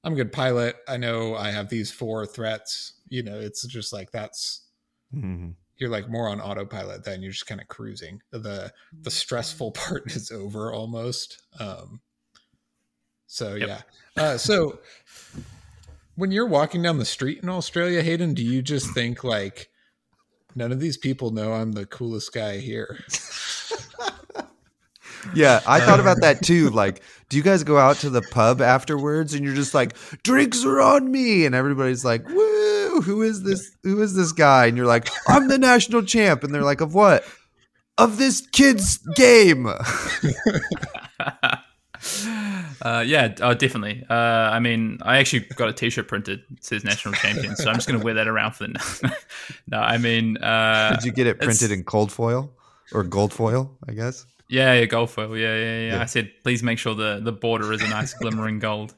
[0.05, 3.91] i'm a good pilot i know i have these four threats you know it's just
[3.91, 4.65] like that's
[5.13, 5.55] Mhm.
[5.75, 8.71] you're like more on autopilot then you're just kind of cruising the
[9.01, 11.99] the stressful part is over almost um
[13.27, 13.67] so Yep.
[13.67, 13.81] yeah
[14.15, 14.79] uh so
[16.15, 19.69] when you're walking down the street in australia hayden do you just think like
[20.55, 22.99] none of these people know i'm the coolest guy here
[25.33, 26.69] Yeah, I uh, thought about that too.
[26.69, 30.63] Like, do you guys go out to the pub afterwards and you're just like, drinks
[30.65, 33.75] are on me, and everybody's like, woo, who is this?
[33.83, 34.67] Who is this guy?
[34.67, 37.23] And you're like, I'm the national champ, and they're like, of what?
[37.97, 39.67] Of this kid's game.
[42.81, 44.05] uh, yeah, uh, definitely.
[44.09, 46.41] Uh, I mean, I actually got a T-shirt printed.
[46.51, 49.13] It says national champion, so I'm just going to wear that around for the.
[49.67, 52.51] no, I mean, uh, Did you get it printed in cold foil
[52.93, 53.77] or gold foil?
[53.87, 54.25] I guess.
[54.49, 55.37] Yeah, yeah, gold foil.
[55.37, 56.01] Yeah, yeah, yeah, Yeah.
[56.01, 58.95] I said, please make sure the, the border is a nice glimmering gold.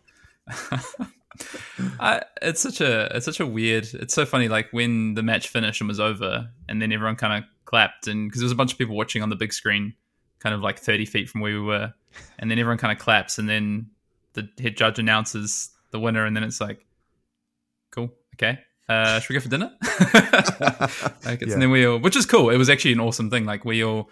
[2.00, 3.88] I, it's such a it's such a weird.
[3.94, 4.48] It's so funny.
[4.48, 8.30] Like when the match finished and was over, and then everyone kind of clapped, and
[8.30, 9.94] because there was a bunch of people watching on the big screen,
[10.40, 11.94] kind of like thirty feet from where we were.
[12.40, 13.88] And then everyone kind of claps, and then
[14.34, 16.86] the head judge announces the winner, and then it's like,
[17.92, 18.60] cool, okay.
[18.90, 19.72] Uh, should we go for dinner?
[21.26, 21.54] like yeah.
[21.54, 22.50] And then we all, which is cool.
[22.50, 23.46] It was actually an awesome thing.
[23.46, 24.10] Like we all,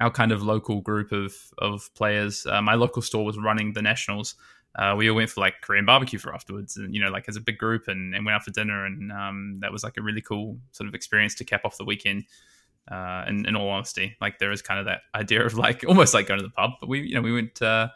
[0.00, 2.44] our kind of local group of of players.
[2.44, 4.34] Uh, my local store was running the nationals.
[4.74, 7.36] Uh, we all went for like Korean barbecue for afterwards, and you know, like as
[7.36, 10.02] a big group, and, and went out for dinner, and um, that was like a
[10.02, 12.24] really cool sort of experience to cap off the weekend.
[12.90, 16.14] Uh, in, in all honesty, like there is kind of that idea of like almost
[16.14, 17.88] like going to the pub, but we you know we went uh,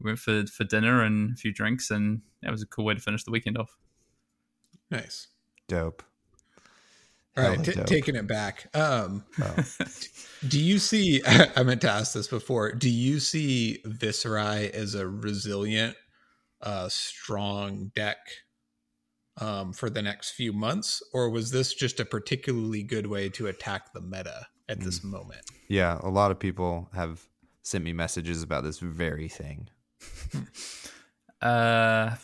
[0.00, 2.94] we went for for dinner and a few drinks, and that was a cool way
[2.94, 3.78] to finish the weekend off.
[4.90, 5.28] Nice,
[5.66, 6.02] dope.
[7.36, 8.68] All right, t- taking it back.
[8.76, 9.56] Um, oh.
[10.48, 11.20] do you see?
[11.56, 12.72] I meant to ask this before.
[12.72, 15.96] Do you see Viserai as a resilient,
[16.60, 18.18] uh, strong deck
[19.38, 23.46] um, for the next few months, or was this just a particularly good way to
[23.46, 25.10] attack the meta at this mm.
[25.10, 25.42] moment?
[25.68, 27.26] Yeah, a lot of people have
[27.62, 29.68] sent me messages about this very thing.
[31.42, 32.14] uh,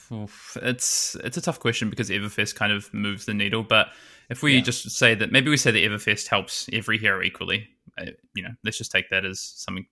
[0.57, 3.89] it's it's a tough question because Everfest kind of moves the needle, but
[4.29, 4.61] if we yeah.
[4.63, 7.69] just say that, maybe we say that Everfest helps every hero equally.
[7.99, 9.87] Uh, you know, let's just take that as something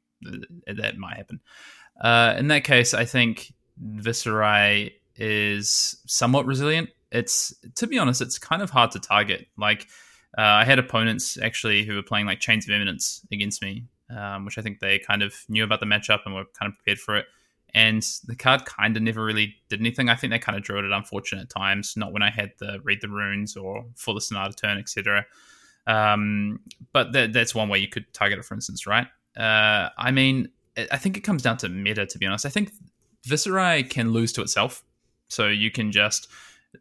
[0.66, 1.40] that might happen.
[2.00, 6.90] Uh, in that case, I think Viserai is somewhat resilient.
[7.10, 9.46] It's to be honest, it's kind of hard to target.
[9.56, 9.86] Like
[10.36, 13.84] uh, I had opponents actually who were playing like Chains of Eminence against me,
[14.16, 16.76] um, which I think they kind of knew about the matchup and were kind of
[16.78, 17.26] prepared for it
[17.74, 20.08] and the card kind of never really did anything.
[20.08, 22.80] I think they kind of drew it at unfortunate times, not when I had the
[22.82, 25.26] read the runes or for the sonata turn, etc.
[25.86, 26.60] Um,
[26.92, 29.06] but that, that's one way you could target it, for instance, right?
[29.36, 30.48] Uh, I mean,
[30.90, 32.46] I think it comes down to meta, to be honest.
[32.46, 32.72] I think
[33.26, 34.82] Viserai can lose to itself,
[35.28, 36.28] so you can just,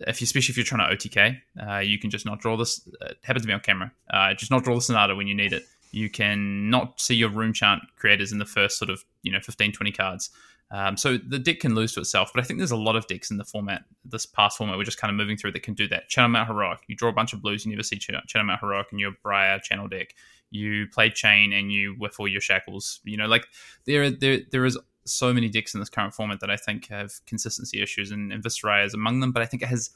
[0.02, 1.38] if you, especially if you're trying to OTK,
[1.68, 2.88] uh, you can just not draw this.
[3.02, 3.92] Uh, it happens to be on camera.
[4.10, 5.64] Uh, just not draw the sonata when you need it.
[5.92, 9.40] You can not see your rune chant creators in the first sort of you know
[9.40, 10.30] 15, 20 cards.
[10.70, 13.08] Um, so the deck can lose to itself, but I think there's a lot of
[13.08, 15.74] decks in the format, this past format we're just kind of moving through that can
[15.74, 16.10] do that.
[16.10, 18.88] Channel Mount Heroic, you draw a bunch of blues, you never see Channel Mount Heroic
[18.92, 20.14] in your Briar channel deck.
[20.50, 23.00] You play Chain and you whiff all your shackles.
[23.06, 23.48] You know, like
[23.86, 24.78] there, there, there is
[25.08, 28.44] so many decks in this current format that I think have consistency issues, and, and
[28.44, 29.32] Viserai is among them.
[29.32, 29.92] But I think it has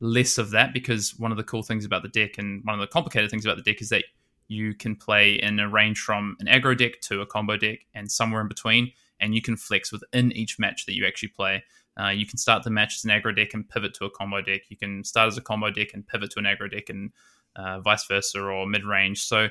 [0.00, 2.80] less of that because one of the cool things about the deck and one of
[2.80, 4.04] the complicated things about the deck is that
[4.48, 8.10] you can play in a range from an aggro deck to a combo deck and
[8.10, 11.64] somewhere in between and you can flex within each match that you actually play.
[11.98, 14.42] Uh, you can start the match as an aggro deck and pivot to a combo
[14.42, 14.62] deck.
[14.68, 17.10] You can start as a combo deck and pivot to an aggro deck and
[17.56, 19.22] uh, vice versa or mid range.
[19.22, 19.48] So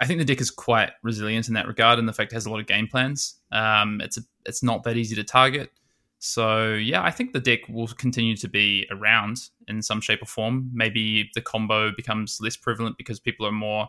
[0.00, 2.46] I think the deck is quite resilient in that regard, and the fact it has
[2.46, 3.36] a lot of game plans.
[3.52, 5.70] Um, it's a, it's not that easy to target.
[6.18, 10.26] So yeah, I think the deck will continue to be around in some shape or
[10.26, 10.70] form.
[10.72, 13.88] Maybe the combo becomes less prevalent because people are more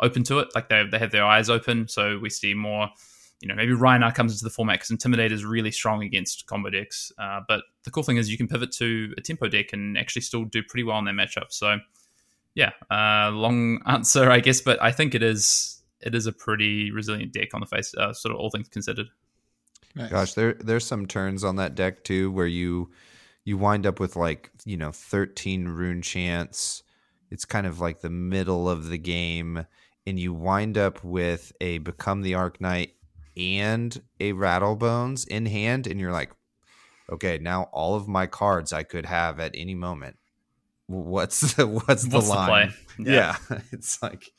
[0.00, 1.88] open to it, like they they have their eyes open.
[1.88, 2.90] So we see more
[3.40, 6.70] you know, maybe Rhinar comes into the format because Intimidate is really strong against combo
[6.70, 7.12] decks.
[7.18, 10.22] Uh, but the cool thing is you can pivot to a tempo deck and actually
[10.22, 11.50] still do pretty well in their matchup.
[11.50, 11.78] So,
[12.56, 16.90] yeah, uh, long answer, I guess, but I think it is it is a pretty
[16.90, 19.06] resilient deck on the face, uh, sort of all things considered.
[19.94, 20.10] Nice.
[20.10, 22.90] Gosh, there there's some turns on that deck too where you
[23.44, 26.82] you wind up with like you know 13 rune chants.
[27.30, 29.66] It's kind of like the middle of the game,
[30.06, 32.92] and you wind up with a become the Arknight
[33.36, 36.32] and a Rattlebones in hand, and you're like,
[37.12, 40.16] okay, now all of my cards I could have at any moment.
[40.86, 42.74] What's the what's the what's line?
[42.98, 43.36] The yeah.
[43.50, 43.58] yeah.
[43.72, 44.30] it's like,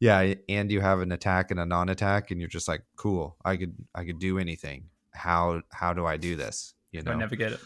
[0.00, 3.56] yeah, and you have an attack and a non-attack, and you're just like, cool, I
[3.56, 4.84] could I could do anything.
[5.12, 6.74] How how do I do this?
[6.92, 7.60] You know, I never get it.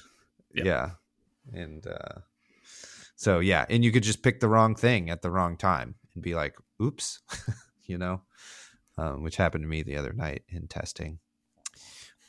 [0.55, 0.67] Yep.
[0.67, 0.91] Yeah,
[1.53, 2.21] and uh,
[3.17, 6.23] so yeah, and you could just pick the wrong thing at the wrong time and
[6.23, 7.21] be like, oops,
[7.85, 8.23] you know
[8.99, 11.19] um, which happened to me the other night in testing,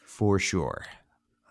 [0.06, 0.86] for sure.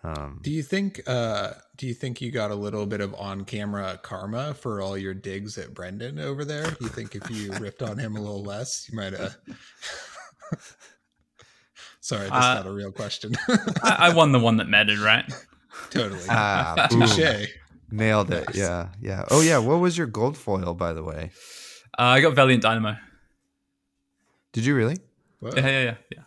[0.04, 1.00] Um, do you think?
[1.06, 5.14] Uh, do you think you got a little bit of on-camera karma for all your
[5.14, 6.64] digs at Brendan over there?
[6.64, 9.36] Do you think if you ripped on him a little less, you might have?
[12.00, 13.32] Sorry, that's uh, not a real question.
[13.48, 15.24] I, I, won the one that mattered, right?
[15.90, 16.20] Totally.
[16.28, 17.48] Ah, Touche.
[17.92, 18.48] Nailed it.
[18.48, 18.56] Nice.
[18.56, 19.24] Yeah, yeah.
[19.30, 19.58] Oh yeah.
[19.58, 21.30] What was your gold foil, by the way?
[21.96, 22.96] Uh, I got Valiant Dynamo.
[24.52, 24.98] Did you really?
[25.40, 26.22] Yeah, yeah, yeah, yeah.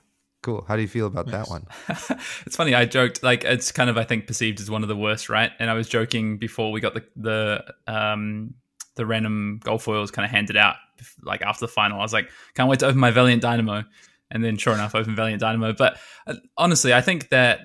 [0.45, 0.63] Cool.
[0.67, 1.33] How do you feel about nice.
[1.33, 1.65] that one?
[2.45, 2.75] it's funny.
[2.75, 5.51] I joked like it's kind of I think perceived as one of the worst, right?
[5.57, 8.53] And I was joking before we got the the um
[8.93, 10.75] the random gold foils kind of handed out
[11.23, 11.97] like after the final.
[11.97, 13.85] I was like, can't wait to open my Valiant Dynamo.
[14.29, 15.73] And then, sure enough, open Valiant Dynamo.
[15.73, 15.97] But
[16.27, 17.61] uh, honestly, I think that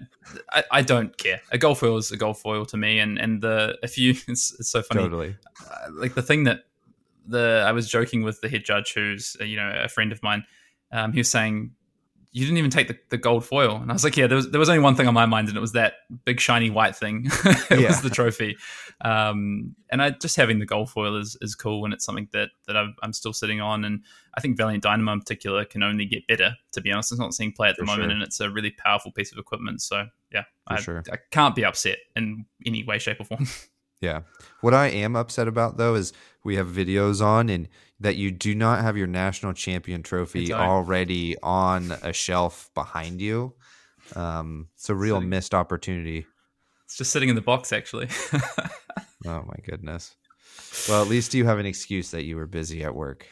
[0.50, 1.42] I, I, don't care.
[1.52, 4.58] A gold foil is a gold foil to me, and and the if you it's,
[4.58, 5.02] it's so funny.
[5.02, 5.36] Totally.
[5.70, 6.64] Uh, like the thing that
[7.26, 10.22] the I was joking with the head judge, who's uh, you know a friend of
[10.22, 10.46] mine.
[10.92, 11.72] Um, he was saying
[12.32, 13.74] you didn't even take the, the gold foil.
[13.76, 15.48] And I was like, yeah, there was, there was only one thing on my mind,
[15.48, 15.94] and it was that
[16.24, 17.26] big shiny white thing.
[17.44, 17.88] it Yeah.
[17.88, 18.56] was the trophy.
[19.00, 22.50] Um, and I just having the gold foil is, is cool, and it's something that
[22.66, 23.84] that I'm, I'm still sitting on.
[23.84, 24.04] And
[24.36, 26.52] I think Valiant Dynamo in particular can only get better.
[26.72, 28.10] To be honest, it's not seeing play at the For moment, sure.
[28.12, 29.82] and it's a really powerful piece of equipment.
[29.82, 31.02] So yeah, I, sure.
[31.12, 33.46] I can't be upset in any way, shape, or form.
[34.00, 34.20] Yeah.
[34.60, 36.12] What I am upset about though is
[36.44, 37.68] we have videos on and
[38.00, 43.52] that you do not have your national champion trophy already on a shelf behind you.
[44.16, 46.26] Um, it's a real Sitting- missed opportunity.
[46.86, 48.08] it's just sitting in the box, actually.
[49.26, 50.16] Oh my goodness.
[50.88, 53.26] Well, at least you have an excuse that you were busy at work.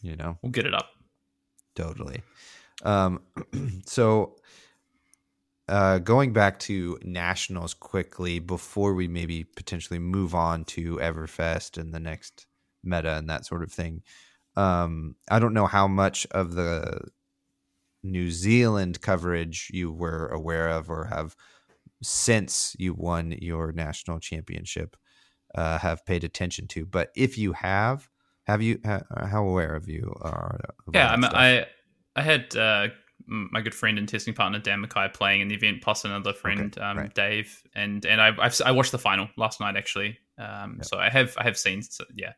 [0.00, 0.90] You know, we'll get it up.
[1.74, 2.22] totally.
[2.84, 3.22] Um,
[3.86, 4.36] so
[5.68, 11.92] uh, going back to nationals quickly before we maybe potentially move on to Everfest and
[11.92, 12.46] the next
[12.84, 14.02] meta and that sort of thing.
[14.54, 17.08] Um, I don't know how much of the
[18.02, 21.34] New Zealand coverage you were aware of or have
[22.02, 24.96] since you won your national championship
[25.54, 26.86] uh, have paid attention to.
[26.86, 28.08] But if you have,
[28.46, 28.78] have you?
[28.84, 30.60] ha- how aware of you are?
[30.92, 31.40] Yeah, I that mean, stuff?
[31.40, 31.66] I
[32.14, 32.88] I had uh,
[33.26, 36.76] my good friend and testing partner Dan Mackay playing in the event, plus another friend
[36.76, 37.14] Okay, um, right.
[37.14, 40.18] Dave, and and I I've, I watched the final last night actually.
[40.38, 40.82] Um, Yeah.
[40.82, 42.32] So I have I have seen so, yeah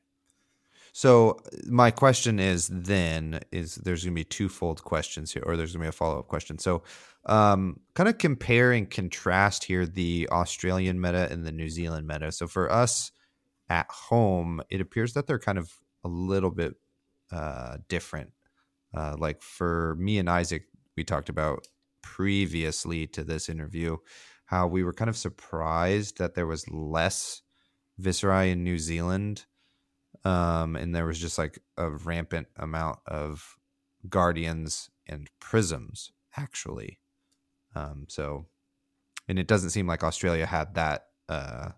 [0.93, 5.73] So my question is then is there's going to be twofold questions here, or there's
[5.73, 6.59] going to be a follow up question.
[6.59, 6.83] So,
[7.27, 12.33] um, kind of compare and contrast here the Australian meta and the New Zealand meta.
[12.33, 13.13] So for us
[13.69, 15.71] at home, it appears that they're kind of
[16.05, 16.75] a little bit
[17.31, 18.33] uh, different.
[18.97, 20.65] Uh, like for me and Isaac,
[20.99, 21.69] we talked about
[22.03, 23.97] previously to this interview
[24.47, 27.43] how we were kind of surprised that there was less
[28.01, 29.45] Viserai in New Zealand
[30.25, 33.57] um, and there was just like a rampant amount of
[34.09, 36.99] guardians and prisms actually.
[37.77, 38.47] Um, so
[39.29, 41.71] and it doesn't seem like australia had that uh,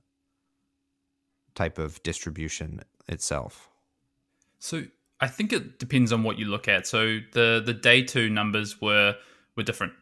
[1.55, 3.69] type of distribution itself.
[4.59, 4.85] So
[5.21, 6.87] I think it depends on what you look at.
[6.87, 9.15] So the the day two numbers were
[9.57, 9.93] were different,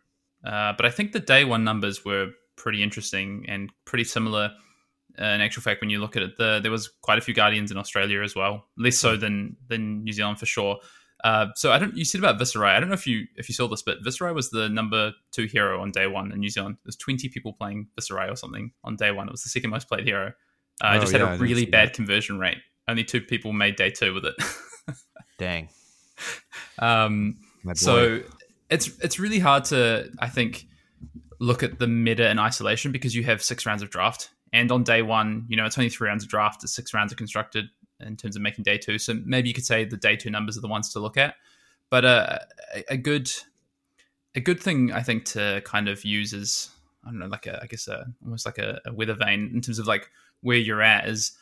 [0.44, 4.52] uh, but I think the day one numbers were pretty interesting and pretty similar.
[5.20, 7.34] Uh, in actual fact, when you look at it, the, there was quite a few
[7.34, 10.78] guardians in Australia as well, less so than than New Zealand for sure.
[11.24, 11.96] Uh, so I don't.
[11.96, 12.76] You said about Viserai.
[12.76, 15.46] I don't know if you if you saw this, but Viserai was the number two
[15.46, 16.76] hero on day one in New Zealand.
[16.84, 19.26] There's 20 people playing Viserai or something on day one.
[19.26, 20.32] It was the second most played hero.
[20.80, 21.94] Uh, Oh, just yeah, had a really bad that.
[21.94, 22.58] conversion rate.
[22.86, 24.34] Only two people made day two with it.
[25.38, 25.68] dang
[26.78, 27.36] Um,
[27.74, 28.20] so
[28.70, 30.66] it's it's really hard to I think
[31.40, 34.82] look at the meta in isolation because you have six rounds of draft, and on
[34.82, 36.64] day one, you know it's only three rounds of draft.
[36.64, 37.66] It's six rounds are constructed
[38.00, 38.98] in terms of making day two.
[38.98, 41.34] So maybe you could say the day two numbers are the ones to look at.
[41.90, 42.38] But uh,
[42.74, 43.30] a, a good
[44.34, 46.70] a good thing I think to kind of use is
[47.04, 49.60] I don't know like a I guess a almost like a, a weather vane in
[49.60, 50.10] terms of like
[50.40, 51.32] where you're at is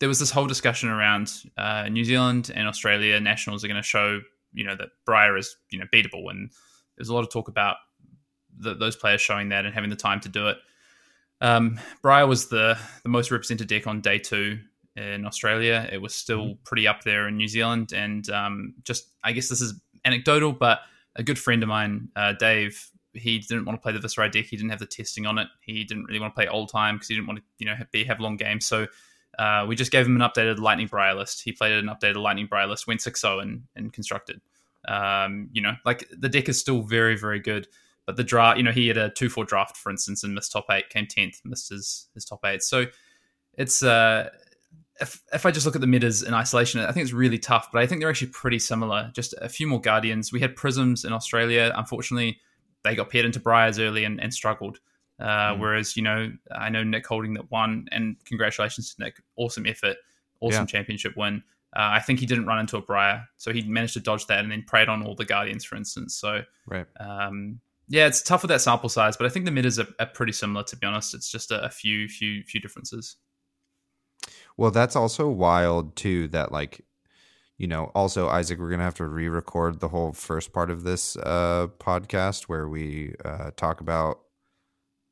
[0.00, 3.86] there was this whole discussion around uh, New Zealand and Australia nationals are going to
[3.86, 4.20] show
[4.52, 6.50] you know that Briar is you know beatable, and
[6.96, 7.76] there's a lot of talk about
[8.58, 10.58] the, those players showing that and having the time to do it.
[11.40, 14.58] Um, Briar was the the most represented deck on day two
[14.96, 15.88] in Australia.
[15.92, 19.60] It was still pretty up there in New Zealand, and um, just I guess this
[19.60, 20.80] is anecdotal, but
[21.16, 24.44] a good friend of mine, uh, Dave, he didn't want to play the Viserai deck.
[24.44, 25.48] He didn't have the testing on it.
[25.62, 28.04] He didn't really want to play Oldhim because he didn't want to you know be
[28.04, 28.66] have long games.
[28.66, 28.86] So
[29.38, 31.42] uh, we just gave him an updated Lightning Briar list.
[31.42, 34.40] He played an updated Lightning Briar list, went 6 0 and, and constructed.
[34.88, 37.68] Um, you know, like the deck is still very, very good.
[38.06, 40.52] But the draft, you know, he had a 2 4 draft, for instance, and missed
[40.52, 42.62] top eight, came 10th, missed his, his top eight.
[42.62, 42.86] So
[43.54, 44.30] it's, uh,
[45.00, 47.68] if, if I just look at the metas in isolation, I think it's really tough,
[47.72, 49.10] but I think they're actually pretty similar.
[49.12, 50.32] Just a few more Guardians.
[50.32, 51.72] We had Prisms in Australia.
[51.74, 52.40] Unfortunately,
[52.84, 54.78] they got paired into Briars early and, and struggled.
[55.18, 55.58] Uh, Mm.
[55.60, 59.22] Whereas, you know, I know Nick Holding that won, and congratulations to Nick.
[59.36, 59.96] Awesome effort,
[60.40, 60.66] awesome Yeah.
[60.66, 61.42] championship win.
[61.74, 64.40] Uh, I think he didn't run into a Briar, so he managed to dodge that
[64.40, 66.14] and then preyed on all the Guardians, for instance.
[66.14, 69.78] So, right um, yeah, it's tough with that sample size, but I think the metas
[69.78, 71.14] are, are pretty similar, to be honest.
[71.14, 73.16] It's just a, a few, few, few differences.
[74.56, 76.28] Well, that's also wild too.
[76.28, 76.80] That like,
[77.58, 81.16] you know, also Isaac, we're gonna have to re-record the whole first part of this
[81.16, 84.20] uh, podcast where we uh, talk about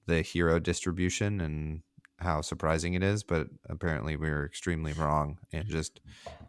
[0.07, 1.83] the hero distribution and
[2.19, 3.23] how surprising it is.
[3.23, 6.01] But apparently, we were extremely wrong and just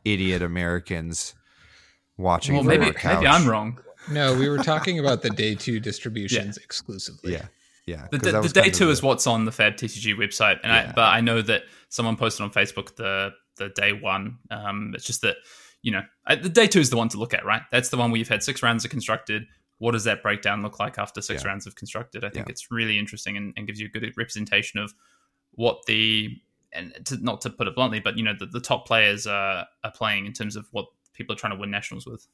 [0.04, 1.36] idiot Americans
[2.18, 2.56] watching.
[2.56, 3.16] Well, from maybe our couch.
[3.16, 3.80] maybe I'm wrong.
[4.12, 7.34] No, we were talking about the day two distributions exclusively.
[7.34, 7.48] Yeah,
[7.88, 8.08] yeah.
[8.12, 10.72] The, 'cause that the day two the- is what's on the Fab TCG website, and
[10.72, 14.38] I, but I know that someone posted on Facebook the the day one.
[14.52, 15.38] Um, it's just that
[15.82, 17.64] you know I, the day two is the one to look at, right?
[17.72, 19.44] That's the one where you've had six rounds of constructed.
[19.78, 21.50] What does that breakdown look like after six Yeah.
[21.50, 22.24] rounds of constructed?
[22.24, 22.52] I think Yeah.
[22.52, 24.94] it's really interesting and, and gives you a good representation of
[25.52, 26.42] what the
[26.74, 29.66] and to, not to put it bluntly, but you know the, the top players are,
[29.84, 32.28] are playing in terms of what people are trying to win nationals with.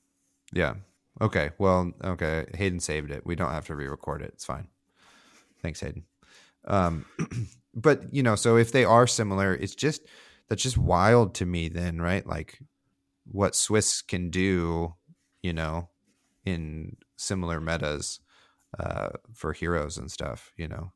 [0.51, 0.76] Yeah.
[1.19, 1.51] Okay.
[1.59, 2.47] Well, okay.
[2.55, 3.26] Hayden saved it.
[3.26, 4.31] We don't have to re-record it.
[4.34, 4.68] It's fine.
[5.61, 6.03] Thanks, Hayden.
[6.65, 7.05] Um,
[7.76, 10.01] but you know, so if they are similar, it's just
[10.47, 11.69] that's just wild to me.
[11.69, 12.26] Then, right?
[12.26, 12.59] Like
[13.26, 14.95] what Swiss can do,
[15.43, 15.89] you know,
[16.45, 18.19] in similar metas
[18.80, 20.52] uh, for heroes and stuff.
[20.57, 20.91] You know,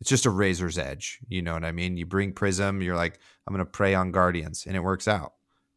[0.00, 1.18] it's just a razor's edge.
[1.28, 1.96] You know what I mean?
[1.96, 5.34] You bring Prism, you're like, I'm gonna prey on Guardians, and it works out.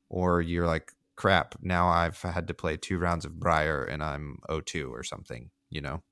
[0.10, 4.40] Or you're like, crap, now I've had to play two rounds of Briar and I'm
[4.50, 6.04] 0-2 or something, you know?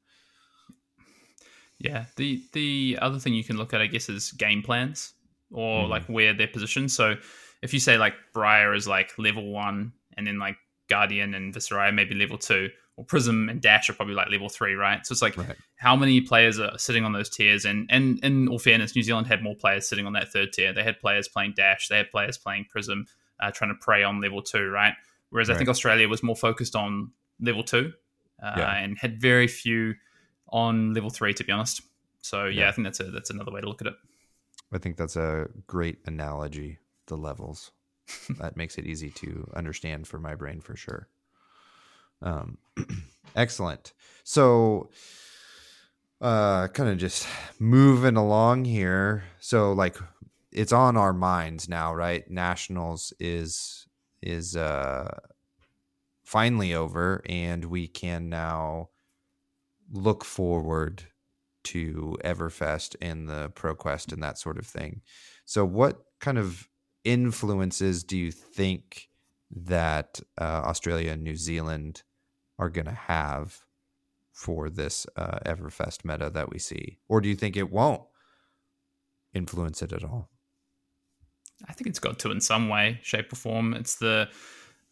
[1.80, 2.06] Yeah.
[2.18, 5.14] The the other thing you can look at, I guess, is game plans
[5.52, 5.90] or Mhm.
[5.90, 6.92] like where they're positioned.
[6.92, 7.16] So
[7.62, 10.58] if you say like Briar is like level one, and then like
[10.90, 12.70] Guardian and Viserai maybe level two,
[13.00, 15.06] or Prism and Dash are probably like level three, right?
[15.06, 15.56] So it's like Right.
[15.78, 17.64] how many players are sitting on those tiers?
[17.64, 20.74] And and in all fairness, New Zealand had more players sitting on that third tier.
[20.74, 23.06] They had players playing Dash, they had players playing Prism,
[23.40, 24.94] uh, trying to prey on level two, right?
[25.30, 27.94] Whereas I think Australia was more focused on level two
[28.44, 28.76] uh, Yeah.
[28.84, 29.94] and had very few
[30.50, 31.82] on level three, to be honest.
[32.22, 32.70] So yeah, Yeah.
[32.70, 33.94] I think that's a that's another way to look at it.
[34.74, 37.72] I think that's a great analogy, the levels.
[38.40, 41.08] that makes it easy to understand for my brain for sure.
[42.22, 42.58] Um,
[43.36, 43.94] excellent.
[44.24, 44.90] So,
[46.22, 47.28] uh, kind of just
[47.60, 49.24] moving along here.
[49.40, 49.98] So, like,
[50.52, 52.30] it's on our minds now, right?
[52.30, 53.88] Nationals is
[54.22, 55.18] is uh
[56.24, 58.90] finally over, and we can now
[59.92, 61.04] look forward
[61.64, 65.02] to Everfest and the ProQuest and that sort of thing.
[65.46, 66.68] So, what kind of
[67.04, 69.10] influences do you think
[69.52, 72.04] that uh, Australia and New Zealand
[72.60, 73.62] are going to have
[74.32, 77.00] for this uh, Everfest meta that we see?
[77.08, 78.04] Or do you think it won't
[79.34, 80.30] influence it at all?
[81.68, 83.74] I think it's got to in some way, shape, or form.
[83.74, 84.30] It's the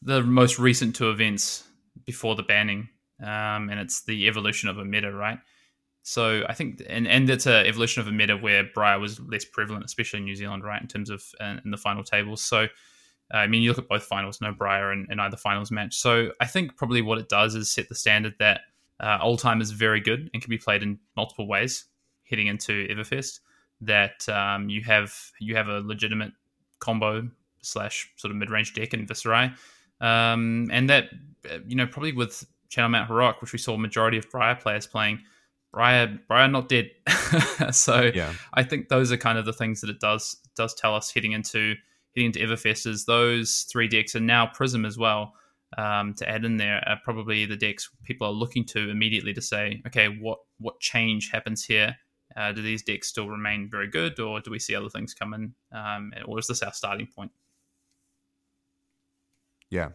[0.02, 1.64] the most recent two events
[2.06, 2.90] before the banning,
[3.22, 5.40] um, and it's the evolution of a meta, right?
[6.04, 9.46] So I think, and and it's a evolution of a meta where Briar was less
[9.46, 12.42] prevalent, especially in New Zealand, right, in terms of uh, in the final tables.
[12.42, 12.68] So
[13.32, 15.96] I mean, you look at both finals, no Briar in, in either finals match.
[15.96, 18.62] So I think probably what it does is set the standard that
[19.00, 21.86] uh, Oldhim is very good and can be played in multiple ways
[22.30, 23.40] heading into Everfest.
[23.82, 26.32] That um, you have you have a legitimate
[26.80, 27.30] combo
[27.62, 29.56] slash sort of mid range deck in Viserai,
[30.02, 31.10] um, and that
[31.52, 34.56] uh, you know probably with Channel Mount Heroic, which we saw a majority of Briar
[34.56, 35.20] players playing,
[35.72, 36.90] Briar Briar not dead.
[37.72, 38.34] so Yeah.
[38.54, 41.34] I think those are kind of the things that it does does tell us heading
[41.34, 41.76] into
[42.18, 45.34] heading into Everfest is those three decks and now Prism as well.
[45.78, 49.42] Um, to add in there are probably the decks people are looking to immediately to
[49.42, 51.96] say, okay, what what change happens here?
[52.36, 55.34] Uh, do these decks still remain very good, or do we see other things come
[55.34, 57.32] in, um, or is this our starting point?
[59.70, 59.90] Yeah,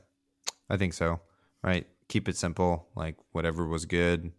[0.69, 1.21] I think so.
[1.63, 1.87] Right.
[2.09, 2.89] Keep it simple.
[2.95, 4.31] Like whatever was good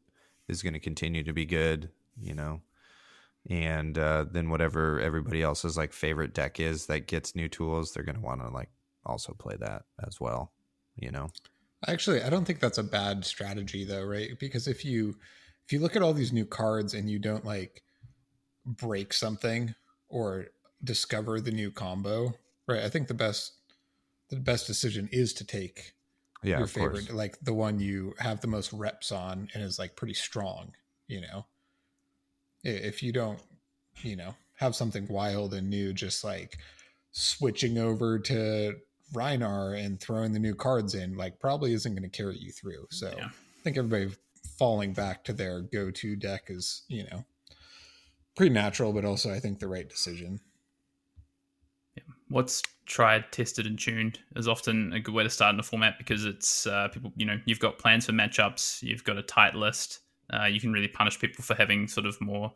[0.48, 1.90] is going to continue to be good,
[2.22, 2.62] you know.
[3.50, 8.04] And uh, then whatever everybody else's like favorite deck is that gets new tools, they're
[8.04, 8.70] going to want to like
[9.06, 10.54] also play that as well,
[10.96, 11.34] you know.
[11.88, 14.38] Actually, I don't think that's a bad strategy though, right?
[14.40, 15.20] Because if you
[15.66, 17.84] if you look at all these new cards and you don't like
[18.66, 19.76] break something
[20.10, 20.48] or
[20.84, 22.34] discover the new combo,
[22.68, 22.84] right?
[22.84, 23.54] I think the best
[24.30, 25.94] the best decision is to take
[26.44, 27.08] Yeah, your of course.
[27.08, 30.76] favorite, like the one you have the most reps on and is like pretty strong,
[31.08, 31.46] you know.
[32.64, 33.40] If you don't,
[34.02, 36.58] you know, have something wild and new, just like
[37.12, 38.76] switching over to
[39.14, 42.88] Rhinar and throwing the new cards in, like probably isn't going to carry you through.
[42.90, 43.28] So Yeah.
[43.28, 44.16] I think everybody
[44.58, 47.26] falling back to their go-to deck is, you know,
[48.36, 50.40] pretty natural, but also I think the right decision.
[52.30, 55.98] what's tried, tested, and tuned is often a good way to start in a format
[55.98, 57.14] because it's uh, people.
[57.16, 60.00] You know, you've got plans for matchups, you've got a tight list.
[60.32, 62.54] Uh, you can really punish people for having sort of more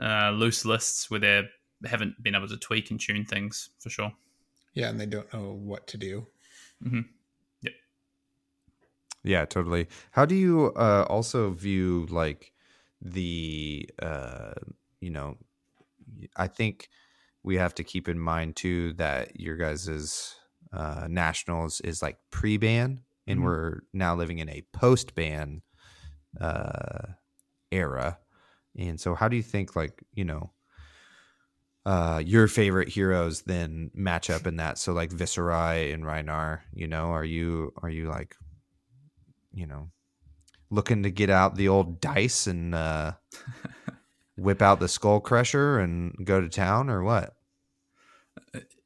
[0.00, 1.42] uh, loose lists where they
[1.86, 4.12] haven't been able to tweak and tune things for sure.
[4.74, 6.26] Yeah, and they don't know what to do.
[7.60, 7.70] Yeah,
[9.22, 9.88] yeah, totally.
[10.12, 12.52] How do you uh, also view like
[13.00, 14.52] the uh,
[15.00, 15.38] you know,
[16.36, 16.88] I think
[17.42, 20.36] we have to keep in mind too that your guys's
[20.72, 23.44] uh, nationals is like pre-ban, and Mhm.
[23.44, 25.62] we're now living in a post-ban
[26.40, 27.12] uh,
[27.70, 28.18] era.
[28.76, 30.50] And so, how do you think like you know?
[31.86, 34.78] Uh, your favorite heroes then match up in that.
[34.78, 38.34] So like Viserai and Rhinar, you know, are you are you like
[39.52, 39.90] you know
[40.70, 43.12] looking to get out the old dice and uh,
[44.36, 47.34] whip out the skull crusher and go to town, or what?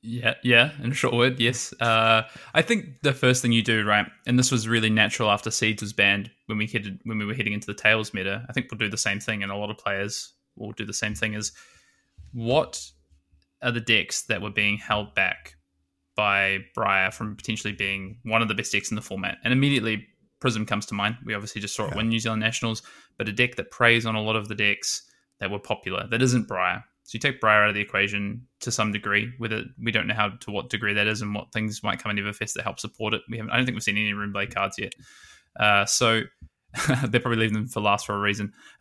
[0.01, 1.75] Yeah, yeah, in a short word, yes.
[1.81, 2.23] Uh,
[2.55, 5.83] I think the first thing you do, right, and this was really natural after Seeds
[5.83, 8.47] was banned when we hit when we were heading into the Tails meta.
[8.49, 10.93] I think we'll do the same thing, and a lot of players will do the
[10.93, 11.35] same thing.
[11.35, 11.53] Is
[12.33, 12.81] what
[13.61, 15.55] are the decks that were being held back
[16.15, 19.39] by Briar from potentially being one of the best decks in the format?
[19.43, 20.07] And immediately
[20.41, 21.17] Prism comes to mind.
[21.25, 21.97] We obviously just saw it yeah.
[21.97, 22.83] win New Zealand Nationals,
[23.17, 25.03] but a deck that preys on a lot of the decks
[25.41, 26.85] that were popular that isn't Briar.
[27.09, 29.33] So you take Briar out of the equation to some degree.
[29.41, 31.99] With it, we don't know how to what degree that is and what things might
[31.99, 33.23] come in Everfest that help support it.
[33.31, 33.51] We haven't.
[33.51, 34.93] I don't think we've seen any Runeblade cards yet.
[35.59, 36.21] Uh, so
[37.09, 38.53] they're probably leaving them for last for a reason.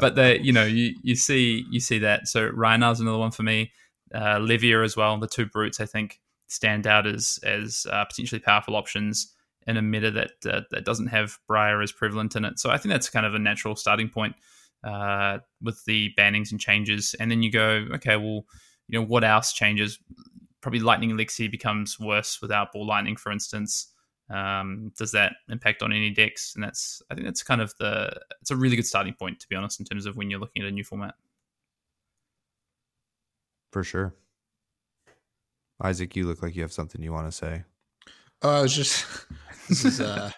[0.00, 2.26] but they, you know, you, you see you see that.
[2.26, 3.70] So Rhinar another one for me.
[4.12, 5.16] Uh, Levia as well.
[5.16, 6.18] The two brutes I think
[6.48, 9.32] stand out as as uh, potentially powerful options
[9.64, 12.58] in a meta that uh, that doesn't have Briar as prevalent in it.
[12.58, 14.34] So I think that's kind of a natural starting point
[14.84, 18.44] uh, with the bannings and changes, and then you go, okay, well,
[18.88, 19.98] you know, what else changes?
[20.60, 23.92] Probably Lightning Elixir becomes worse without Ball Lightning, for instance.
[24.30, 26.54] Um, does that impact on any decks?
[26.54, 28.12] And that's, I think, that's kind of the.
[28.40, 30.62] It's a really good starting point, to be honest, in terms of when you're looking
[30.62, 31.14] at a new format.
[33.72, 34.14] For sure.
[35.82, 37.64] Isaac, you look like you have something you want to say.
[38.42, 39.06] Oh, I was just.
[39.68, 40.30] this is uh,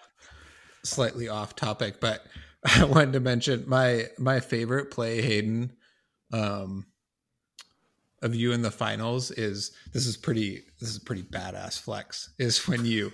[0.84, 2.26] slightly off topic, but
[2.76, 5.72] I wanted to mention my my favorite play, Hayden,
[6.32, 6.86] um,
[8.22, 12.68] of you in the finals is this is pretty this is pretty badass flex is
[12.68, 13.12] when you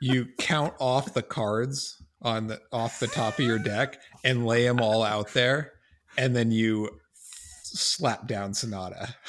[0.00, 4.64] you count off the cards on the off the top of your deck and lay
[4.64, 5.72] them all out there,
[6.16, 6.88] and then you
[7.62, 9.14] slap down Sonata.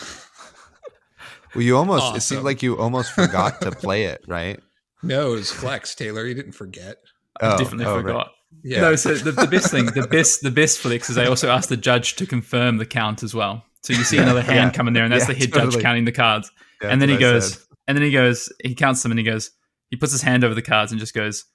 [1.54, 2.18] Well, you almost awesome.
[2.18, 4.60] it seemed like you almost forgot to play it, right?
[5.04, 6.26] No, it was flex, Taylor.
[6.26, 6.98] You didn't forget.
[7.42, 8.16] Oh, I definitely oh, forgot.
[8.16, 8.28] Right.
[8.64, 8.82] Yeah.
[8.82, 11.70] No, so the, the best thing, the best, the best flex is I also asked
[11.70, 13.66] the judge to confirm the count as well.
[13.84, 14.70] So you see yeah, another hand yeah.
[14.72, 15.72] coming there, and that's yeah, the head totally.
[15.72, 16.52] judge counting the cards.
[16.82, 19.52] and then he goes, and then he goes, he counts them, and he goes,
[19.92, 21.46] he puts his hand over the cards and just goes,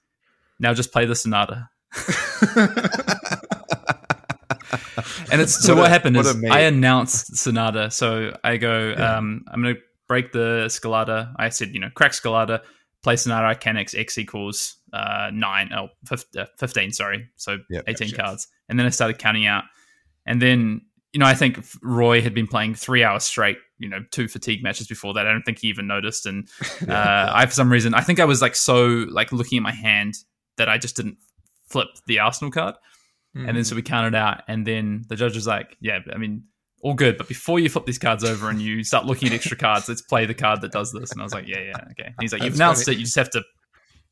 [0.60, 1.68] "Now just play the sonata."
[5.32, 7.90] and it's so what, what a, happened what is I announced sonata.
[7.90, 11.32] So I go, um, I'm going to break the Scalata.
[11.36, 12.60] I said, you know, crack Scalata,
[13.06, 15.86] play sonata Arcanix X equals uh, nine, oh,
[16.58, 17.28] 15, sorry.
[17.36, 18.20] So yep, 18 gotcha.
[18.20, 18.48] cards.
[18.68, 19.62] And then I started counting out.
[20.26, 20.80] And then,
[21.12, 24.60] you know, I think Roy had been playing three hours straight, you know, two fatigue
[24.60, 25.24] matches before that.
[25.24, 26.26] I don't think he even noticed.
[26.26, 26.48] And
[26.88, 29.70] uh, I, for some reason, I think I was like so, like looking at my
[29.70, 30.16] hand
[30.56, 31.18] that I just didn't
[31.68, 32.74] flip the Arsenal card.
[33.36, 33.46] Mm.
[33.46, 34.42] And then so we counted out.
[34.48, 36.42] And then the judge was like, yeah, I mean,
[36.86, 37.18] all good.
[37.18, 40.02] But before you flip these cards over and you start looking at extra cards, let's
[40.02, 41.10] play the card that does this.
[41.10, 42.06] And I was like, yeah, yeah, okay.
[42.06, 42.96] And he's like, you've announced funny.
[42.96, 42.98] it.
[43.00, 43.42] You just have to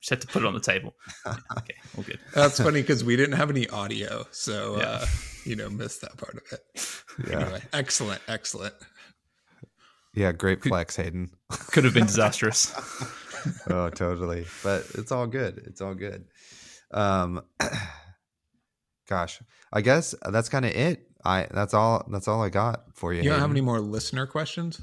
[0.00, 0.92] just have to put it on the table.
[1.56, 2.18] Okay, all good.
[2.34, 4.82] That's funny because we didn't have any audio, so yeah.
[4.82, 5.06] uh,
[5.44, 7.30] you know, missed that part of it.
[7.30, 7.40] Yeah.
[7.40, 8.74] Anyway, excellent, excellent.
[10.12, 11.30] Yeah, great flex, Hayden.
[11.70, 12.74] Could have been disastrous.
[13.70, 14.46] oh, totally.
[14.64, 15.62] But it's all good.
[15.66, 16.24] It's all good.
[16.90, 17.42] Um,
[19.08, 19.40] gosh,
[19.72, 21.08] I guess that's kind of it.
[21.24, 22.06] I that's all.
[22.10, 23.18] That's all I got for you.
[23.18, 23.40] You don't Hayden.
[23.42, 24.80] have any more listener questions?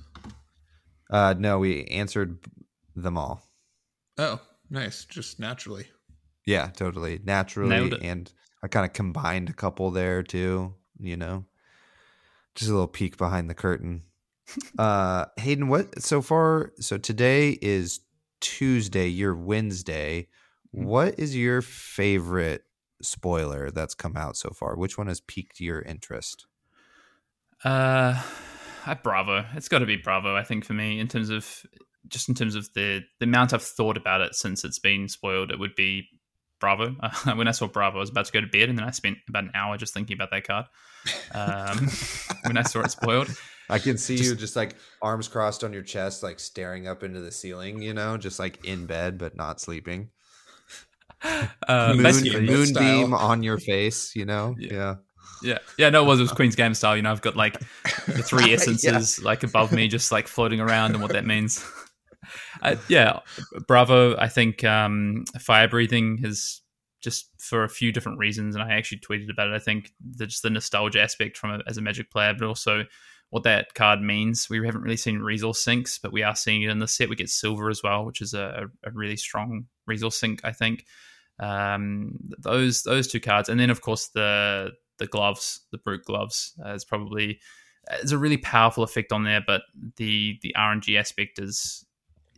[1.10, 2.40] Uh, no, we answered
[2.96, 3.44] them all.
[4.18, 4.40] Oh,
[4.72, 5.88] Nice, just naturally.
[6.48, 8.32] Yeah, totally naturally, and
[8.64, 10.76] I kind of combined a couple there too.
[10.98, 11.46] You know,
[12.56, 14.04] just a little peek behind the curtain.
[14.80, 16.72] uh, Hayden, what so far?
[16.80, 18.00] So today is
[18.40, 19.08] Tuesday.
[19.08, 20.30] Your Wednesday.
[20.74, 20.86] Mm-hmm.
[20.88, 22.64] What is your favorite
[23.02, 24.76] spoiler that's come out so far?
[24.76, 26.46] Which one has piqued your interest?
[27.64, 28.22] Uh,
[28.86, 29.46] I Bravo.
[29.56, 30.36] It's got to be Bravo.
[30.36, 31.66] I think for me, in terms of
[32.08, 35.52] just in terms of the the amount I've thought about it since it's been spoiled,
[35.52, 36.08] it would be
[36.60, 36.96] Bravo.
[37.00, 38.92] Uh, when I saw Bravo, I was about to go to bed, and then I
[38.92, 40.66] spent about an hour just thinking about that card.
[41.34, 41.90] Um,
[42.46, 43.30] when I saw it spoiled,
[43.70, 47.04] I can see just, you just like arms crossed on your chest, like staring up
[47.04, 47.82] into the ceiling.
[47.82, 50.10] You know, just like in bed but not sleeping.
[51.24, 54.16] Uh, moon, moonbeam on your face.
[54.16, 54.74] You know, yeah.
[54.74, 54.96] yeah.
[55.44, 56.20] Yeah, yeah, no, it was.
[56.20, 56.96] It was Queen's Game style.
[56.96, 57.60] You know, I've got like
[58.06, 59.26] the three essences yeah.
[59.26, 61.66] like above me, just like floating around, and what that means.
[62.62, 63.20] Uh, yeah,
[63.68, 64.16] Bravo.
[64.16, 66.62] I think um, fire breathing has
[67.02, 69.56] just for a few different reasons, and I actually tweeted about it.
[69.56, 72.86] I think the, just the nostalgia aspect from it as a Magic player, but also
[73.32, 74.50] what that card means.
[74.50, 77.10] We haven't really seen resource sinks, but we are seeing it in the set.
[77.10, 80.42] We get silver as well, which is a, a really strong resource sink.
[80.44, 80.86] I think
[81.42, 86.54] um, those those two cards, and then of course the the gloves, the brute gloves,
[86.66, 87.40] uh, is probably
[87.92, 89.42] it's a really powerful effect on there.
[89.46, 89.64] But
[89.98, 91.86] the the RNG aspect is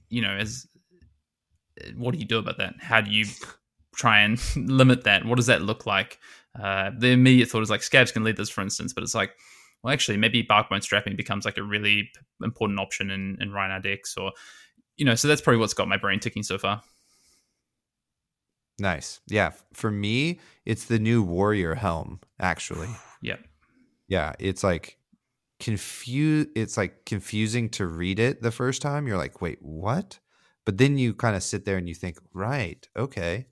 [0.10, 0.68] you know, as
[1.96, 2.76] what do you do about that?
[2.80, 3.26] How do you
[3.96, 5.26] try and limit that.
[5.26, 6.20] What does that look like?
[6.60, 9.32] Uh, the immediate thought is like Scabskin Leathers, for instance, but it's like,
[9.82, 12.10] well, actually, maybe barkbone strapping becomes like a really
[12.42, 14.32] important option in in Rhinar decks, or
[14.96, 16.82] you know, so that's probably what's got my brain ticking so far.
[18.80, 19.22] Nice.
[19.28, 19.52] Yeah.
[19.74, 22.90] For me, it's the new warrior helm, actually.
[23.22, 23.38] yeah.
[24.08, 24.34] Yeah.
[24.40, 24.98] It's like
[25.60, 29.08] confuse it's like confusing to read it the first time.
[29.08, 30.20] You're like, wait, what?
[30.66, 33.48] But then you kind of sit there and you think, right, okay.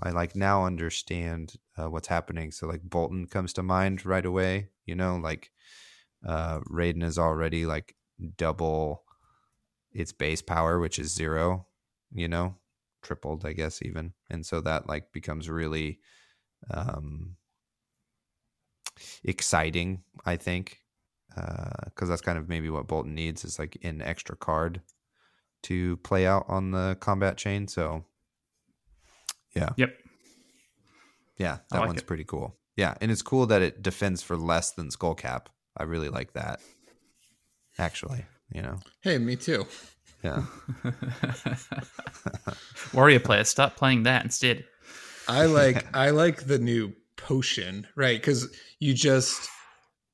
[0.00, 2.50] I like now understand uh, what's happening.
[2.50, 4.68] So like Boltyn comes to mind right away.
[4.84, 5.50] You know, like
[6.26, 7.94] uh Raydn is already like
[8.36, 9.04] double
[9.92, 11.66] its base power, which is zero,
[12.12, 12.56] you know,
[13.06, 14.12] tripled, I guess, even.
[14.28, 16.00] And so that like becomes really
[16.70, 17.36] um
[19.24, 20.80] exciting, I think.
[21.84, 24.80] because that's kind of maybe what Boltyn needs is like an extra card
[25.64, 27.68] to play out on the combat chain.
[27.68, 28.04] So
[29.54, 29.70] yeah.
[29.76, 29.94] Yep.
[31.38, 32.06] Yeah, that like one's it.
[32.06, 32.56] pretty cool.
[32.76, 35.46] Yeah, and it's cool that it defends for less than Skullcap.
[35.76, 36.60] I really like that.
[37.78, 38.78] Actually, you know.
[39.02, 39.66] Hey, me too.
[40.22, 40.44] Yeah.
[42.94, 44.64] Warrior player, start playing that instead.
[45.28, 48.18] I like I like the new potion, right?
[48.20, 49.48] Because you just,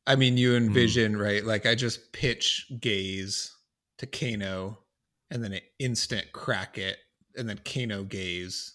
[0.06, 0.66] I mean, you hmm.
[0.66, 3.54] envision right, like I just pitch gaze
[3.98, 4.78] to Kano,
[5.30, 6.98] and then an instant crack it,
[7.36, 8.74] and then Kano gaze,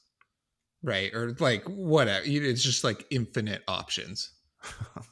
[0.83, 1.13] right?
[1.13, 2.23] Or like whatever.
[2.25, 4.31] It's just like infinite options.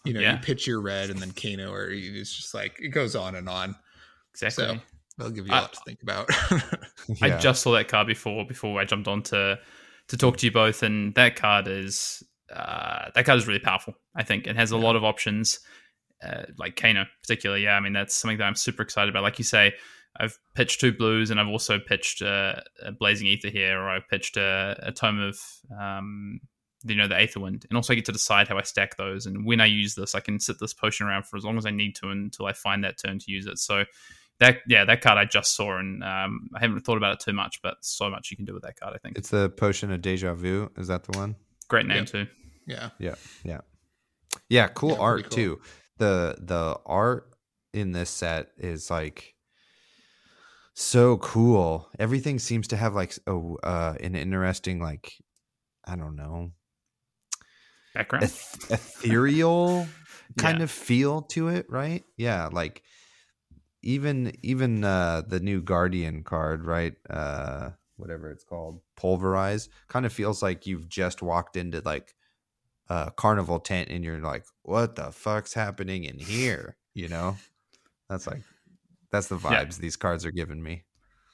[0.04, 0.34] You know, Yeah.
[0.34, 3.36] you pitch your red, and then Kano, or you, it's just like it goes on
[3.36, 3.76] and on.
[4.34, 4.66] Exactly.
[4.66, 4.80] So
[5.18, 6.30] they'll give you a lot to think about.
[7.22, 9.60] I just saw that card before before I jumped on to
[10.08, 12.24] to talk to you both, and that card is
[12.54, 13.96] uh, that card is really powerful.
[14.16, 15.60] I think it has a lot of options,
[16.24, 17.64] uh, like Kano particularly.
[17.64, 19.24] Yeah, I mean that's something that I'm super excited about.
[19.24, 19.74] Like you say,
[20.18, 24.08] I've pitched two blues, and I've also pitched uh, a Blazing Aether here, or I've
[24.08, 25.40] pitched a, a Tome of
[25.80, 26.40] um,
[26.84, 29.26] you know the Aether Wind, and also I get to decide how I stack those.
[29.26, 31.66] And when I use this, I can sit this potion around for as long as
[31.66, 33.58] I need to until I find that turn to use it.
[33.58, 33.86] So
[34.40, 37.34] that yeah, that card I just saw, and um, I haven't thought about it too
[37.34, 38.94] much, but so much you can do with that card.
[38.94, 40.70] I think It's the potion of deja vu.
[40.78, 41.36] Is that the one?
[41.68, 42.06] great name Yep.
[42.08, 42.28] too.
[42.68, 42.90] yeah.
[43.00, 43.62] Yeah, yeah,
[44.50, 44.68] yeah.
[44.68, 45.30] Cool Yeah, art cool.
[45.38, 45.62] too.
[45.98, 47.30] The the art
[47.74, 49.34] in this set is like
[50.74, 51.90] so cool.
[52.00, 53.32] Everything seems to have like a
[53.64, 55.14] uh, an interesting like
[55.86, 56.52] I don't know
[57.94, 58.26] Background.
[58.26, 59.88] eth- ethereal
[60.38, 60.64] kind Yeah.
[60.66, 62.04] of feel to it, right?
[62.18, 62.84] Yeah, like
[63.86, 66.96] even even uh the new guardian card, right?
[67.10, 72.14] Uh whatever it's called, pulverize, kind of feels like you've just walked into like
[72.90, 76.76] a carnival tent and you're like, what the fuck's happening in here?
[76.94, 77.38] You know?
[78.10, 78.42] That's like
[79.12, 79.64] that's the Yeah.
[79.64, 80.84] vibes these cards are giving me.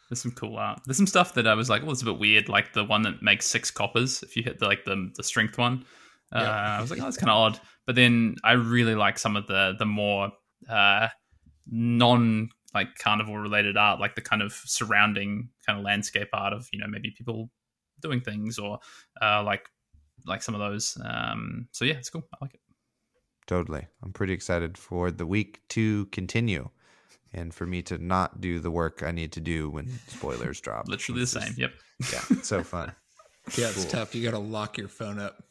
[0.10, 0.82] There's some cool art.
[0.86, 3.02] There's some stuff that I was like, well, it's a bit weird, like the one
[3.04, 5.86] that makes six coppers if you hit the like the the strength one.
[6.34, 6.38] Uh,
[6.78, 7.60] I was like, oh, that's kind of odd.
[7.86, 10.32] But then I really like some of the the more
[10.70, 11.08] uh,
[11.68, 16.68] non like carnival related art, like the kind of surrounding kind of landscape art of
[16.72, 17.50] you know maybe people
[18.02, 18.80] doing things or
[19.22, 19.66] uh, like
[20.26, 20.98] like some of those.
[21.04, 22.24] Um, so yeah, it's cool.
[22.34, 22.62] I like it.
[23.48, 23.88] Totally.
[24.04, 26.70] I'm pretty excited for the week to continue
[27.34, 30.88] and for me to not do the work I need to do when spoilers drop.
[30.88, 31.54] Literally the This is- same.
[31.58, 31.72] Yep.
[32.14, 32.94] Yeah, it's so fun.
[33.58, 33.92] Yeah, it's Cool.
[33.92, 34.16] tough.
[34.16, 35.44] You got to lock your phone up.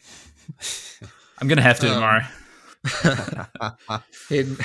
[1.41, 2.23] I'm gonna have to Um, tomorrow.
[4.28, 4.57] Hayden,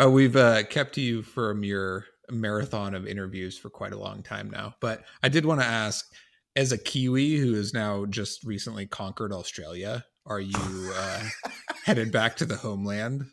[0.00, 4.50] uh, we've uh, kept you from your marathon of interviews for quite a long time
[4.50, 6.06] now, but I did want to ask,
[6.56, 11.24] as a Kiwi who has now just recently conquered Australia, are you uh,
[11.84, 13.24] headed back to the homeland?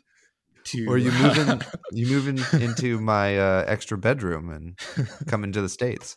[0.64, 1.60] To or you moving
[1.92, 4.76] you moving into my uh, extra bedroom and
[5.28, 6.16] coming to the states.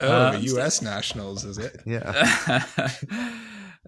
[0.00, 0.80] oh, Uh, U.S.
[0.80, 1.80] nationals, is it?
[1.84, 2.62] Yeah.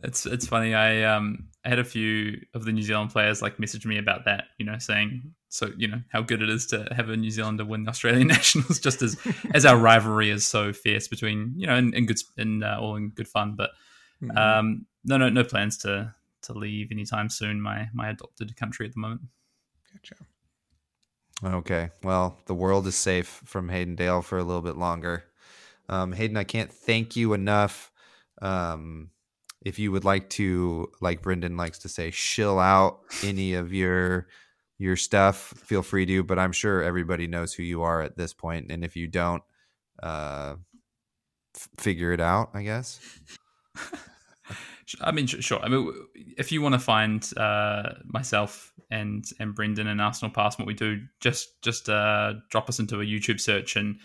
[0.02, 0.74] It's it's funny.
[0.74, 4.24] I um I had a few of the New Zealand players like message me about
[4.24, 4.44] that.
[4.58, 7.64] You know, saying so you know how good it is to have a New Zealander
[7.64, 9.16] win the Australian nationals, just as
[9.54, 12.96] as our rivalry is so fierce between you know in, in good in uh, all
[12.96, 13.54] in good fun.
[13.56, 13.70] But
[14.22, 14.36] Mhm.
[14.36, 17.60] um no no no plans to to leave anytime soon.
[17.60, 19.22] My my adopted country at the moment.
[19.92, 20.14] Gotcha.
[21.44, 21.90] Okay.
[22.04, 25.24] Well, the world is safe from Hayden Dale for a little bit longer.
[25.88, 27.90] Um, Hayden, I can't thank you enough.
[28.40, 29.10] Um,
[29.64, 34.26] if you would like to, like Brendan likes to say, shill out any of your
[34.78, 36.22] your stuff, feel free to.
[36.24, 39.42] But I'm sure everybody knows who you are at this point, and if you don't,
[40.02, 40.56] uh,
[41.54, 42.50] f- figure it out.
[42.54, 43.00] I guess.
[45.00, 45.60] I mean, sure.
[45.60, 45.92] I mean,
[46.36, 50.74] if you want to find uh, myself and and Brendan and Arsenal Pass, what we
[50.74, 53.98] do, just just uh, drop us into a YouTube search and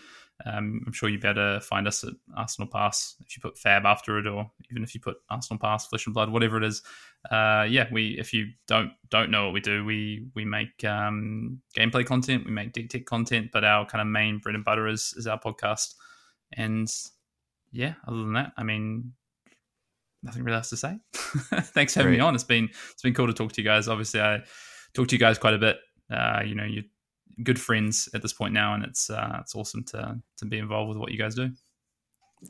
[0.46, 4.18] Um, I'm sure you'd better find us at Arsenal Pass if you put Fab after
[4.18, 6.82] it, or even if you put Arsenal Pass, Flesh and Blood, whatever it is.
[7.30, 11.60] Uh, yeah, we if you don't don't know what we do, we we make um,
[11.76, 14.86] gameplay content, we make deep tech content, but our kind of main bread and butter
[14.86, 15.94] is is our podcast.
[16.52, 16.88] And
[17.72, 19.12] yeah, other than that, I mean,
[20.22, 20.98] nothing really else to say.
[21.12, 22.18] Thanks for having Great.
[22.18, 22.34] me on.
[22.34, 23.88] It's been it's been cool to talk to you guys.
[23.88, 24.42] Obviously, I
[24.94, 25.78] talk to you guys quite a bit.
[26.10, 26.84] Uh, you know, you're
[27.42, 30.88] good friends at this point now, and it's uh, it's awesome to to be involved
[30.88, 31.50] with what you guys do.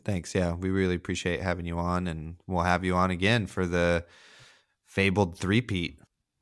[0.05, 0.35] Thanks.
[0.35, 4.05] Yeah, we really appreciate having you on, and we'll have you on again for the
[4.85, 5.99] fabled three-peat.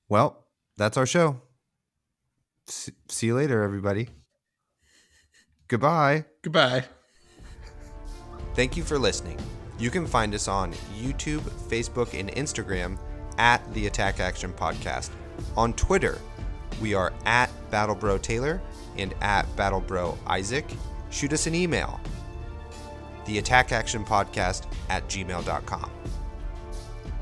[0.09, 0.47] Well,
[0.77, 1.41] that's our show.
[2.69, 4.09] S- see you later, everybody.
[5.69, 6.25] Goodbye.
[6.43, 6.85] Goodbye.
[8.55, 9.39] Thank you for listening.
[9.79, 12.99] You can find us on YouTube, Facebook, and Instagram
[13.39, 15.11] at the Attack Action Podcast.
[15.57, 16.19] On Twitter,
[16.81, 18.61] we are at BattleBro Taylor
[18.97, 20.67] and at BattleBro Isaac.
[21.11, 22.01] Shoot us an email,
[23.27, 25.91] the Attack Action Podcast at gmail.com.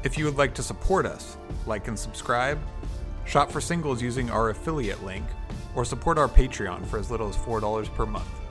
[0.03, 1.37] If you would like to support us,
[1.67, 2.61] like and subscribe,
[3.25, 5.25] shop for singles using our affiliate link,
[5.75, 8.44] or support our Patreon for as little as $4 per month.